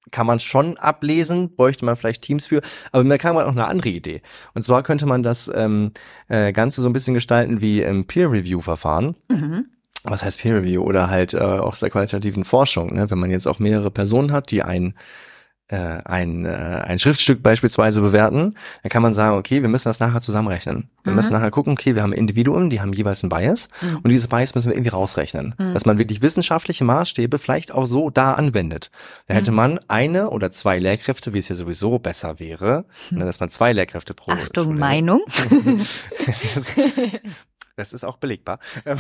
kann 0.09 0.25
man 0.25 0.39
schon 0.39 0.77
ablesen, 0.77 1.57
bräuchte 1.57 1.83
man 1.83 1.97
vielleicht 1.97 2.21
Teams 2.21 2.47
für, 2.47 2.61
aber 2.93 3.03
mir 3.03 3.17
kam 3.17 3.35
auch 3.35 3.45
eine 3.45 3.67
andere 3.67 3.89
Idee. 3.89 4.21
Und 4.53 4.63
zwar 4.63 4.83
könnte 4.83 5.05
man 5.05 5.21
das 5.21 5.51
ähm, 5.53 5.91
äh, 6.29 6.53
Ganze 6.53 6.81
so 6.81 6.87
ein 6.87 6.93
bisschen 6.93 7.13
gestalten 7.13 7.59
wie 7.59 7.81
im 7.81 8.07
Peer-Review-Verfahren. 8.07 9.15
Mhm 9.29 9.67
was 10.03 10.23
heißt 10.23 10.39
Peer 10.39 10.61
Review 10.61 10.83
oder 10.83 11.09
halt 11.09 11.33
äh, 11.33 11.39
auch 11.39 11.75
der 11.75 11.89
qualitativen 11.89 12.45
Forschung, 12.45 12.95
ne? 12.95 13.09
wenn 13.09 13.19
man 13.19 13.29
jetzt 13.29 13.47
auch 13.47 13.59
mehrere 13.59 13.91
Personen 13.91 14.31
hat, 14.31 14.51
die 14.51 14.63
ein 14.63 14.93
äh, 15.69 15.99
ein, 16.05 16.45
äh, 16.45 16.49
ein 16.49 16.99
Schriftstück 16.99 17.43
beispielsweise 17.43 18.01
bewerten, 18.01 18.55
dann 18.83 18.89
kann 18.89 19.01
man 19.01 19.13
sagen, 19.13 19.37
okay, 19.37 19.61
wir 19.61 19.69
müssen 19.69 19.89
das 19.89 19.99
nachher 19.99 20.21
zusammenrechnen. 20.21 20.89
Wir 21.03 21.11
mhm. 21.11 21.17
müssen 21.17 21.33
nachher 21.33 21.51
gucken, 21.51 21.73
okay, 21.73 21.95
wir 21.95 22.03
haben 22.03 22.13
Individuen, 22.13 22.69
die 22.69 22.79
haben 22.79 22.93
jeweils 22.93 23.23
einen 23.23 23.29
Bias 23.29 23.67
mhm. 23.81 23.97
und 23.97 24.09
dieses 24.09 24.27
Bias 24.27 24.55
müssen 24.55 24.69
wir 24.69 24.75
irgendwie 24.75 24.91
rausrechnen. 24.91 25.55
Mhm. 25.57 25.73
Dass 25.73 25.85
man 25.85 25.97
wirklich 25.97 26.21
wissenschaftliche 26.21 26.85
Maßstäbe 26.85 27.37
vielleicht 27.37 27.73
auch 27.73 27.85
so 27.85 28.09
da 28.09 28.33
anwendet. 28.33 28.91
Da 29.27 29.33
hätte 29.33 29.51
mhm. 29.51 29.57
man 29.57 29.79
eine 29.87 30.29
oder 30.29 30.51
zwei 30.51 30.79
Lehrkräfte, 30.79 31.33
wie 31.33 31.39
es 31.39 31.49
ja 31.49 31.55
sowieso 31.55 31.99
besser 31.99 32.39
wäre, 32.39 32.85
ne, 33.09 33.25
dass 33.25 33.39
man 33.39 33.49
zwei 33.49 33.73
Lehrkräfte 33.73 34.13
pro 34.13 34.31
Achtung, 34.31 34.63
Schule 34.65 34.79
Meinung. 34.79 35.21
Das 37.77 37.93
ist 37.93 38.03
auch 38.03 38.17
belegbar. 38.17 38.57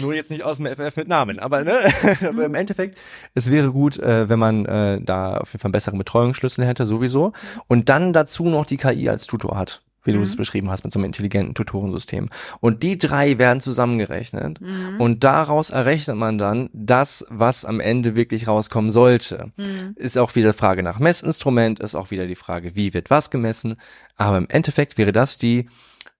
nur 0.00 0.14
jetzt 0.14 0.30
nicht 0.30 0.42
aus 0.42 0.58
dem 0.58 0.66
FF 0.66 0.96
mit 0.96 1.08
Namen, 1.08 1.38
aber, 1.38 1.64
ne? 1.64 1.78
aber 2.28 2.44
im 2.44 2.54
Endeffekt, 2.54 2.98
es 3.34 3.50
wäre 3.50 3.72
gut, 3.72 3.98
äh, 3.98 4.28
wenn 4.28 4.38
man 4.38 4.64
äh, 4.66 5.00
da 5.00 5.38
auf 5.38 5.52
jeden 5.52 5.60
Fall 5.60 5.68
einen 5.68 5.72
besseren 5.72 5.98
Betreuungsschlüssel 5.98 6.64
hätte, 6.64 6.86
sowieso. 6.86 7.32
Und 7.68 7.88
dann 7.88 8.12
dazu 8.12 8.44
noch 8.44 8.66
die 8.66 8.76
KI 8.76 9.08
als 9.08 9.26
Tutor 9.26 9.56
hat 9.56 9.82
wie 10.06 10.12
du 10.12 10.18
mhm. 10.18 10.24
es 10.24 10.36
beschrieben 10.36 10.70
hast, 10.70 10.84
mit 10.84 10.92
so 10.92 10.98
einem 10.98 11.06
intelligenten 11.06 11.54
Tutorensystem. 11.54 12.30
Und 12.60 12.82
die 12.82 12.96
drei 12.96 13.38
werden 13.38 13.60
zusammengerechnet 13.60 14.60
mhm. 14.60 15.00
und 15.00 15.24
daraus 15.24 15.70
errechnet 15.70 16.16
man 16.16 16.38
dann 16.38 16.70
das, 16.72 17.26
was 17.28 17.64
am 17.64 17.80
Ende 17.80 18.16
wirklich 18.16 18.46
rauskommen 18.46 18.90
sollte. 18.90 19.52
Mhm. 19.56 19.94
Ist 19.96 20.16
auch 20.16 20.34
wieder 20.34 20.54
Frage 20.54 20.82
nach 20.82 20.98
Messinstrument, 20.98 21.80
ist 21.80 21.94
auch 21.94 22.10
wieder 22.10 22.26
die 22.26 22.36
Frage, 22.36 22.76
wie 22.76 22.94
wird 22.94 23.10
was 23.10 23.30
gemessen. 23.30 23.76
Aber 24.16 24.38
im 24.38 24.48
Endeffekt 24.48 24.96
wäre 24.96 25.12
das 25.12 25.38
die 25.38 25.68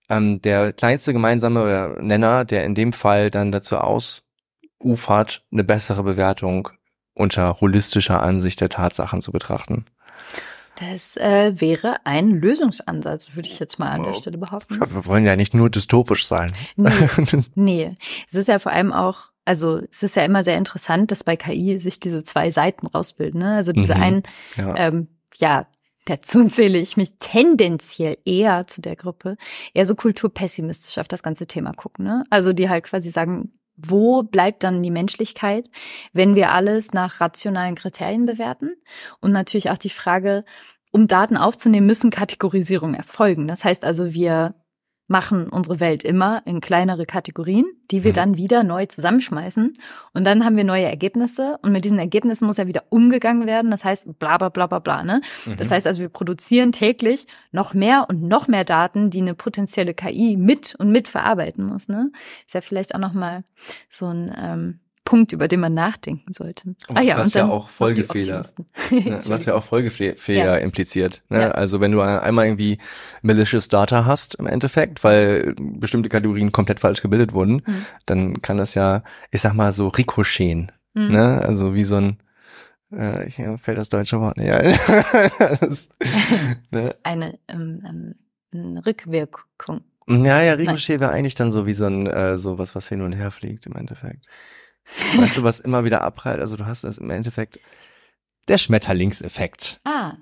ähm, 0.09 0.41
der 0.41 0.73
kleinste 0.73 1.13
gemeinsame 1.13 1.97
Nenner, 2.01 2.45
der 2.45 2.65
in 2.65 2.75
dem 2.75 2.93
Fall 2.93 3.29
dann 3.29 3.51
dazu 3.51 3.77
ausufert, 3.77 5.43
eine 5.51 5.63
bessere 5.63 6.03
Bewertung 6.03 6.69
unter 7.13 7.59
holistischer 7.59 8.21
Ansicht 8.21 8.61
der 8.61 8.69
Tatsachen 8.69 9.21
zu 9.21 9.31
betrachten. 9.31 9.85
Das 10.79 11.17
äh, 11.17 11.59
wäre 11.59 12.05
ein 12.05 12.29
Lösungsansatz, 12.29 13.35
würde 13.35 13.49
ich 13.49 13.57
jetzt 13.59 13.79
mal 13.79 13.89
an 13.89 14.03
der 14.03 14.13
Stelle 14.13 14.37
behaupten. 14.37 14.75
Ja, 14.79 14.91
wir 14.93 15.05
wollen 15.07 15.25
ja 15.25 15.35
nicht 15.35 15.55
nur 15.55 15.71
dystopisch 15.71 16.27
sein. 16.27 16.51
Nee, 16.75 16.91
nee. 17.55 17.95
Es 18.29 18.35
ist 18.35 18.47
ja 18.47 18.59
vor 18.59 18.71
allem 18.71 18.93
auch 18.93 19.31
Also 19.43 19.81
es 19.89 20.03
ist 20.03 20.15
ja 20.15 20.23
immer 20.23 20.43
sehr 20.43 20.57
interessant, 20.57 21.09
dass 21.09 21.23
bei 21.23 21.35
KI 21.35 21.79
sich 21.79 21.99
diese 21.99 22.23
zwei 22.23 22.51
Seiten 22.51 22.85
rausbilden. 22.85 23.39
Ne? 23.39 23.55
Also 23.55 23.71
diese 23.71 23.95
mhm, 23.95 24.01
einen, 24.01 24.23
ja. 24.55 24.75
Ähm, 24.75 25.07
ja, 25.37 25.65
dazu 26.09 26.45
zähle 26.45 26.77
ich 26.77 26.97
mich 26.97 27.13
tendenziell 27.19 28.17
eher 28.25 28.67
zu 28.67 28.81
der 28.81 28.95
Gruppe, 28.95 29.37
eher 29.73 29.85
so 29.85 29.95
kulturpessimistisch 29.95 30.97
auf 30.97 31.07
das 31.07 31.23
ganze 31.23 31.47
Thema 31.47 31.73
gucken. 31.73 32.05
Ne? 32.05 32.23
Also 32.29 32.53
die 32.53 32.69
halt 32.69 32.85
quasi 32.85 33.09
sagen, 33.09 33.53
wo 33.75 34.23
bleibt 34.23 34.63
dann 34.63 34.81
die 34.81 34.91
Menschlichkeit, 34.91 35.69
wenn 36.11 36.35
wir 36.35 36.51
alles 36.51 36.93
nach 36.93 37.21
rationalen 37.21 37.75
Kriterien 37.75 38.25
bewerten? 38.25 38.75
Und 39.21 39.31
natürlich 39.31 39.69
auch 39.69 39.77
die 39.77 39.91
Frage, 39.91 40.43
um 40.91 41.05
Daten 41.05 41.37
aufzunehmen, 41.37 41.85
müssen 41.85 42.09
Kategorisierungen 42.09 42.95
erfolgen. 42.95 43.47
Das 43.47 43.63
heißt 43.63 43.85
also, 43.85 44.13
wir 44.13 44.55
machen 45.07 45.49
unsere 45.49 45.79
Welt 45.79 46.03
immer 46.03 46.41
in 46.45 46.59
kleinere 46.59 47.05
Kategorien, 47.05 47.65
die 47.91 48.03
wir 48.03 48.11
mhm. 48.11 48.15
dann 48.15 48.37
wieder 48.37 48.63
neu 48.63 48.85
zusammenschmeißen. 48.85 49.77
Und 50.13 50.23
dann 50.25 50.43
haben 50.43 50.57
wir 50.57 50.65
neue 50.65 50.85
Ergebnisse. 50.85 51.57
Und 51.61 51.71
mit 51.71 51.85
diesen 51.85 51.99
Ergebnissen 51.99 52.45
muss 52.45 52.57
ja 52.57 52.67
wieder 52.67 52.83
umgegangen 52.89 53.47
werden. 53.47 53.71
Das 53.71 53.85
heißt, 53.85 54.19
bla 54.19 54.37
bla 54.37 54.49
bla 54.49 54.67
bla 54.67 54.79
bla. 54.79 55.03
Ne? 55.03 55.21
Mhm. 55.45 55.55
Das 55.55 55.71
heißt 55.71 55.87
also, 55.87 56.01
wir 56.01 56.09
produzieren 56.09 56.73
täglich 56.73 57.25
noch 57.51 57.73
mehr 57.73 58.05
und 58.09 58.21
noch 58.23 58.47
mehr 58.47 58.65
Daten, 58.65 59.09
die 59.09 59.21
eine 59.21 59.33
potenzielle 59.33 59.93
KI 59.93 60.35
mit 60.37 60.75
und 60.75 60.91
mit 60.91 61.07
verarbeiten 61.07 61.65
muss. 61.65 61.87
Ne? 61.87 62.11
Ist 62.45 62.55
ja 62.55 62.61
vielleicht 62.61 62.93
auch 62.93 62.99
nochmal 62.99 63.43
so 63.89 64.07
ein 64.07 64.35
ähm, 64.37 64.79
Punkt, 65.07 65.31
über 65.31 65.47
den 65.47 65.61
man 65.61 65.73
nachdenken 65.73 66.33
sollte. 66.33 66.75
Ah 66.93 66.99
ja, 66.99 67.17
was 67.17 67.33
ja 67.33 67.47
auch 67.47 67.69
Folgefehler, 67.69 68.41
ne, 68.91 69.19
was 69.27 69.45
ja 69.45 69.55
auch 69.55 69.63
Folgefehler 69.63 70.17
ja. 70.27 70.55
impliziert. 70.57 71.23
Ne? 71.29 71.43
Ja. 71.43 71.51
Also 71.51 71.79
wenn 71.79 71.93
du 71.93 72.01
einmal 72.01 72.45
irgendwie 72.45 72.77
malicious 73.21 73.69
Data 73.69 74.03
hast 74.03 74.35
im 74.35 74.47
Endeffekt, 74.47 75.05
weil 75.05 75.55
bestimmte 75.57 76.09
Kategorien 76.09 76.51
komplett 76.51 76.81
falsch 76.81 77.01
gebildet 77.01 77.31
wurden, 77.31 77.61
mhm. 77.65 77.85
dann 78.05 78.41
kann 78.41 78.57
das 78.57 78.75
ja, 78.75 79.01
ich 79.31 79.39
sag 79.39 79.53
mal 79.53 79.71
so 79.71 79.87
ricocheten. 79.87 80.73
Mhm. 80.93 81.07
Ne? 81.07 81.41
Also 81.41 81.73
wie 81.73 81.85
so 81.85 81.95
ein 81.95 82.17
äh, 82.91 83.29
ich 83.29 83.35
fällt 83.61 83.77
das 83.77 83.87
deutsche 83.87 84.19
Wort 84.19 84.35
nicht 84.35 84.51
ein. 84.51 84.77
das, 85.61 85.87
ne? 86.69 86.95
Eine 87.03 87.39
ähm, 87.47 88.15
ähm, 88.53 88.77
Rückwirkung. 88.85 89.85
Ja, 90.09 90.41
ja, 90.41 90.53
Ricochet 90.53 90.99
wäre 90.99 91.11
eigentlich 91.11 91.35
dann 91.35 91.51
so 91.51 91.65
wie 91.65 91.73
so 91.73 91.85
ein 91.85 92.07
äh, 92.07 92.37
so 92.37 92.57
was, 92.57 92.75
was 92.75 92.89
hin 92.89 93.01
und 93.01 93.13
her 93.13 93.31
fliegt 93.31 93.65
im 93.67 93.75
Endeffekt. 93.75 94.25
Weißt 95.17 95.37
du, 95.37 95.43
was 95.43 95.59
immer 95.59 95.83
wieder 95.83 96.01
abprallt? 96.01 96.39
Also 96.39 96.57
du 96.57 96.65
hast 96.65 96.83
das 96.83 96.97
im 96.97 97.09
Endeffekt 97.09 97.59
der 98.47 98.57
Schmetterlingseffekt. 98.57 99.79
Ah. 99.83 100.13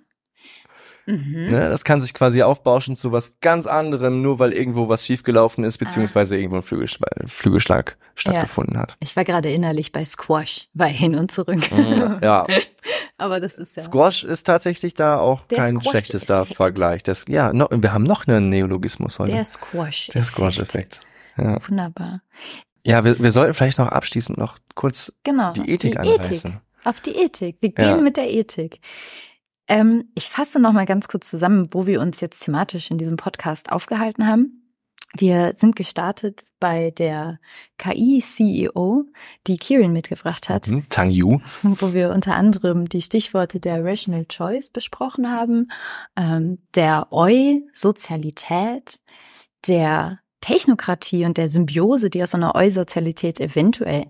Mhm. 1.07 1.51
Ne, 1.51 1.69
das 1.69 1.83
kann 1.83 2.01
sich 2.01 2.15
quasi 2.15 2.41
aufbauschen 2.41 2.95
zu 2.95 3.11
was 3.11 3.39
ganz 3.39 3.67
anderem, 3.67 4.23
nur 4.23 4.39
weil 4.39 4.53
irgendwo 4.53 4.89
was 4.89 5.05
schiefgelaufen 5.05 5.63
ist, 5.63 5.77
beziehungsweise 5.77 6.33
ah. 6.33 6.37
irgendwo 6.39 6.57
ein 6.57 6.63
Flügelschlag, 6.63 7.09
Flügelschlag 7.27 7.97
stattgefunden 8.15 8.75
ja. 8.75 8.81
hat. 8.81 8.95
Ich 9.01 9.15
war 9.15 9.23
gerade 9.23 9.51
innerlich 9.51 9.91
bei 9.91 10.03
Squash, 10.03 10.67
bei 10.73 10.89
hin 10.89 11.15
und 11.15 11.31
zurück. 11.31 11.71
Mhm, 11.71 12.19
ja. 12.23 12.47
Aber 13.17 13.39
das 13.39 13.55
ist 13.55 13.77
ja. 13.77 13.83
Squash 13.83 14.23
ist 14.23 14.45
tatsächlich 14.45 14.95
da 14.95 15.19
auch 15.19 15.47
kein 15.47 15.81
schlechtester 15.81 16.45
Vergleich. 16.45 17.03
Das, 17.03 17.25
ja, 17.27 17.53
no, 17.53 17.67
wir 17.71 17.93
haben 17.93 18.03
noch 18.03 18.27
einen 18.27 18.49
Neologismus 18.49 19.19
heute. 19.19 19.31
Der 19.31 19.45
Squash. 19.45 20.07
Der 20.07 20.23
Squash-Effekt. 20.23 21.01
Ja. 21.37 21.57
Wunderbar. 21.67 22.21
Ja, 22.85 23.03
wir, 23.03 23.19
wir 23.19 23.31
sollten 23.31 23.55
vielleicht 23.55 23.79
noch 23.79 23.87
abschließend 23.87 24.37
noch 24.37 24.59
kurz 24.75 25.11
genau, 25.23 25.53
die 25.53 25.69
Ethik 25.69 25.93
die 25.93 25.97
anreißen. 25.97 26.51
Ethik. 26.51 26.61
Auf 26.83 27.01
die 27.01 27.15
Ethik. 27.15 27.57
Wir 27.59 27.69
gehen 27.71 27.87
ja. 27.87 27.97
mit 27.97 28.15
der 28.15 28.31
Ethik. 28.31 28.79
Ähm, 29.67 30.11
ich 30.13 30.29
fasse 30.29 30.59
noch 30.59 30.71
mal 30.71 30.85
ganz 30.85 31.07
kurz 31.07 31.27
zusammen, 31.27 31.69
wo 31.71 31.87
wir 31.87 31.99
uns 31.99 32.21
jetzt 32.21 32.41
thematisch 32.45 32.91
in 32.91 32.99
diesem 32.99 33.17
Podcast 33.17 33.71
aufgehalten 33.71 34.27
haben. 34.27 34.61
Wir 35.17 35.53
sind 35.55 35.75
gestartet 35.75 36.43
bei 36.59 36.91
der 36.91 37.39
KI-CEO, 37.79 39.05
die 39.47 39.57
Kieran 39.57 39.91
mitgebracht 39.93 40.49
hat. 40.49 40.67
Mhm, 40.67 40.85
Tang 40.89 41.09
Yu. 41.09 41.39
Wo 41.63 41.93
wir 41.93 42.11
unter 42.11 42.35
anderem 42.35 42.87
die 42.87 43.01
Stichworte 43.01 43.59
der 43.59 43.83
Rational 43.83 44.25
Choice 44.25 44.69
besprochen 44.69 45.31
haben, 45.31 45.71
ähm, 46.15 46.59
der 46.75 47.07
Eu-Sozialität, 47.11 48.99
der 49.67 50.19
Technokratie 50.45 51.25
und 51.25 51.37
der 51.37 51.49
Symbiose, 51.49 52.11
die 52.11 52.21
aus 52.21 52.35
einer 52.35 52.53
Eusozialität 52.53 53.39
eventuell 53.39 54.05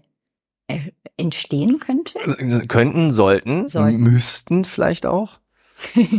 äh, 0.67 0.91
entstehen 1.15 1.79
könnte? 1.79 2.19
Könnten, 2.67 3.09
sollten, 3.11 3.69
sollten. 3.69 3.99
müssten 3.99 4.65
vielleicht 4.65 5.05
auch. 5.05 5.39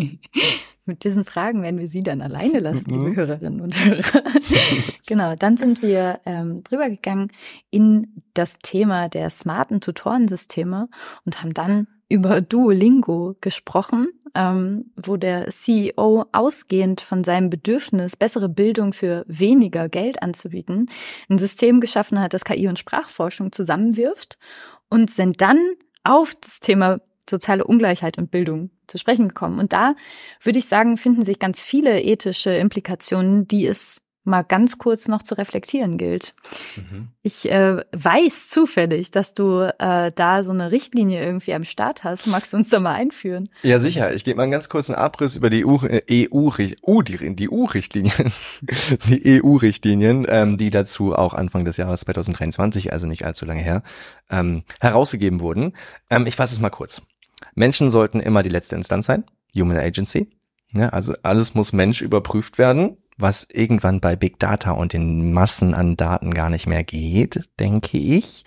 Mit 0.87 1.05
diesen 1.05 1.27
Fragen 1.27 1.63
werden 1.63 1.79
wir 1.79 1.89
Sie 1.89 2.03
dann 2.03 2.23
alleine 2.23 2.61
lassen, 2.61 2.89
liebe 2.89 3.11
mhm. 3.11 3.17
Hörerinnen 3.17 3.61
und 3.61 3.85
Hörer. 3.85 4.23
genau, 5.07 5.35
dann 5.35 5.59
sind 5.59 5.83
wir 5.83 6.21
ähm, 6.25 6.63
drüber 6.63 6.89
gegangen 6.89 7.31
in 7.71 8.23
das 8.33 8.59
Thema 8.61 9.11
der 9.11 9.29
smarten 9.29 9.83
Tutorensysteme 9.83 10.89
und 11.27 11.43
haben 11.43 11.53
dann 11.53 11.89
über 12.09 12.41
Duolingo 12.41 13.37
gesprochen, 13.41 14.09
ähm, 14.35 14.93
wo 14.97 15.17
der 15.17 15.49
CEO 15.49 16.27
ausgehend 16.33 17.01
von 17.01 17.25
seinem 17.25 17.51
Bedürfnis, 17.51 18.17
bessere 18.17 18.49
Bildung 18.49 18.93
für 18.93 19.25
weniger 19.27 19.89
Geld 19.89 20.23
anzubieten, 20.23 20.89
ein 21.29 21.39
System 21.39 21.81
geschaffen 21.81 22.21
hat, 22.21 22.35
das 22.35 22.45
KI 22.45 22.69
und 22.69 22.79
Sprachforschung 22.79 23.51
zusammenwirft 23.51 24.39
und 24.89 25.11
sind 25.11 25.41
dann 25.41 25.59
auf 26.05 26.35
das 26.41 26.61
Thema 26.61 27.01
soziale 27.29 27.65
Ungleichheit 27.65 28.19
und 28.19 28.31
Bildung 28.31 28.71
zu 28.87 28.99
sprechen 28.99 29.29
gekommen. 29.29 29.59
Und 29.59 29.73
da 29.73 29.97
würde 30.41 30.61
ich 30.61 30.67
sagen, 30.67 30.97
finden 30.97 31.23
sich 31.23 31.41
ganz 31.41 31.63
viele 31.63 32.01
ethische 32.01 32.51
Implikationen, 32.51 33.49
die 33.49 33.67
es 33.67 34.01
mal 34.27 34.43
ganz 34.43 34.79
kurz 34.79 35.09
noch 35.09 35.23
zu 35.23 35.35
reflektieren 35.35 35.99
gilt. 35.99 36.35
Mhm. 36.77 37.09
Ich 37.23 37.51
äh, 37.51 37.83
weiß 37.93 38.49
zufällig, 38.49 39.11
dass 39.11 39.35
du 39.35 39.73
äh, 39.79 40.11
da 40.15 40.43
so 40.43 40.53
eine 40.53 40.73
Richtlinie 40.73 41.25
irgendwie 41.25 41.55
am 41.55 41.65
Start 41.65 42.05
hast. 42.05 42.27
Magst 42.27 42.53
du 42.53 42.59
uns 42.59 42.71
da 42.71 42.81
mal 42.81 42.95
einführen? 42.95 43.49
Ja, 43.63 43.81
sicher. 43.81 44.15
Ich 44.15 44.25
gebe 44.25 44.37
mal 44.37 44.45
einen 44.45 44.53
ganz 44.53 44.69
kurzen 44.69 44.95
Abriss 44.95 45.37
über 45.37 45.51
die 45.51 45.63
äh, 45.63 46.27
EU-Richtlinien, 46.29 47.37
die 47.37 47.49
EU-Richtlinien, 49.43 50.27
ähm, 50.29 50.57
die 50.57 50.71
dazu 50.71 51.15
auch 51.15 51.35
Anfang 51.35 51.65
des 51.65 51.77
Jahres 51.77 52.01
2023, 52.01 52.93
also 52.93 53.07
nicht 53.07 53.25
allzu 53.25 53.45
lange 53.47 53.63
her, 53.63 53.83
ähm, 54.31 54.65
herausgegeben 54.81 55.41
wurden. 55.41 55.73
Ähm, 56.11 56.27
ich 56.27 56.37
fasse 56.37 56.55
es 56.55 56.61
mal 56.61 56.71
kurz. 56.71 57.03
Menschen 57.55 57.91
sollten 57.91 58.21
immer 58.21 58.43
die 58.43 58.51
letzte 58.51 58.77
Instanz 58.77 59.07
sein, 59.07 59.25
Human 59.55 59.77
Agency. 59.77 60.31
Ja, 60.73 60.89
also 60.89 61.15
alles 61.23 61.55
muss 61.55 61.73
Mensch 61.73 62.03
überprüft 62.03 62.59
werden 62.59 62.99
was 63.19 63.47
irgendwann 63.53 64.01
bei 64.01 64.17
Big 64.17 64.39
Data 64.39 64.73
und 64.73 64.93
den 64.93 65.33
Massen 65.33 65.75
an 65.75 65.97
Daten 65.97 66.35
gar 66.35 66.51
nicht 66.51 66.67
mehr 66.67 66.85
geht, 66.85 67.49
denke 67.59 67.99
ich. 67.99 68.45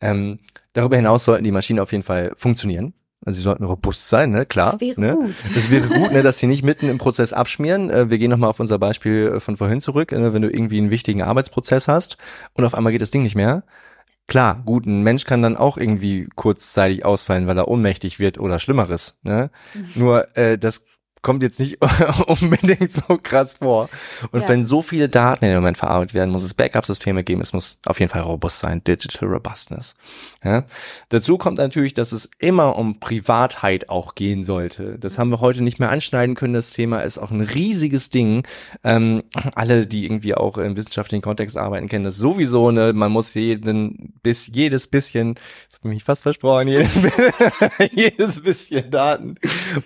Ähm, 0.00 0.38
darüber 0.72 0.96
hinaus 0.96 1.24
sollten 1.24 1.44
die 1.44 1.52
Maschinen 1.52 1.80
auf 1.80 1.92
jeden 1.92 2.04
Fall 2.04 2.32
funktionieren. 2.36 2.94
Also 3.24 3.36
sie 3.36 3.42
sollten 3.42 3.64
robust 3.64 4.08
sein, 4.08 4.30
ne? 4.30 4.46
Klar. 4.46 4.72
Das 4.72 4.80
wäre 4.80 4.98
ne? 4.98 5.14
gut. 5.14 5.34
Das 5.54 5.70
wäre 5.70 5.88
gut, 5.88 6.12
ne, 6.12 6.22
dass 6.22 6.38
sie 6.38 6.46
nicht 6.46 6.64
mitten 6.64 6.88
im 6.88 6.96
Prozess 6.96 7.34
abschmieren. 7.34 7.90
Äh, 7.90 8.08
wir 8.08 8.18
gehen 8.18 8.30
nochmal 8.30 8.48
auf 8.48 8.60
unser 8.60 8.78
Beispiel 8.78 9.40
von 9.40 9.58
vorhin 9.58 9.82
zurück. 9.82 10.12
Ne? 10.12 10.32
Wenn 10.32 10.40
du 10.40 10.48
irgendwie 10.48 10.78
einen 10.78 10.90
wichtigen 10.90 11.22
Arbeitsprozess 11.22 11.86
hast 11.86 12.16
und 12.54 12.64
auf 12.64 12.74
einmal 12.74 12.92
geht 12.92 13.02
das 13.02 13.10
Ding 13.10 13.22
nicht 13.22 13.36
mehr. 13.36 13.62
Klar, 14.26 14.62
gut, 14.64 14.86
ein 14.86 15.02
Mensch 15.02 15.24
kann 15.24 15.42
dann 15.42 15.56
auch 15.56 15.76
irgendwie 15.76 16.28
kurzzeitig 16.34 17.04
ausfallen, 17.04 17.46
weil 17.46 17.58
er 17.58 17.68
ohnmächtig 17.68 18.20
wird 18.20 18.38
oder 18.38 18.58
Schlimmeres. 18.58 19.18
Ne? 19.22 19.50
Mhm. 19.74 19.90
Nur 19.96 20.36
äh, 20.36 20.56
das 20.56 20.84
kommt 21.22 21.42
jetzt 21.42 21.60
nicht 21.60 21.78
unbedingt 22.26 22.92
so 22.92 23.18
krass 23.22 23.54
vor. 23.54 23.88
Und 24.30 24.42
ja. 24.42 24.48
wenn 24.48 24.64
so 24.64 24.82
viele 24.82 25.08
Daten 25.08 25.44
in 25.44 25.50
dem 25.50 25.58
Moment 25.58 25.78
verarbeitet 25.78 26.14
werden, 26.14 26.30
muss 26.30 26.42
es 26.42 26.54
Backup-Systeme 26.54 27.24
geben. 27.24 27.40
Es 27.40 27.52
muss 27.52 27.78
auf 27.84 28.00
jeden 28.00 28.10
Fall 28.10 28.22
robust 28.22 28.60
sein, 28.60 28.82
Digital 28.84 29.28
Robustness. 29.28 29.96
Ja? 30.44 30.64
Dazu 31.10 31.38
kommt 31.38 31.58
natürlich, 31.58 31.94
dass 31.94 32.12
es 32.12 32.30
immer 32.38 32.76
um 32.76 33.00
Privatheit 33.00 33.88
auch 33.88 34.14
gehen 34.14 34.44
sollte. 34.44 34.98
Das 34.98 35.18
haben 35.18 35.30
wir 35.30 35.40
heute 35.40 35.62
nicht 35.62 35.78
mehr 35.78 35.90
anschneiden 35.90 36.34
können. 36.34 36.54
Das 36.54 36.70
Thema 36.70 37.00
ist 37.00 37.18
auch 37.18 37.30
ein 37.30 37.42
riesiges 37.42 38.10
Ding. 38.10 38.46
Ähm, 38.84 39.22
alle, 39.54 39.86
die 39.86 40.04
irgendwie 40.04 40.34
auch 40.34 40.56
im 40.58 40.76
wissenschaftlichen 40.76 41.22
Kontext 41.22 41.56
arbeiten, 41.56 41.88
kennen 41.88 42.04
das 42.04 42.16
sowieso. 42.16 42.70
Ne? 42.70 42.92
Man 42.92 43.12
muss 43.12 43.34
jeden 43.34 44.14
bis 44.22 44.46
jedes 44.46 44.88
bisschen, 44.88 45.34
das 45.34 45.78
habe 45.78 45.88
ich 45.88 45.94
mich 45.94 46.04
fast 46.04 46.22
versprochen, 46.22 46.68
jedes, 46.68 46.90
jedes 47.92 48.40
bisschen 48.40 48.90
Daten 48.90 49.36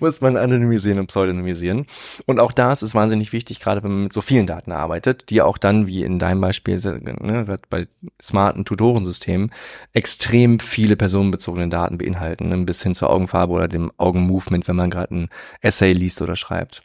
muss 0.01 0.20
man 0.20 0.37
anonymisieren 0.37 0.99
und 0.99 1.11
pseudonymisieren. 1.25 1.87
Und 2.27 2.41
auch 2.41 2.53
da 2.53 2.72
ist 2.72 2.83
es 2.83 2.95
wahnsinnig 2.95 3.33
wichtig, 3.33 3.61
gerade 3.61 3.83
wenn 3.83 3.93
man 3.93 4.03
mit 4.05 4.12
so 4.12 4.20
vielen 4.20 4.47
Daten 4.47 4.72
arbeitet, 4.72 5.31
die 5.31 5.43
auch 5.43 5.59
dann, 5.59 5.87
wie 5.87 6.03
in 6.05 6.18
deinem 6.18 6.41
Beispiel, 6.41 6.77
ne, 7.20 7.59
bei 7.70 7.87
smarten 8.22 8.64
Tutorensystemen, 8.64 9.51
extrem 9.93 10.61
viele 10.61 10.97
personenbezogene 10.97 11.68
Daten 11.68 11.99
beinhalten, 11.99 12.49
ne, 12.49 12.59
bis 12.59 12.83
hin 12.83 12.95
zur 12.95 13.11
Augenfarbe 13.11 13.53
oder 13.53 13.68
dem 13.68 13.91
Augenmovement, 13.97 14.68
wenn 14.68 14.77
man 14.77 14.91
gerade 14.91 15.14
ein 15.14 15.29
Essay 15.61 15.93
liest 15.93 16.22
oder 16.22 16.37
schreibt. 16.37 16.83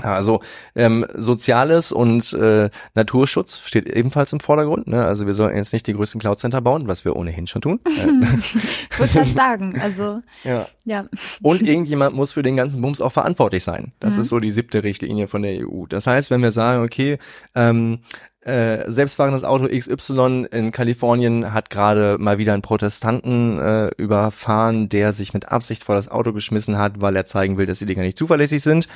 Also 0.00 0.40
ähm, 0.74 1.04
Soziales 1.14 1.92
und 1.92 2.32
äh, 2.32 2.70
Naturschutz 2.94 3.60
steht 3.60 3.86
ebenfalls 3.86 4.32
im 4.32 4.40
Vordergrund. 4.40 4.86
Ne? 4.86 5.04
Also 5.04 5.26
wir 5.26 5.34
sollten 5.34 5.56
jetzt 5.56 5.74
nicht 5.74 5.86
die 5.86 5.92
größten 5.92 6.18
Cloud-Center 6.18 6.62
bauen, 6.62 6.88
was 6.88 7.04
wir 7.04 7.14
ohnehin 7.14 7.46
schon 7.46 7.60
tun. 7.60 7.80
ich 7.86 8.98
würde 8.98 9.12
das 9.12 9.34
sagen. 9.34 9.78
Also 9.82 10.22
ja. 10.44 10.66
ja. 10.84 11.06
Und 11.42 11.66
irgendjemand 11.66 12.16
muss 12.16 12.32
für 12.32 12.42
den 12.42 12.56
ganzen 12.56 12.80
Bums 12.80 13.02
auch 13.02 13.12
verantwortlich 13.12 13.64
sein. 13.64 13.92
Das 14.00 14.14
mhm. 14.14 14.22
ist 14.22 14.28
so 14.28 14.40
die 14.40 14.50
siebte 14.50 14.82
Richtlinie 14.82 15.28
von 15.28 15.42
der 15.42 15.68
EU. 15.68 15.84
Das 15.86 16.06
heißt, 16.06 16.30
wenn 16.30 16.42
wir 16.42 16.52
sagen, 16.52 16.82
okay, 16.82 17.18
ähm, 17.54 17.98
äh, 18.40 18.90
selbstfahrendes 18.90 19.44
Auto 19.44 19.68
XY 19.68 20.46
in 20.50 20.72
Kalifornien 20.72 21.52
hat 21.52 21.70
gerade 21.70 22.16
mal 22.18 22.38
wieder 22.38 22.54
einen 22.54 22.62
Protestanten 22.62 23.58
äh, 23.60 23.90
überfahren, 23.98 24.88
der 24.88 25.12
sich 25.12 25.32
mit 25.32 25.52
Absicht 25.52 25.84
vor 25.84 25.94
das 25.94 26.08
Auto 26.08 26.32
geschmissen 26.32 26.78
hat, 26.78 27.00
weil 27.00 27.14
er 27.14 27.26
zeigen 27.26 27.56
will, 27.56 27.66
dass 27.66 27.78
die 27.78 27.86
Dinger 27.86 28.02
nicht 28.02 28.18
zuverlässig 28.18 28.62
sind. 28.62 28.88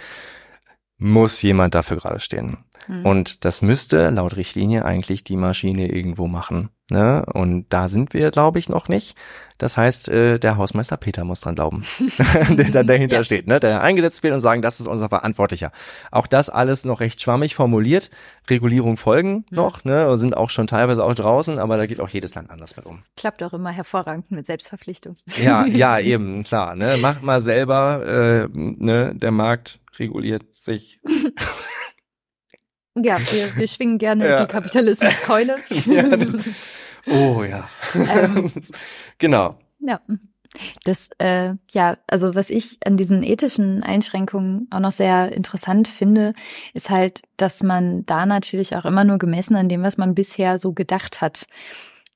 Muss 0.99 1.42
jemand 1.42 1.74
dafür 1.74 1.99
gerade 1.99 2.20
stehen. 2.20 2.59
Mhm. 2.88 3.05
Und 3.05 3.44
das 3.44 3.62
müsste 3.62 4.11
laut 4.11 4.36
Richtlinie 4.36 4.84
eigentlich 4.84 5.24
die 5.24 5.36
Maschine 5.36 5.90
irgendwo 5.92 6.26
machen. 6.26 6.70
Ne? 6.88 7.26
Und 7.32 7.66
da 7.70 7.88
sind 7.88 8.14
wir, 8.14 8.30
glaube 8.30 8.61
ich, 8.61 8.68
noch 8.68 8.88
nicht. 8.88 9.16
Das 9.59 9.76
heißt, 9.76 10.09
äh, 10.09 10.38
der 10.38 10.57
Hausmeister 10.57 10.97
Peter 10.97 11.24
muss 11.24 11.40
dran 11.40 11.57
glauben, 11.57 11.82
der 12.51 12.70
da 12.70 12.84
dahinter 12.84 13.16
ja. 13.16 13.24
steht, 13.24 13.49
ne? 13.49 13.59
der 13.59 13.82
eingesetzt 13.82 14.22
wird 14.22 14.34
und 14.34 14.40
sagen, 14.40 14.62
das 14.62 14.78
ist 14.78 14.86
unser 14.86 15.09
Verantwortlicher. 15.09 15.72
Auch 16.12 16.28
das 16.28 16.49
alles 16.49 16.84
noch 16.84 17.01
recht 17.01 17.20
schwammig 17.20 17.57
formuliert. 17.57 18.11
Regulierung 18.49 18.97
folgen 18.97 19.47
mhm. 19.51 19.57
noch, 19.57 19.84
ne? 19.84 20.16
sind 20.18 20.36
auch 20.36 20.51
schon 20.51 20.68
teilweise 20.68 21.03
auch 21.03 21.14
draußen, 21.14 21.59
aber 21.59 21.76
da 21.76 21.86
geht 21.86 22.01
auch 22.01 22.09
jedes 22.09 22.36
Land 22.36 22.51
anders 22.51 22.76
mit 22.76 22.86
um. 22.86 22.94
Das 22.94 23.11
klappt 23.16 23.42
auch 23.42 23.53
immer 23.53 23.70
hervorragend 23.70 24.30
mit 24.30 24.47
Selbstverpflichtung. 24.47 25.16
Ja, 25.42 25.66
ja, 25.66 25.99
eben, 25.99 26.44
klar. 26.44 26.76
Ne? 26.76 26.99
Macht 27.01 27.22
mal 27.22 27.40
selber, 27.40 28.47
äh, 28.47 28.49
ne? 28.55 29.12
der 29.16 29.32
Markt 29.32 29.80
reguliert 29.99 30.55
sich. 30.55 31.01
Ja, 32.99 33.18
wir, 33.30 33.57
wir 33.57 33.68
schwingen 33.68 33.99
gerne 33.99 34.26
ja. 34.26 34.44
die 34.44 34.51
Kapitalismuskeule. 34.51 35.57
Ja, 35.86 36.16
das, 36.16 36.78
oh 37.07 37.44
ja. 37.44 37.68
Ähm, 37.94 38.51
genau. 39.18 39.59
Ja. 39.78 40.01
Das, 40.84 41.11
äh, 41.18 41.55
ja, 41.70 41.99
also 42.07 42.34
was 42.34 42.49
ich 42.49 42.78
an 42.86 42.97
diesen 42.97 43.22
ethischen 43.22 43.82
Einschränkungen 43.82 44.68
auch 44.70 44.80
noch 44.80 44.92
sehr 44.92 45.32
interessant 45.32 45.86
finde, 45.86 46.32
ist 46.72 46.88
halt, 46.88 47.20
dass 47.36 47.62
man 47.62 48.07
da 48.07 48.24
natürlich 48.24 48.74
auch 48.74 48.86
immer 48.86 49.05
nur 49.05 49.18
gemessen 49.18 49.57
an 49.57 49.68
dem, 49.68 49.82
was 49.82 49.99
man 49.99 50.14
bisher 50.14 50.57
so 50.57 50.72
gedacht 50.72 51.20
hat, 51.20 51.47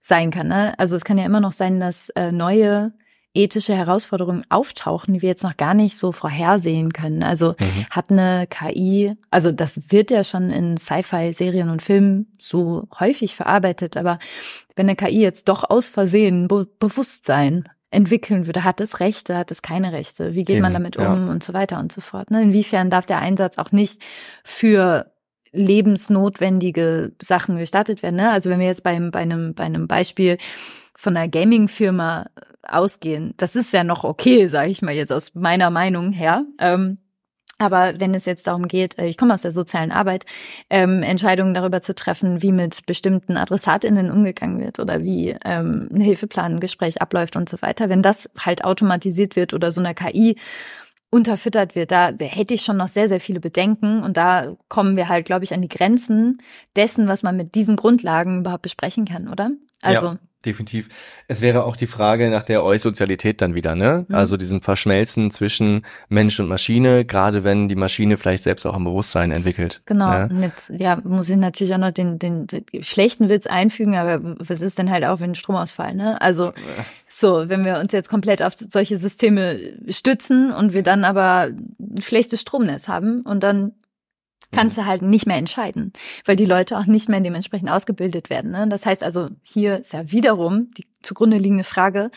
sein 0.01 0.31
kann. 0.31 0.49
Ne? 0.49 0.79
Also 0.79 0.97
es 0.97 1.05
kann 1.05 1.19
ja 1.19 1.27
immer 1.27 1.41
noch 1.41 1.53
sein, 1.53 1.81
dass 1.81 2.09
äh, 2.11 2.33
neue 2.33 2.95
ethische 3.35 3.77
Herausforderungen 3.77 4.45
auftauchen, 4.49 5.15
die 5.15 5.23
wir 5.23 5.29
jetzt 5.29 5.45
noch 5.45 5.57
gar 5.57 5.75
nicht 5.75 5.97
so 5.97 6.11
vorhersehen 6.11 6.93
können. 6.93 7.23
Also 7.23 7.55
mhm. 7.59 7.87
hat 7.91 8.11
eine 8.11 8.47
KI, 8.49 9.15
also 9.31 9.53
das 9.53 9.81
wird 9.91 10.11
ja 10.11 10.25
schon 10.25 10.51
in 10.51 10.77
Sci-Fi-Serien 10.77 11.71
und 11.71 11.81
Filmen 11.81 12.37
so 12.39 12.89
häufig 12.99 13.37
verarbeitet, 13.37 13.97
aber 13.97 14.19
wenn 14.75 14.89
eine 14.89 14.97
KI 14.97 15.21
jetzt 15.21 15.49
doch 15.49 15.69
aus 15.69 15.89
Versehen 15.89 16.49
Be 16.49 16.67
Bewusstsein 16.79 17.69
entwickeln 17.91 18.47
würde, 18.47 18.65
hat 18.65 18.81
es 18.81 19.01
Rechte, 19.01 19.37
hat 19.37 19.51
es 19.51 19.63
keine 19.63 19.93
Rechte, 19.93 20.35
wie 20.35 20.45
geht 20.45 20.57
Eben, 20.57 20.63
man 20.63 20.73
damit 20.73 20.97
um 20.97 21.05
ja. 21.05 21.13
und 21.13 21.43
so 21.43 21.53
weiter 21.53 21.79
und 21.79 21.93
so 21.93 22.01
fort. 22.01 22.31
Ne? 22.31 22.43
Inwiefern 22.43 22.91
darf 22.91 23.07
der 23.07 23.19
Einsatz 23.19 23.59
auch 23.59 23.73
nicht 23.73 24.01
für 24.45 25.13
lebensnotwendige 25.53 27.13
Sachen 27.21 27.57
gestartet 27.57 28.03
werden. 28.03 28.17
Ne? 28.17 28.31
Also 28.31 28.51
wenn 28.51 28.61
wir 28.61 28.67
jetzt 28.67 28.85
beim, 28.85 29.11
bei, 29.11 29.21
einem, 29.21 29.55
bei 29.55 29.65
einem 29.65 29.89
Beispiel 29.89 30.39
von 30.95 31.17
einer 31.17 31.29
Gaming-Firma 31.29 32.27
ausgehen. 32.71 33.35
Das 33.37 33.57
ist 33.57 33.73
ja 33.73 33.85
noch 33.85 34.05
okay, 34.05 34.47
sage 34.49 34.71
ich 34.71 34.83
mal 34.83 34.95
jetzt 34.95 35.13
aus 35.13 35.35
meiner 35.35 35.71
Meinung 35.71 36.13
her. 36.13 36.45
Ähm, 36.59 36.99
aber 37.61 38.01
wenn 38.01 38.15
es 38.15 38.25
jetzt 38.25 38.47
darum 38.47 38.67
geht, 38.69 38.99
äh, 38.99 39.07
ich 39.07 39.19
komme 39.19 39.35
aus 39.35 39.43
der 39.43 39.51
sozialen 39.51 39.93
Arbeit, 39.93 40.25
ähm, 40.71 41.03
Entscheidungen 41.03 41.53
darüber 41.53 41.83
zu 41.83 41.95
treffen, 41.95 42.43
wie 42.43 42.53
mit 42.53 42.87
bestimmten 42.87 43.37
AdressatInnen 43.37 44.11
umgegangen 44.11 44.61
wird 44.61 44.81
oder 44.81 45.05
wie 45.05 45.37
ähm, 45.45 45.89
ein 45.93 46.01
Hilfeplan, 46.01 46.55
ein 46.55 46.61
Gespräch 46.61 47.03
abläuft 47.03 47.37
und 47.37 47.51
so 47.51 47.61
weiter, 47.61 47.91
wenn 47.91 48.03
das 48.03 48.31
halt 48.39 48.65
automatisiert 48.65 49.37
wird 49.37 49.53
oder 49.53 49.73
so 49.73 49.81
einer 49.81 49.93
KI 49.93 50.37
unterfüttert 51.11 51.75
wird, 51.75 51.91
da 51.91 52.13
hätte 52.19 52.55
ich 52.55 52.63
schon 52.63 52.79
noch 52.79 52.89
sehr, 52.89 53.09
sehr 53.09 53.21
viele 53.21 53.41
Bedenken 53.41 54.03
und 54.03 54.17
da 54.17 54.57
kommen 54.69 54.97
wir 54.97 55.09
halt, 55.09 55.27
glaube 55.27 55.45
ich, 55.45 55.53
an 55.53 55.61
die 55.61 55.69
Grenzen 55.69 56.41
dessen, 56.77 57.09
was 57.09 57.23
man 57.23 57.37
mit 57.37 57.57
diesen 57.57 57.77
Grundlagen 57.77 58.41
überhaupt 58.41 58.63
besprechen 58.63 59.05
kann, 59.05 59.29
oder? 59.29 59.51
Also 59.83 60.07
ja 60.07 60.19
definitiv. 60.45 60.89
Es 61.29 61.41
wäre 61.41 61.65
auch 61.65 61.77
die 61.77 61.87
Frage 61.87 62.31
nach 62.31 62.43
der 62.43 62.65
Eusozialität 62.65 63.43
dann 63.43 63.55
wieder, 63.55 63.75
ne? 63.75 64.07
Mhm. 64.09 64.15
Also 64.15 64.37
diesem 64.37 64.63
Verschmelzen 64.63 65.31
zwischen 65.31 65.85
Mensch 66.09 66.41
und 66.41 66.49
Maschine, 66.49 67.05
gerade 67.05 67.45
wenn 67.45 67.69
die 67.69 67.77
Maschine 67.77 68.17
vielleicht 68.17 68.45
selbst 68.45 68.65
auch 68.67 68.75
ein 68.75 68.85
Bewusstsein 68.85 69.31
entwickelt. 69.31 69.83
Genau. 69.87 70.11
Ne? 70.11 70.29
Und 70.31 70.43
jetzt, 70.43 70.71
ja, 70.79 71.01
muss 71.05 71.29
ich 71.29 71.37
natürlich 71.37 71.75
auch 71.75 71.79
noch 71.79 71.91
den, 71.91 72.19
den, 72.19 72.47
den 72.47 72.65
schlechten 72.83 73.29
Witz 73.29 73.47
einfügen, 73.47 73.97
aber 73.97 74.37
was 74.39 74.61
ist 74.61 74.79
denn 74.79 74.91
halt 74.91 75.05
auch, 75.05 75.21
wenn 75.21 75.35
Stromausfall, 75.35 75.95
ne? 75.95 76.21
Also, 76.21 76.53
so, 77.09 77.49
wenn 77.49 77.65
wir 77.65 77.79
uns 77.79 77.93
jetzt 77.93 78.09
komplett 78.09 78.43
auf 78.43 78.55
solche 78.57 78.97
Systeme 78.97 79.59
stützen 79.89 80.53
und 80.53 80.73
wir 80.73 80.83
dann 80.83 81.05
aber 81.05 81.51
ein 81.79 82.01
schlechtes 82.01 82.41
Stromnetz 82.41 82.89
haben 82.89 83.21
und 83.23 83.43
dann 83.43 83.73
kannst 84.53 84.79
du 84.79 84.87
halt 84.87 85.03
nicht 85.03 85.27
mehr 85.27 85.37
entscheiden, 85.37 85.93
weil 86.25 86.37
die 86.37 86.45
Leute 86.45 86.79
auch 86.79 86.87
nicht 86.87 87.09
mehr 87.09 87.21
dementsprechend 87.21 87.71
ausgebildet 87.71 88.31
werden. 88.31 88.51
Ne? 88.51 88.69
Das 88.69 88.87
heißt 88.87 89.03
also, 89.03 89.29
hier 89.43 89.81
ist 89.81 89.93
ja 89.93 90.11
wiederum 90.11 90.71
die 90.77 90.87
zugrunde 91.03 91.39
liegende 91.39 91.65
Frage, 91.65 92.11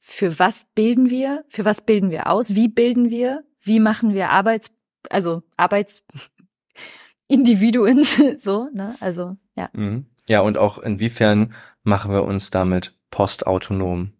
für 0.00 0.38
was 0.38 0.66
bilden 0.74 1.10
wir, 1.10 1.44
für 1.48 1.64
was 1.64 1.80
bilden 1.80 2.10
wir 2.10 2.28
aus, 2.28 2.54
wie 2.54 2.68
bilden 2.68 3.10
wir, 3.10 3.42
wie 3.60 3.80
machen 3.80 4.14
wir 4.14 4.30
Arbeits, 4.30 4.70
also 5.10 5.42
Arbeitsindividuen 5.56 8.04
so, 8.36 8.68
ne? 8.72 8.94
Also, 9.00 9.36
ja. 9.56 9.68
Mhm. 9.72 10.06
Ja, 10.28 10.40
und 10.40 10.58
auch 10.58 10.78
inwiefern 10.78 11.54
machen 11.82 12.12
wir 12.12 12.24
uns 12.24 12.50
damit 12.50 12.98
postautonom? 13.10 14.12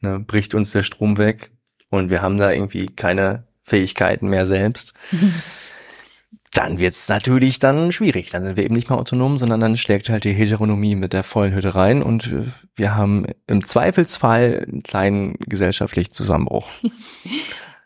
Ne, 0.00 0.20
bricht 0.20 0.54
uns 0.54 0.72
der 0.72 0.82
Strom 0.82 1.18
weg 1.18 1.50
und 1.90 2.10
wir 2.10 2.22
haben 2.22 2.38
da 2.38 2.52
irgendwie 2.52 2.86
keine 2.86 3.47
Fähigkeiten 3.68 4.28
mehr 4.28 4.46
selbst, 4.46 4.94
dann 6.52 6.78
wird's 6.78 7.08
natürlich 7.08 7.58
dann 7.58 7.92
schwierig. 7.92 8.30
Dann 8.30 8.44
sind 8.44 8.56
wir 8.56 8.64
eben 8.64 8.74
nicht 8.74 8.88
mehr 8.88 8.98
autonom, 8.98 9.38
sondern 9.38 9.60
dann 9.60 9.76
schlägt 9.76 10.08
halt 10.08 10.24
die 10.24 10.32
Heteronomie 10.32 10.96
mit 10.96 11.12
der 11.12 11.22
vollen 11.22 11.54
Hütte 11.54 11.74
rein 11.74 12.02
und 12.02 12.32
äh, 12.32 12.44
wir 12.74 12.96
haben 12.96 13.26
im 13.46 13.66
Zweifelsfall 13.66 14.66
einen 14.66 14.82
kleinen 14.82 15.34
gesellschaftlichen 15.38 16.12
Zusammenbruch. 16.12 16.68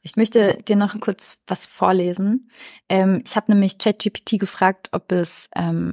Ich 0.04 0.16
möchte 0.16 0.58
dir 0.66 0.74
noch 0.74 0.98
kurz 0.98 1.38
was 1.46 1.64
vorlesen. 1.64 2.50
Ähm, 2.88 3.22
ich 3.24 3.36
habe 3.36 3.52
nämlich 3.52 3.78
ChatGPT 3.78 4.40
gefragt, 4.40 4.88
ob 4.90 5.12
es, 5.12 5.48
ähm, 5.54 5.92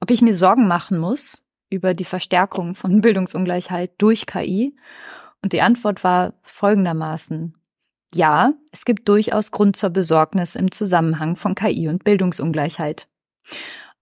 ob 0.00 0.10
ich 0.10 0.20
mir 0.20 0.34
Sorgen 0.34 0.68
machen 0.68 0.98
muss 0.98 1.42
über 1.70 1.94
die 1.94 2.04
Verstärkung 2.04 2.74
von 2.74 3.00
Bildungsungleichheit 3.00 3.92
durch 3.96 4.26
KI. 4.26 4.76
Und 5.40 5.54
die 5.54 5.62
Antwort 5.62 6.04
war 6.04 6.34
folgendermaßen. 6.42 7.54
Ja, 8.14 8.52
es 8.72 8.84
gibt 8.84 9.08
durchaus 9.08 9.50
Grund 9.50 9.76
zur 9.76 9.90
Besorgnis 9.90 10.54
im 10.54 10.70
Zusammenhang 10.70 11.36
von 11.36 11.54
KI 11.54 11.88
und 11.88 12.04
Bildungsungleichheit. 12.04 13.08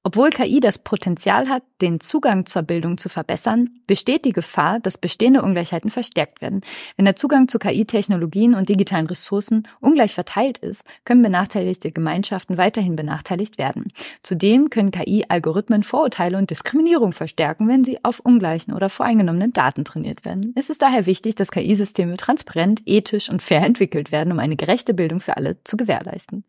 Obwohl 0.02 0.30
KI 0.30 0.60
das 0.60 0.78
Potenzial 0.78 1.50
hat, 1.50 1.62
den 1.82 2.00
Zugang 2.00 2.46
zur 2.46 2.62
Bildung 2.62 2.96
zu 2.96 3.10
verbessern, 3.10 3.68
besteht 3.86 4.24
die 4.24 4.32
Gefahr, 4.32 4.80
dass 4.80 4.96
bestehende 4.96 5.42
Ungleichheiten 5.42 5.90
verstärkt 5.90 6.40
werden. 6.40 6.62
Wenn 6.96 7.04
der 7.04 7.16
Zugang 7.16 7.48
zu 7.48 7.58
KI-Technologien 7.58 8.54
und 8.54 8.70
digitalen 8.70 9.06
Ressourcen 9.06 9.68
ungleich 9.78 10.14
verteilt 10.14 10.56
ist, 10.56 10.84
können 11.04 11.22
benachteiligte 11.22 11.92
Gemeinschaften 11.92 12.56
weiterhin 12.56 12.96
benachteiligt 12.96 13.58
werden. 13.58 13.92
Zudem 14.22 14.70
können 14.70 14.90
KI-Algorithmen 14.90 15.82
Vorurteile 15.82 16.38
und 16.38 16.48
Diskriminierung 16.48 17.12
verstärken, 17.12 17.68
wenn 17.68 17.84
sie 17.84 18.02
auf 18.02 18.20
ungleichen 18.20 18.72
oder 18.72 18.88
voreingenommenen 18.88 19.52
Daten 19.52 19.84
trainiert 19.84 20.24
werden. 20.24 20.54
Es 20.56 20.70
ist 20.70 20.80
daher 20.80 21.04
wichtig, 21.04 21.34
dass 21.34 21.50
KI-Systeme 21.50 22.16
transparent, 22.16 22.80
ethisch 22.86 23.28
und 23.28 23.42
fair 23.42 23.66
entwickelt 23.66 24.12
werden, 24.12 24.32
um 24.32 24.38
eine 24.38 24.56
gerechte 24.56 24.94
Bildung 24.94 25.20
für 25.20 25.36
alle 25.36 25.62
zu 25.64 25.76
gewährleisten. 25.76 26.44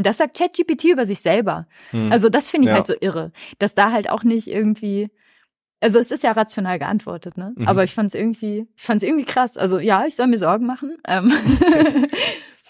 Und 0.00 0.06
das 0.06 0.16
sagt 0.16 0.38
ChatGPT 0.38 0.84
über 0.84 1.04
sich 1.04 1.20
selber. 1.20 1.66
Hm. 1.90 2.10
Also 2.10 2.30
das 2.30 2.50
finde 2.50 2.64
ich 2.64 2.70
ja. 2.70 2.76
halt 2.76 2.86
so 2.86 2.94
irre, 2.98 3.32
dass 3.58 3.74
da 3.74 3.92
halt 3.92 4.08
auch 4.08 4.22
nicht 4.22 4.48
irgendwie 4.48 5.10
also 5.82 5.98
es 5.98 6.10
ist 6.10 6.22
ja 6.22 6.32
rational 6.32 6.78
geantwortet, 6.78 7.36
ne? 7.36 7.52
Mhm. 7.54 7.68
Aber 7.68 7.84
ich 7.84 7.92
fand 7.92 8.08
es 8.08 8.14
irgendwie, 8.14 8.66
ich 8.76 8.82
fand 8.82 9.02
es 9.02 9.06
irgendwie 9.06 9.26
krass. 9.26 9.58
Also 9.58 9.78
ja, 9.78 10.06
ich 10.06 10.16
soll 10.16 10.26
mir 10.26 10.38
Sorgen 10.38 10.64
machen. 10.64 10.96
Ähm. 11.06 11.30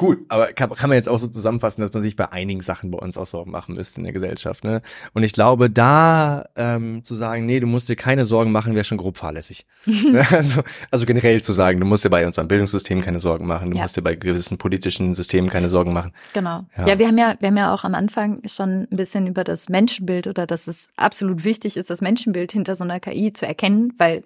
Gut, 0.01 0.25
aber 0.29 0.55
kann, 0.55 0.71
kann 0.71 0.89
man 0.89 0.97
jetzt 0.97 1.11
auch 1.11 1.19
so 1.19 1.27
zusammenfassen, 1.27 1.83
dass 1.83 1.93
man 1.93 2.03
sich 2.03 2.17
bei 2.17 2.33
einigen 2.33 2.63
Sachen 2.63 2.91
bei 2.91 2.97
uns 2.97 3.19
auch 3.19 3.27
Sorgen 3.27 3.51
machen 3.51 3.75
müsste 3.75 4.01
in 4.01 4.05
der 4.05 4.15
Gesellschaft. 4.15 4.65
Ne? 4.65 4.81
Und 5.13 5.25
ich 5.25 5.35
glaube, 5.35 5.69
da 5.69 6.47
ähm, 6.57 7.05
zu 7.05 7.15
sagen, 7.15 7.45
nee, 7.45 7.61
du 7.61 7.67
musst 7.67 7.91
dir 7.91 7.97
keine 7.97 8.25
Sorgen 8.25 8.51
machen, 8.51 8.75
wäre 8.75 8.85
schon 8.85 8.97
grob 8.97 9.19
fahrlässig. 9.19 9.67
Ne? 10.11 10.27
also, 10.31 10.63
also 10.91 11.05
generell 11.05 11.43
zu 11.43 11.53
sagen, 11.53 11.79
du 11.79 11.85
musst 11.85 12.07
dir 12.07 12.09
bei 12.09 12.25
unserem 12.25 12.49
Bildungssystem 12.49 13.03
keine 13.03 13.21
Sorgen 13.21 13.47
machen, 13.47 13.73
du 13.73 13.77
ja. 13.77 13.83
musst 13.83 13.99
dir 13.99 14.03
bei 14.03 14.15
gewissen 14.15 14.57
politischen 14.57 15.13
Systemen 15.13 15.51
keine 15.51 15.69
Sorgen 15.69 15.93
machen. 15.93 16.13
Genau. 16.33 16.65
Ja. 16.79 16.87
ja, 16.87 16.99
wir 16.99 17.07
haben 17.07 17.19
ja, 17.19 17.35
wir 17.39 17.49
haben 17.49 17.57
ja 17.59 17.75
auch 17.75 17.85
am 17.85 17.95
Anfang 17.95 18.41
schon 18.47 18.89
ein 18.91 18.97
bisschen 18.97 19.27
über 19.27 19.45
das 19.45 19.69
Menschenbild 19.69 20.27
oder 20.27 20.47
dass 20.47 20.67
es 20.67 20.91
absolut 20.97 21.45
wichtig 21.45 21.77
ist, 21.77 21.91
das 21.91 22.01
Menschenbild 22.01 22.53
hinter 22.53 22.75
so 22.75 22.85
einer 22.85 23.01
KI 23.01 23.35
zu 23.35 23.47
erkennen, 23.47 23.93
weil 23.99 24.23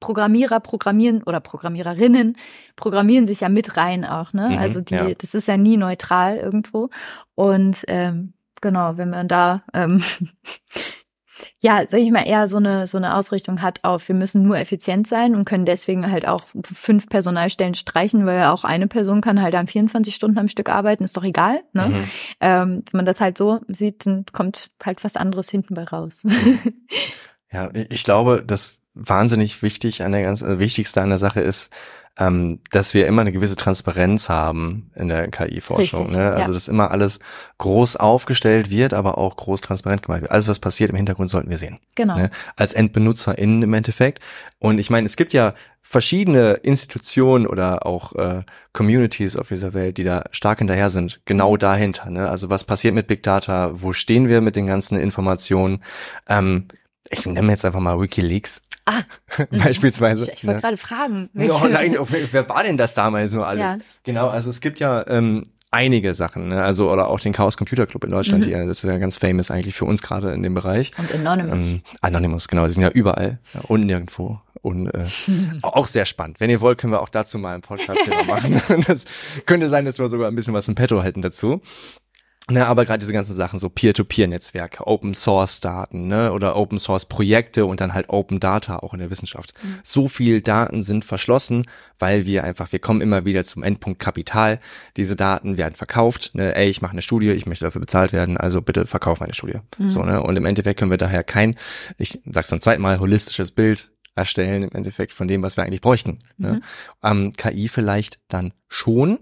Programmierer 0.00 0.60
programmieren 0.60 1.22
oder 1.22 1.40
Programmiererinnen 1.40 2.36
programmieren 2.76 3.26
sich 3.26 3.40
ja 3.40 3.48
mit 3.48 3.76
rein 3.76 4.04
auch, 4.04 4.32
ne? 4.32 4.50
Mhm, 4.50 4.58
also 4.58 4.80
die, 4.80 4.94
ja. 4.94 5.14
das 5.14 5.34
ist 5.34 5.48
ja 5.48 5.56
nie 5.56 5.76
neutral 5.76 6.36
irgendwo. 6.36 6.90
Und 7.34 7.84
ähm, 7.88 8.34
genau, 8.60 8.96
wenn 8.96 9.10
man 9.10 9.28
da 9.28 9.62
ähm, 9.72 10.02
ja, 11.58 11.84
sag 11.88 12.00
ich 12.00 12.10
mal, 12.10 12.26
eher 12.26 12.46
so 12.46 12.56
eine, 12.58 12.86
so 12.86 12.96
eine 12.96 13.16
Ausrichtung 13.16 13.62
hat 13.62 13.84
auf, 13.84 14.08
wir 14.08 14.14
müssen 14.14 14.42
nur 14.42 14.58
effizient 14.58 15.06
sein 15.06 15.34
und 15.34 15.44
können 15.44 15.64
deswegen 15.64 16.10
halt 16.10 16.26
auch 16.26 16.44
fünf 16.64 17.08
Personalstellen 17.08 17.74
streichen, 17.74 18.26
weil 18.26 18.44
auch 18.44 18.64
eine 18.64 18.86
Person 18.86 19.20
kann 19.20 19.42
halt 19.42 19.54
dann 19.54 19.66
24 19.66 20.14
Stunden 20.14 20.38
am 20.38 20.48
Stück 20.48 20.68
arbeiten, 20.68 21.04
ist 21.04 21.16
doch 21.16 21.24
egal. 21.24 21.62
Ne? 21.72 21.88
Mhm. 21.88 22.04
Ähm, 22.40 22.82
wenn 22.90 22.98
man 22.98 23.04
das 23.04 23.20
halt 23.20 23.38
so 23.38 23.60
sieht, 23.68 24.06
dann 24.06 24.24
kommt 24.32 24.70
halt 24.84 25.04
was 25.04 25.16
anderes 25.16 25.50
hinten 25.50 25.74
bei 25.74 25.84
raus. 25.84 26.24
ja, 27.52 27.70
ich 27.74 28.04
glaube, 28.04 28.42
das 28.46 28.82
wahnsinnig 28.96 29.62
wichtig 29.62 30.02
an 30.02 30.12
der 30.12 30.22
ganz, 30.22 30.42
also 30.42 30.58
wichtigste 30.58 31.02
an 31.02 31.10
der 31.10 31.18
Sache 31.18 31.40
ist, 31.40 31.70
ähm, 32.18 32.60
dass 32.70 32.94
wir 32.94 33.06
immer 33.06 33.20
eine 33.20 33.32
gewisse 33.32 33.56
Transparenz 33.56 34.30
haben 34.30 34.90
in 34.94 35.08
der 35.08 35.28
KI-Forschung. 35.28 36.12
Ne? 36.12 36.32
Also 36.32 36.48
ja. 36.48 36.54
dass 36.54 36.68
immer 36.68 36.90
alles 36.90 37.18
groß 37.58 37.96
aufgestellt 37.96 38.70
wird, 38.70 38.94
aber 38.94 39.18
auch 39.18 39.36
groß 39.36 39.60
transparent 39.60 40.02
gemacht 40.02 40.22
wird. 40.22 40.30
Alles, 40.30 40.48
was 40.48 40.58
passiert 40.58 40.90
im 40.90 40.96
Hintergrund, 40.96 41.28
sollten 41.28 41.50
wir 41.50 41.58
sehen. 41.58 41.78
Genau. 41.94 42.16
Ne? 42.16 42.30
Als 42.56 42.72
EndbenutzerInnen 42.72 43.62
im 43.62 43.74
Endeffekt. 43.74 44.20
Und 44.58 44.78
ich 44.78 44.88
meine, 44.88 45.06
es 45.06 45.16
gibt 45.16 45.34
ja 45.34 45.52
verschiedene 45.82 46.54
Institutionen 46.54 47.46
oder 47.46 47.84
auch 47.84 48.14
äh, 48.14 48.44
Communities 48.72 49.36
auf 49.36 49.48
dieser 49.48 49.74
Welt, 49.74 49.98
die 49.98 50.04
da 50.04 50.24
stark 50.30 50.58
hinterher 50.58 50.88
sind, 50.88 51.20
genau 51.26 51.58
dahinter. 51.58 52.08
Ne? 52.08 52.30
Also 52.30 52.48
was 52.48 52.64
passiert 52.64 52.94
mit 52.94 53.08
Big 53.08 53.22
Data? 53.22 53.72
Wo 53.74 53.92
stehen 53.92 54.26
wir 54.26 54.40
mit 54.40 54.56
den 54.56 54.66
ganzen 54.66 54.98
Informationen? 54.98 55.84
Ähm, 56.28 56.68
ich 57.10 57.26
nenne 57.26 57.52
jetzt 57.52 57.64
einfach 57.64 57.80
mal 57.80 58.00
WikiLeaks. 58.00 58.62
Ah, 58.86 59.02
beispielsweise. 59.50 60.24
Ich, 60.24 60.38
ich 60.38 60.46
wollte 60.46 60.58
ja. 60.58 60.60
gerade 60.60 60.76
fragen. 60.76 61.28
Oh 61.34 61.66
nein, 61.68 61.96
wer 62.30 62.48
war 62.48 62.62
denn 62.62 62.76
das 62.76 62.94
damals 62.94 63.32
nur 63.32 63.46
alles? 63.46 63.60
Ja. 63.60 63.78
Genau, 64.04 64.28
also 64.28 64.48
es 64.48 64.60
gibt 64.60 64.78
ja 64.78 65.04
ähm, 65.08 65.42
einige 65.70 66.14
Sachen, 66.14 66.48
ne? 66.48 66.62
also 66.62 66.90
oder 66.90 67.08
auch 67.08 67.20
den 67.20 67.32
Chaos 67.32 67.56
Computer 67.56 67.86
Club 67.86 68.04
in 68.04 68.10
Deutschland 68.12 68.44
mhm. 68.44 68.48
hier, 68.48 68.66
das 68.66 68.82
ist 68.82 68.90
ja 68.90 68.96
ganz 68.98 69.18
famous 69.18 69.50
eigentlich 69.50 69.74
für 69.74 69.84
uns 69.84 70.02
gerade 70.02 70.32
in 70.32 70.42
dem 70.42 70.54
Bereich. 70.54 70.92
Und 70.96 71.12
Anonymous. 71.12 71.64
Ähm, 71.64 71.82
Anonymous, 72.00 72.48
genau, 72.48 72.66
die 72.66 72.72
sind 72.72 72.82
ja 72.82 72.90
überall 72.90 73.40
ja, 73.52 73.60
und 73.62 73.82
nirgendwo 73.82 74.40
und 74.62 74.88
äh, 74.88 75.06
auch 75.62 75.86
sehr 75.86 76.06
spannend. 76.06 76.40
Wenn 76.40 76.50
ihr 76.50 76.60
wollt, 76.60 76.78
können 76.78 76.92
wir 76.92 77.00
auch 77.00 77.08
dazu 77.08 77.38
mal 77.38 77.54
einen 77.54 77.62
Podcast 77.62 78.00
machen. 78.26 78.60
das 78.86 79.04
könnte 79.46 79.68
sein, 79.68 79.84
dass 79.84 79.98
wir 79.98 80.08
sogar 80.08 80.28
ein 80.28 80.34
bisschen 80.34 80.54
was 80.54 80.68
im 80.68 80.74
Petto 80.74 81.02
halten 81.02 81.22
dazu. 81.22 81.60
Ne, 82.48 82.64
aber 82.64 82.84
gerade 82.84 83.00
diese 83.00 83.12
ganzen 83.12 83.34
Sachen, 83.34 83.58
so 83.58 83.68
Peer-to-Peer-Netzwerke, 83.68 84.86
Open-Source-Daten 84.86 86.06
ne, 86.06 86.32
oder 86.32 86.54
Open-Source-Projekte 86.54 87.66
und 87.66 87.80
dann 87.80 87.92
halt 87.92 88.08
Open 88.08 88.38
Data 88.38 88.76
auch 88.76 88.94
in 88.94 89.00
der 89.00 89.10
Wissenschaft. 89.10 89.52
Mhm. 89.64 89.80
So 89.82 90.06
viel 90.06 90.42
Daten 90.42 90.84
sind 90.84 91.04
verschlossen, 91.04 91.66
weil 91.98 92.24
wir 92.24 92.44
einfach, 92.44 92.70
wir 92.70 92.78
kommen 92.78 93.00
immer 93.00 93.24
wieder 93.24 93.42
zum 93.42 93.64
Endpunkt 93.64 93.98
Kapital. 93.98 94.60
Diese 94.96 95.16
Daten 95.16 95.56
werden 95.56 95.74
verkauft. 95.74 96.36
Ne, 96.36 96.54
ey, 96.54 96.68
ich 96.68 96.80
mache 96.80 96.92
eine 96.92 97.02
Studie, 97.02 97.32
ich 97.32 97.46
möchte 97.46 97.64
dafür 97.64 97.80
bezahlt 97.80 98.12
werden, 98.12 98.36
also 98.36 98.62
bitte 98.62 98.86
verkauf 98.86 99.18
meine 99.18 99.34
Studie. 99.34 99.58
Mhm. 99.78 99.90
So, 99.90 100.04
ne, 100.04 100.22
und 100.22 100.36
im 100.36 100.46
Endeffekt 100.46 100.78
können 100.78 100.92
wir 100.92 100.98
daher 100.98 101.24
kein, 101.24 101.56
ich 101.98 102.20
sag's 102.30 102.50
zum 102.50 102.60
zweiten 102.60 102.80
Mal, 102.80 103.00
holistisches 103.00 103.50
Bild 103.50 103.90
erstellen 104.14 104.62
im 104.62 104.70
Endeffekt 104.72 105.12
von 105.12 105.26
dem, 105.26 105.42
was 105.42 105.56
wir 105.56 105.64
eigentlich 105.64 105.80
bräuchten. 105.80 106.20
Ne. 106.38 106.52
Mhm. 106.52 106.62
Ähm, 107.02 107.32
KI 107.32 107.66
vielleicht 107.68 108.20
dann 108.28 108.52
schon, 108.68 109.18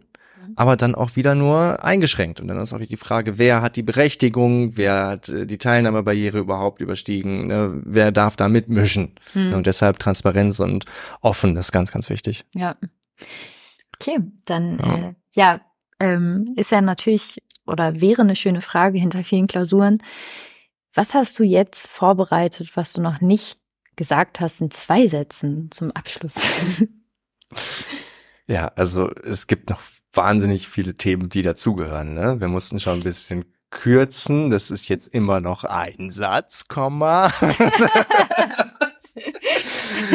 aber 0.56 0.76
dann 0.76 0.94
auch 0.94 1.16
wieder 1.16 1.34
nur 1.34 1.84
eingeschränkt. 1.84 2.40
Und 2.40 2.48
dann 2.48 2.58
ist 2.58 2.72
auch 2.72 2.78
die 2.78 2.96
Frage, 2.96 3.38
wer 3.38 3.62
hat 3.62 3.76
die 3.76 3.82
Berechtigung, 3.82 4.76
wer 4.76 5.06
hat 5.06 5.28
äh, 5.28 5.46
die 5.46 5.58
Teilnahmebarriere 5.58 6.38
überhaupt 6.38 6.80
überstiegen, 6.80 7.46
ne? 7.48 7.82
wer 7.84 8.12
darf 8.12 8.36
da 8.36 8.48
mitmischen. 8.48 9.14
Hm. 9.32 9.52
Und 9.54 9.66
deshalb 9.66 9.98
Transparenz 9.98 10.60
und 10.60 10.84
offen, 11.20 11.54
das 11.54 11.66
ist 11.66 11.72
ganz, 11.72 11.92
ganz 11.92 12.10
wichtig. 12.10 12.44
Ja. 12.54 12.76
Okay, 13.96 14.18
dann 14.44 14.78
ja, 14.78 14.96
äh, 14.96 15.14
ja 15.32 15.60
ähm, 16.00 16.54
ist 16.56 16.72
ja 16.72 16.80
natürlich 16.80 17.42
oder 17.66 18.00
wäre 18.00 18.22
eine 18.22 18.36
schöne 18.36 18.60
Frage 18.60 18.98
hinter 18.98 19.24
vielen 19.24 19.46
Klausuren. 19.46 20.02
Was 20.92 21.14
hast 21.14 21.38
du 21.38 21.44
jetzt 21.44 21.88
vorbereitet, 21.88 22.76
was 22.76 22.92
du 22.92 23.00
noch 23.00 23.20
nicht 23.20 23.58
gesagt 23.96 24.40
hast 24.40 24.60
in 24.60 24.70
zwei 24.70 25.06
Sätzen 25.06 25.70
zum 25.70 25.90
Abschluss? 25.92 26.40
Ja, 28.46 28.68
also 28.76 29.10
es 29.10 29.46
gibt 29.46 29.70
noch 29.70 29.80
wahnsinnig 30.16 30.68
viele 30.68 30.94
Themen, 30.96 31.28
die 31.28 31.42
dazugehören. 31.42 32.14
Ne? 32.14 32.40
Wir 32.40 32.48
mussten 32.48 32.80
schon 32.80 32.94
ein 32.94 33.02
bisschen 33.02 33.44
kürzen. 33.70 34.50
Das 34.50 34.70
ist 34.70 34.88
jetzt 34.88 35.12
immer 35.14 35.40
noch 35.40 35.64
ein 35.64 36.10
Satz, 36.10 36.68
Komma. 36.68 37.32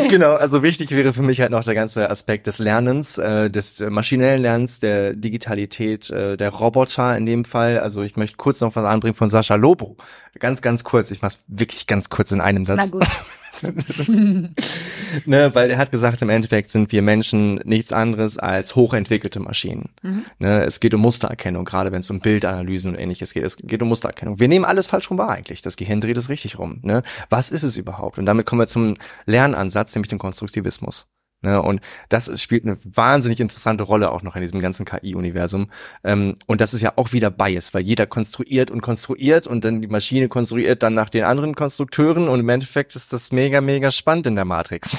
genau, 0.10 0.34
also 0.34 0.64
wichtig 0.64 0.92
wäre 0.92 1.14
für 1.14 1.22
mich 1.22 1.42
halt 1.42 1.52
noch 1.52 1.64
der 1.64 1.76
ganze 1.76 2.10
Aspekt 2.10 2.48
des 2.48 2.60
Lernens, 2.60 3.18
äh, 3.18 3.50
des 3.50 3.80
maschinellen 3.82 4.42
Lernens, 4.42 4.80
der 4.80 5.14
Digitalität, 5.14 6.10
äh, 6.10 6.38
der 6.38 6.50
Roboter 6.50 7.16
in 7.18 7.26
dem 7.26 7.46
Fall. 7.46 7.80
Also 7.80 8.02
ich 8.02 8.16
möchte 8.16 8.38
kurz 8.38 8.62
noch 8.62 8.76
was 8.76 8.86
anbringen 8.86 9.16
von 9.16 9.30
Sascha 9.30 9.56
Lobo. 9.56 9.98
Ganz, 10.40 10.62
ganz 10.62 10.84
kurz. 10.84 11.12
Ich 11.12 11.22
mach's 11.22 11.44
wirklich 11.48 11.86
ganz 11.86 12.10
kurz 12.10 12.32
in 12.32 12.42
einem 12.42 12.66
Satz. 12.66 12.78
Na 12.78 12.86
gut. 12.88 13.08
ne, 15.26 15.56
weil 15.56 15.72
er 15.72 15.78
hat 15.78 15.92
gesagt, 15.92 16.22
im 16.22 16.30
Endeffekt 16.30 16.72
sind 16.72 16.92
wir 16.92 17.02
Menschen 17.02 17.56
nichts 17.66 17.92
anderes 17.92 18.38
als 18.38 18.76
hochentwickelte 18.76 19.40
Maschinen. 19.40 19.90
Mhm. 20.02 20.26
Ne, 20.40 20.64
es 20.64 20.80
geht 20.80 20.94
um 20.94 21.02
Mustererkennung, 21.02 21.66
gerade 21.66 21.92
wenn 21.92 22.02
es 22.02 22.10
um 22.10 22.20
Bildanalysen 22.20 22.94
und 22.94 23.00
ähnliches 23.00 23.34
geht. 23.34 23.44
Es 23.44 23.58
geht 23.58 23.82
um 23.82 23.90
Mustererkennung. 23.90 24.40
Wir 24.40 24.48
nehmen 24.48 24.66
alles 24.66 24.88
falsch 24.88 25.10
rum 25.10 25.18
wahr 25.18 25.30
eigentlich. 25.30 25.62
Das 25.62 25.78
Gehirn 25.78 26.02
dreht 26.02 26.18
es 26.18 26.30
richtig 26.30 26.60
rum. 26.60 26.80
Ne? 26.84 27.04
Was 27.30 27.50
ist 27.50 27.64
es 27.64 27.78
überhaupt? 27.78 28.18
Und 28.18 28.26
damit 28.26 28.46
kommen 28.46 28.62
wir 28.62 28.68
zum 28.68 28.96
Lernansatz, 29.26 29.96
nämlich 29.96 30.10
dem 30.10 30.20
Konstruktivismus. 30.20 31.08
Ne, 31.42 31.62
und 31.62 31.80
das 32.10 32.42
spielt 32.42 32.66
eine 32.66 32.78
wahnsinnig 32.84 33.40
interessante 33.40 33.86
Rolle 33.86 34.12
auch 34.12 34.24
noch 34.24 34.36
in 34.36 34.42
diesem 34.42 34.60
ganzen 34.60 34.86
KI-Universum. 34.86 35.72
Ähm, 36.04 36.36
und 36.48 36.60
das 36.60 36.74
ist 36.74 36.82
ja 36.82 36.94
auch 36.98 37.14
wieder 37.14 37.32
Bias, 37.32 37.74
weil 37.74 37.84
jeder 37.84 38.08
konstruiert 38.08 38.70
und 38.72 38.82
konstruiert 38.82 39.48
und 39.48 39.64
dann 39.64 39.82
die 39.82 39.88
Maschine 39.88 40.28
konstruiert 40.28 40.84
dann 40.84 40.96
nach 40.96 41.10
den 41.10 41.24
anderen 41.24 41.56
Konstrukteuren 41.56 42.28
und 42.28 42.42
im 42.42 42.50
Endeffekt 42.50 42.94
ist 42.96 43.14
das 43.14 43.32
mega, 43.32 43.62
mega 43.62 43.90
spannend 43.90 44.28
in 44.28 44.36
der 44.36 44.44
Matrix. 44.44 44.98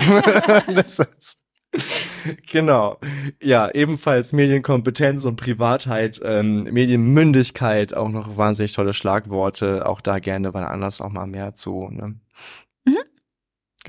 genau. 2.51 2.99
Ja, 3.43 3.71
ebenfalls 3.73 4.33
Medienkompetenz 4.33 5.25
und 5.25 5.37
Privatheit, 5.37 6.21
ähm, 6.25 6.65
Medienmündigkeit, 6.65 7.95
auch 7.95 8.09
noch 8.09 8.37
wahnsinnig 8.37 8.73
tolle 8.73 8.95
Schlagworte. 8.95 9.87
Auch 9.87 10.01
da 10.01 10.19
gerne 10.19 10.55
wann 10.55 10.65
anders 10.65 11.01
auch 11.01 11.11
mal 11.11 11.27
mehr 11.27 11.55
zu. 11.55 11.89
Ne? 11.91 12.17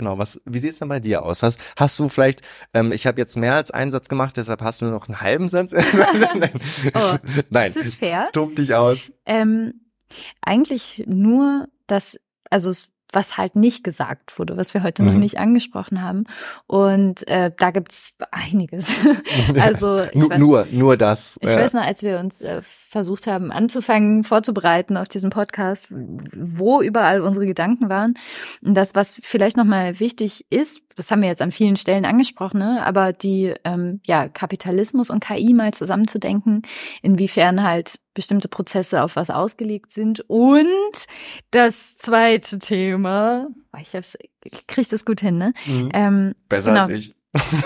Genau, 0.02 0.18
was, 0.18 0.42
wie 0.46 0.58
sieht's 0.58 0.80
denn 0.80 0.88
bei 0.88 1.00
dir 1.00 1.24
aus? 1.24 1.44
Hast, 1.44 1.60
hast 1.78 2.00
du 2.00 2.10
vielleicht, 2.10 2.42
ähm, 2.74 2.92
ich 2.92 3.06
habe 3.06 3.22
jetzt 3.22 3.38
mehr 3.38 3.54
als 3.54 3.70
einen 3.70 3.92
Satz 3.92 4.10
gemacht, 4.10 4.36
deshalb 4.36 4.64
hast 4.64 4.82
du 4.82 4.86
nur 4.86 4.96
noch 4.96 5.08
einen 5.08 5.22
halben 5.22 5.48
Satz? 5.48 5.74
Nein, 5.74 6.50
oh, 6.96 7.18
Nein. 7.52 7.72
das 7.72 7.76
ist 7.76 7.96
fair. 7.98 8.30
Tob 8.34 8.56
dich 8.56 8.74
aus. 8.74 9.12
Ähm, 9.28 9.82
eigentlich 10.42 11.04
nur, 11.06 11.68
dass, 11.86 12.18
also 12.50 12.72
es 12.72 12.90
was 13.12 13.38
halt 13.38 13.56
nicht 13.56 13.84
gesagt 13.84 14.38
wurde, 14.40 14.58
was 14.58 14.74
wir 14.74 14.84
heute 14.84 15.04
mhm. 15.04 15.10
noch 15.10 15.18
nicht 15.18 15.38
angesprochen 15.38 16.02
haben. 16.02 16.26
Und 16.68 17.28
äh, 17.28 17.52
da 17.58 17.72
gibt's 17.72 18.18
einiges. 18.32 18.96
also 19.60 20.04
ich 20.14 20.30
weiß, 20.30 20.40
nur, 20.40 20.66
nur 20.72 20.98
das. 20.98 21.38
Ich 21.42 21.50
ja. 21.50 21.58
weiß 21.58 21.74
noch, 21.74 21.84
als 21.84 22.04
wir 22.04 22.20
uns 22.20 22.42
äh, 22.42 22.62
versucht 22.62 23.28
haben 23.28 23.52
anzufangen, 23.52 24.24
vorzubereiten 24.24 24.98
auf 24.98 25.08
diesen 25.08 25.30
Podcast, 25.30 25.88
wo 25.92 26.82
überall 26.82 27.22
unsere 27.22 27.46
Gedanken 27.46 27.90
waren. 27.90 28.16
Und 28.64 28.76
das, 28.76 28.96
was 28.96 29.20
vielleicht 29.22 29.58
nochmal 29.58 30.00
wichtig 30.00 30.46
ist, 30.50 30.82
das 30.96 31.12
haben 31.12 31.22
wir 31.22 31.30
jetzt 31.30 31.42
an 31.42 31.52
vielen 31.52 31.76
Stellen 31.76 32.06
angesprochen, 32.06 32.60
ne? 32.60 32.86
aber 32.86 33.14
die 33.14 33.54
ähm, 33.64 34.02
ja 34.06 34.28
Kapitalismus 34.28 35.10
und 35.10 35.24
KI 35.24 35.54
mal 35.54 35.74
zusammenzudenken, 35.74 36.64
inwiefern 37.02 37.64
halt 37.64 38.00
bestimmte 38.14 38.48
Prozesse 38.48 39.04
auf 39.04 39.16
was 39.16 39.30
ausgelegt 39.30 39.92
sind. 39.92 40.22
Und 40.28 40.68
das 41.52 41.98
zweite 41.98 42.60
Thema, 42.60 43.48
ich, 43.82 43.96
hab's, 43.96 44.18
ich 44.44 44.68
krieg 44.68 44.90
das 44.90 45.06
gut 45.06 45.22
hin, 45.22 45.38
ne? 45.38 45.54
Mhm. 45.66 45.90
Ähm, 45.94 46.36
Besser 46.50 46.72
genau. 46.72 46.86
als 46.86 46.94
ich. 46.94 47.16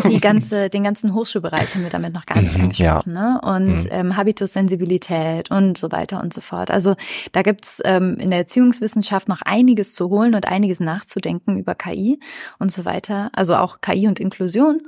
Die 0.08 0.20
ganze, 0.22 0.70
den 0.70 0.84
ganzen 0.84 1.16
Hochschulbereich 1.16 1.74
haben 1.74 1.82
wir 1.82 1.90
damit 1.90 2.14
noch 2.14 2.28
gar 2.28 2.40
nicht 2.40 2.56
mhm, 2.56 2.66
angesprochen, 2.66 3.16
ja. 3.16 3.34
ne? 3.34 3.42
Und 3.42 3.86
mhm. 3.86 3.90
ähm, 3.90 4.18
Habitussensibilität 4.18 5.50
und 5.50 5.78
so 5.78 5.92
weiter 5.92 6.22
und 6.22 6.34
so 6.34 6.42
fort. 6.42 6.70
Also 6.70 6.96
da 7.32 7.42
gibt's 7.42 7.82
ähm, 7.84 8.18
in 8.20 8.30
der 8.30 8.40
Erziehungswissenschaft 8.40 9.28
noch 9.28 9.42
einiges 9.42 9.94
zu 9.94 10.10
holen 10.10 10.36
und 10.36 10.48
einiges 10.48 10.80
nachzudenken 10.80 11.58
über 11.58 11.74
KI 11.74 12.20
und 12.60 12.72
so 12.72 12.86
weiter. 12.86 13.32
Also 13.34 13.56
auch 13.56 13.82
KI 13.82 14.08
und 14.08 14.20
Inklusion 14.20 14.84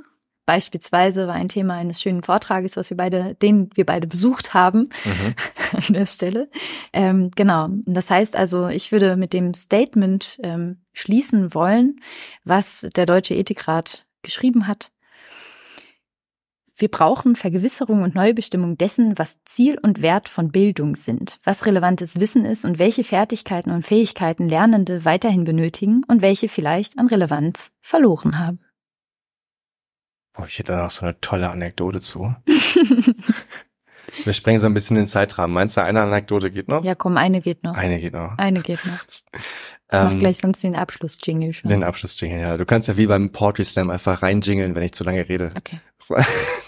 beispielsweise 0.48 1.28
war 1.28 1.34
ein 1.34 1.48
Thema 1.48 1.74
eines 1.74 2.00
schönen 2.00 2.22
Vortrages, 2.22 2.78
was 2.78 2.88
wir 2.88 2.96
beide, 2.96 3.34
den 3.34 3.68
wir 3.74 3.84
beide 3.84 4.06
besucht 4.06 4.54
haben 4.54 4.88
mhm. 5.04 5.34
an 5.86 5.92
der 5.92 6.06
Stelle. 6.06 6.48
Ähm, 6.94 7.30
genau. 7.36 7.68
Das 7.84 8.10
heißt 8.10 8.34
also, 8.34 8.68
ich 8.68 8.90
würde 8.90 9.16
mit 9.16 9.34
dem 9.34 9.52
Statement 9.52 10.38
ähm, 10.42 10.78
schließen 10.94 11.52
wollen, 11.52 12.00
was 12.44 12.86
der 12.96 13.04
Deutsche 13.04 13.34
Ethikrat 13.34 14.06
geschrieben 14.22 14.66
hat. 14.66 14.90
Wir 16.78 16.88
brauchen 16.88 17.36
Vergewisserung 17.36 18.02
und 18.02 18.14
Neubestimmung 18.14 18.78
dessen, 18.78 19.18
was 19.18 19.36
Ziel 19.44 19.78
und 19.82 20.00
Wert 20.00 20.30
von 20.30 20.50
Bildung 20.50 20.96
sind, 20.96 21.40
was 21.44 21.66
relevantes 21.66 22.20
Wissen 22.20 22.46
ist 22.46 22.64
und 22.64 22.78
welche 22.78 23.04
Fertigkeiten 23.04 23.70
und 23.70 23.84
Fähigkeiten 23.84 24.48
Lernende 24.48 25.04
weiterhin 25.04 25.44
benötigen 25.44 26.04
und 26.08 26.22
welche 26.22 26.48
vielleicht 26.48 26.98
an 26.98 27.08
Relevanz 27.08 27.76
verloren 27.82 28.38
haben. 28.38 28.60
Oh, 30.40 30.44
ich 30.46 30.58
hätte 30.58 30.72
da 30.72 30.82
noch 30.84 30.90
so 30.90 31.04
eine 31.04 31.20
tolle 31.20 31.50
Anekdote 31.50 32.00
zu. 32.00 32.34
Wir 34.24 34.32
sprengen 34.32 34.60
so 34.60 34.66
ein 34.66 34.74
bisschen 34.74 34.96
den 34.96 35.06
Zeitrahmen. 35.06 35.52
Meinst 35.52 35.76
du, 35.76 35.82
eine 35.82 36.02
Anekdote 36.02 36.50
geht 36.50 36.68
noch? 36.68 36.84
Ja, 36.84 36.94
komm, 36.94 37.16
eine 37.16 37.40
geht 37.40 37.62
noch. 37.62 37.74
Eine 37.74 38.00
geht 38.00 38.14
noch. 38.14 38.38
Eine 38.38 38.60
geht 38.60 38.84
noch. 38.84 38.98
Ich 39.90 39.98
mach 39.98 40.12
ähm, 40.12 40.18
gleich 40.18 40.36
sonst 40.36 40.62
den 40.62 40.76
Abschluss-Jingle 40.76 41.54
schon. 41.54 41.70
Den 41.70 41.82
Abschluss-Jingle, 41.82 42.38
ja. 42.38 42.58
Du 42.58 42.66
kannst 42.66 42.88
ja 42.88 42.98
wie 42.98 43.06
beim 43.06 43.32
Poetry 43.32 43.64
Slam 43.64 43.88
einfach 43.88 44.22
reinjingeln, 44.22 44.74
wenn 44.74 44.82
ich 44.82 44.92
zu 44.92 45.02
lange 45.02 45.26
rede. 45.26 45.50
Okay. 45.56 45.80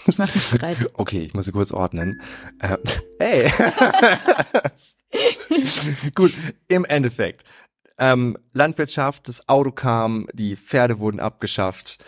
ich 0.07 0.17
mach 0.17 0.33
mich 0.33 0.49
bereit. 0.49 0.77
Okay, 0.95 1.19
ich 1.19 1.35
muss 1.35 1.45
sie 1.45 1.51
kurz 1.51 1.71
ordnen. 1.71 2.19
Äh, 2.59 2.77
hey! 3.19 3.51
Gut, 6.15 6.33
im 6.67 6.83
Endeffekt. 6.83 7.43
Ähm, 7.99 8.39
Landwirtschaft, 8.53 9.27
das 9.27 9.47
Auto 9.47 9.69
kam, 9.71 10.25
die 10.33 10.55
Pferde 10.55 10.97
wurden 10.97 11.19
abgeschafft. 11.19 12.03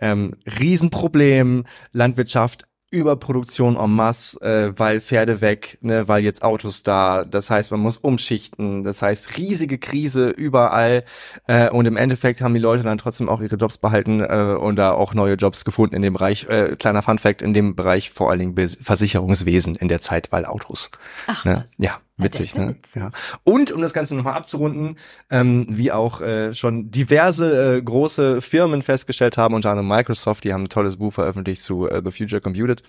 Ähm, 0.00 0.34
Riesenproblem, 0.46 1.64
Landwirtschaft 1.92 2.66
Überproduktion 2.90 3.76
en 3.76 3.92
masse, 3.92 4.40
äh, 4.40 4.78
weil 4.78 5.00
Pferde 5.00 5.40
weg, 5.40 5.78
ne, 5.80 6.08
weil 6.08 6.24
jetzt 6.24 6.42
Autos 6.42 6.82
da. 6.82 7.24
Das 7.24 7.48
heißt, 7.48 7.70
man 7.70 7.80
muss 7.80 7.98
umschichten. 7.98 8.82
Das 8.82 9.00
heißt, 9.00 9.38
riesige 9.38 9.78
Krise 9.78 10.30
überall. 10.30 11.04
Äh, 11.46 11.70
und 11.70 11.86
im 11.86 11.96
Endeffekt 11.96 12.40
haben 12.40 12.54
die 12.54 12.60
Leute 12.60 12.82
dann 12.82 12.98
trotzdem 12.98 13.28
auch 13.28 13.40
ihre 13.40 13.56
Jobs 13.56 13.78
behalten 13.78 14.20
äh, 14.20 14.56
und 14.58 14.76
da 14.76 14.92
auch 14.92 15.14
neue 15.14 15.34
Jobs 15.34 15.64
gefunden 15.64 15.94
in 15.94 16.02
dem 16.02 16.14
Bereich. 16.14 16.48
Äh, 16.48 16.74
kleiner 16.78 17.02
Fun 17.02 17.18
Fact, 17.18 17.42
in 17.42 17.54
dem 17.54 17.76
Bereich 17.76 18.10
vor 18.10 18.30
allen 18.30 18.54
Dingen 18.54 18.68
Versicherungswesen 18.82 19.76
in 19.76 19.88
der 19.88 20.00
Zeit, 20.00 20.32
weil 20.32 20.44
Autos. 20.44 20.90
Ach, 21.28 21.44
ne? 21.44 21.62
was. 21.64 21.74
Ja, 21.78 22.00
Witzig, 22.24 22.54
ja, 22.54 22.60
ne? 22.60 22.68
Witzig. 22.70 23.02
Ja. 23.02 23.10
Und 23.44 23.72
um 23.72 23.82
das 23.82 23.92
Ganze 23.92 24.14
nochmal 24.14 24.34
abzurunden, 24.34 24.96
ähm, 25.30 25.66
wie 25.68 25.92
auch 25.92 26.20
äh, 26.20 26.54
schon 26.54 26.90
diverse 26.90 27.76
äh, 27.76 27.82
große 27.82 28.40
Firmen 28.40 28.82
festgestellt 28.82 29.36
haben, 29.36 29.54
unter 29.54 29.70
anderem 29.70 29.88
Microsoft, 29.88 30.44
die 30.44 30.52
haben 30.52 30.64
ein 30.64 30.68
tolles 30.68 30.96
Buch 30.96 31.12
veröffentlicht 31.12 31.62
zu 31.62 31.88
äh, 31.88 32.02
The 32.04 32.10
Future 32.10 32.40
Computed. 32.40 32.82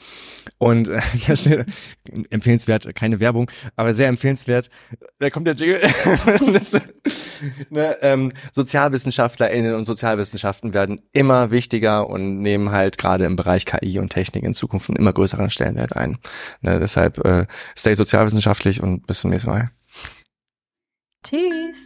Und 0.58 0.90
äh, 0.90 1.02
hier 1.14 1.36
steht, 1.36 1.66
empfehlenswert, 2.30 2.94
keine 2.96 3.20
Werbung, 3.20 3.50
aber 3.76 3.94
sehr 3.94 4.08
empfehlenswert. 4.08 4.70
Da 5.20 5.30
kommt 5.30 5.48
der 5.48 5.56
Jingle. 5.56 5.82
das, 6.54 6.74
ne, 7.70 7.98
ähm, 8.02 8.32
SozialwissenschaftlerInnen 8.54 9.76
und 9.76 9.86
Sozialwissenschaften 9.86 10.74
werden 10.74 11.02
immer 11.12 11.52
wichtiger 11.52 12.10
und 12.10 12.42
nehmen 12.42 12.72
halt 12.72 12.98
gerade 12.98 13.26
im 13.26 13.36
Bereich 13.36 13.66
KI 13.66 14.00
und 14.00 14.10
Technik 14.10 14.44
in 14.44 14.54
Zukunft 14.54 14.90
einen 14.90 14.98
immer 14.98 15.14
größeren 15.14 15.50
Stellenwert 15.50 15.96
ein. 15.96 16.18
Ne, 16.62 16.80
deshalb 16.80 17.24
äh, 17.26 17.46
stay 17.78 17.96
sozialwissenschaftlich 17.96 18.82
und 18.82 19.08
bis 19.08 19.21
nächsten 19.30 19.50
Mal. 19.50 19.72
Tschüss. 21.24 21.86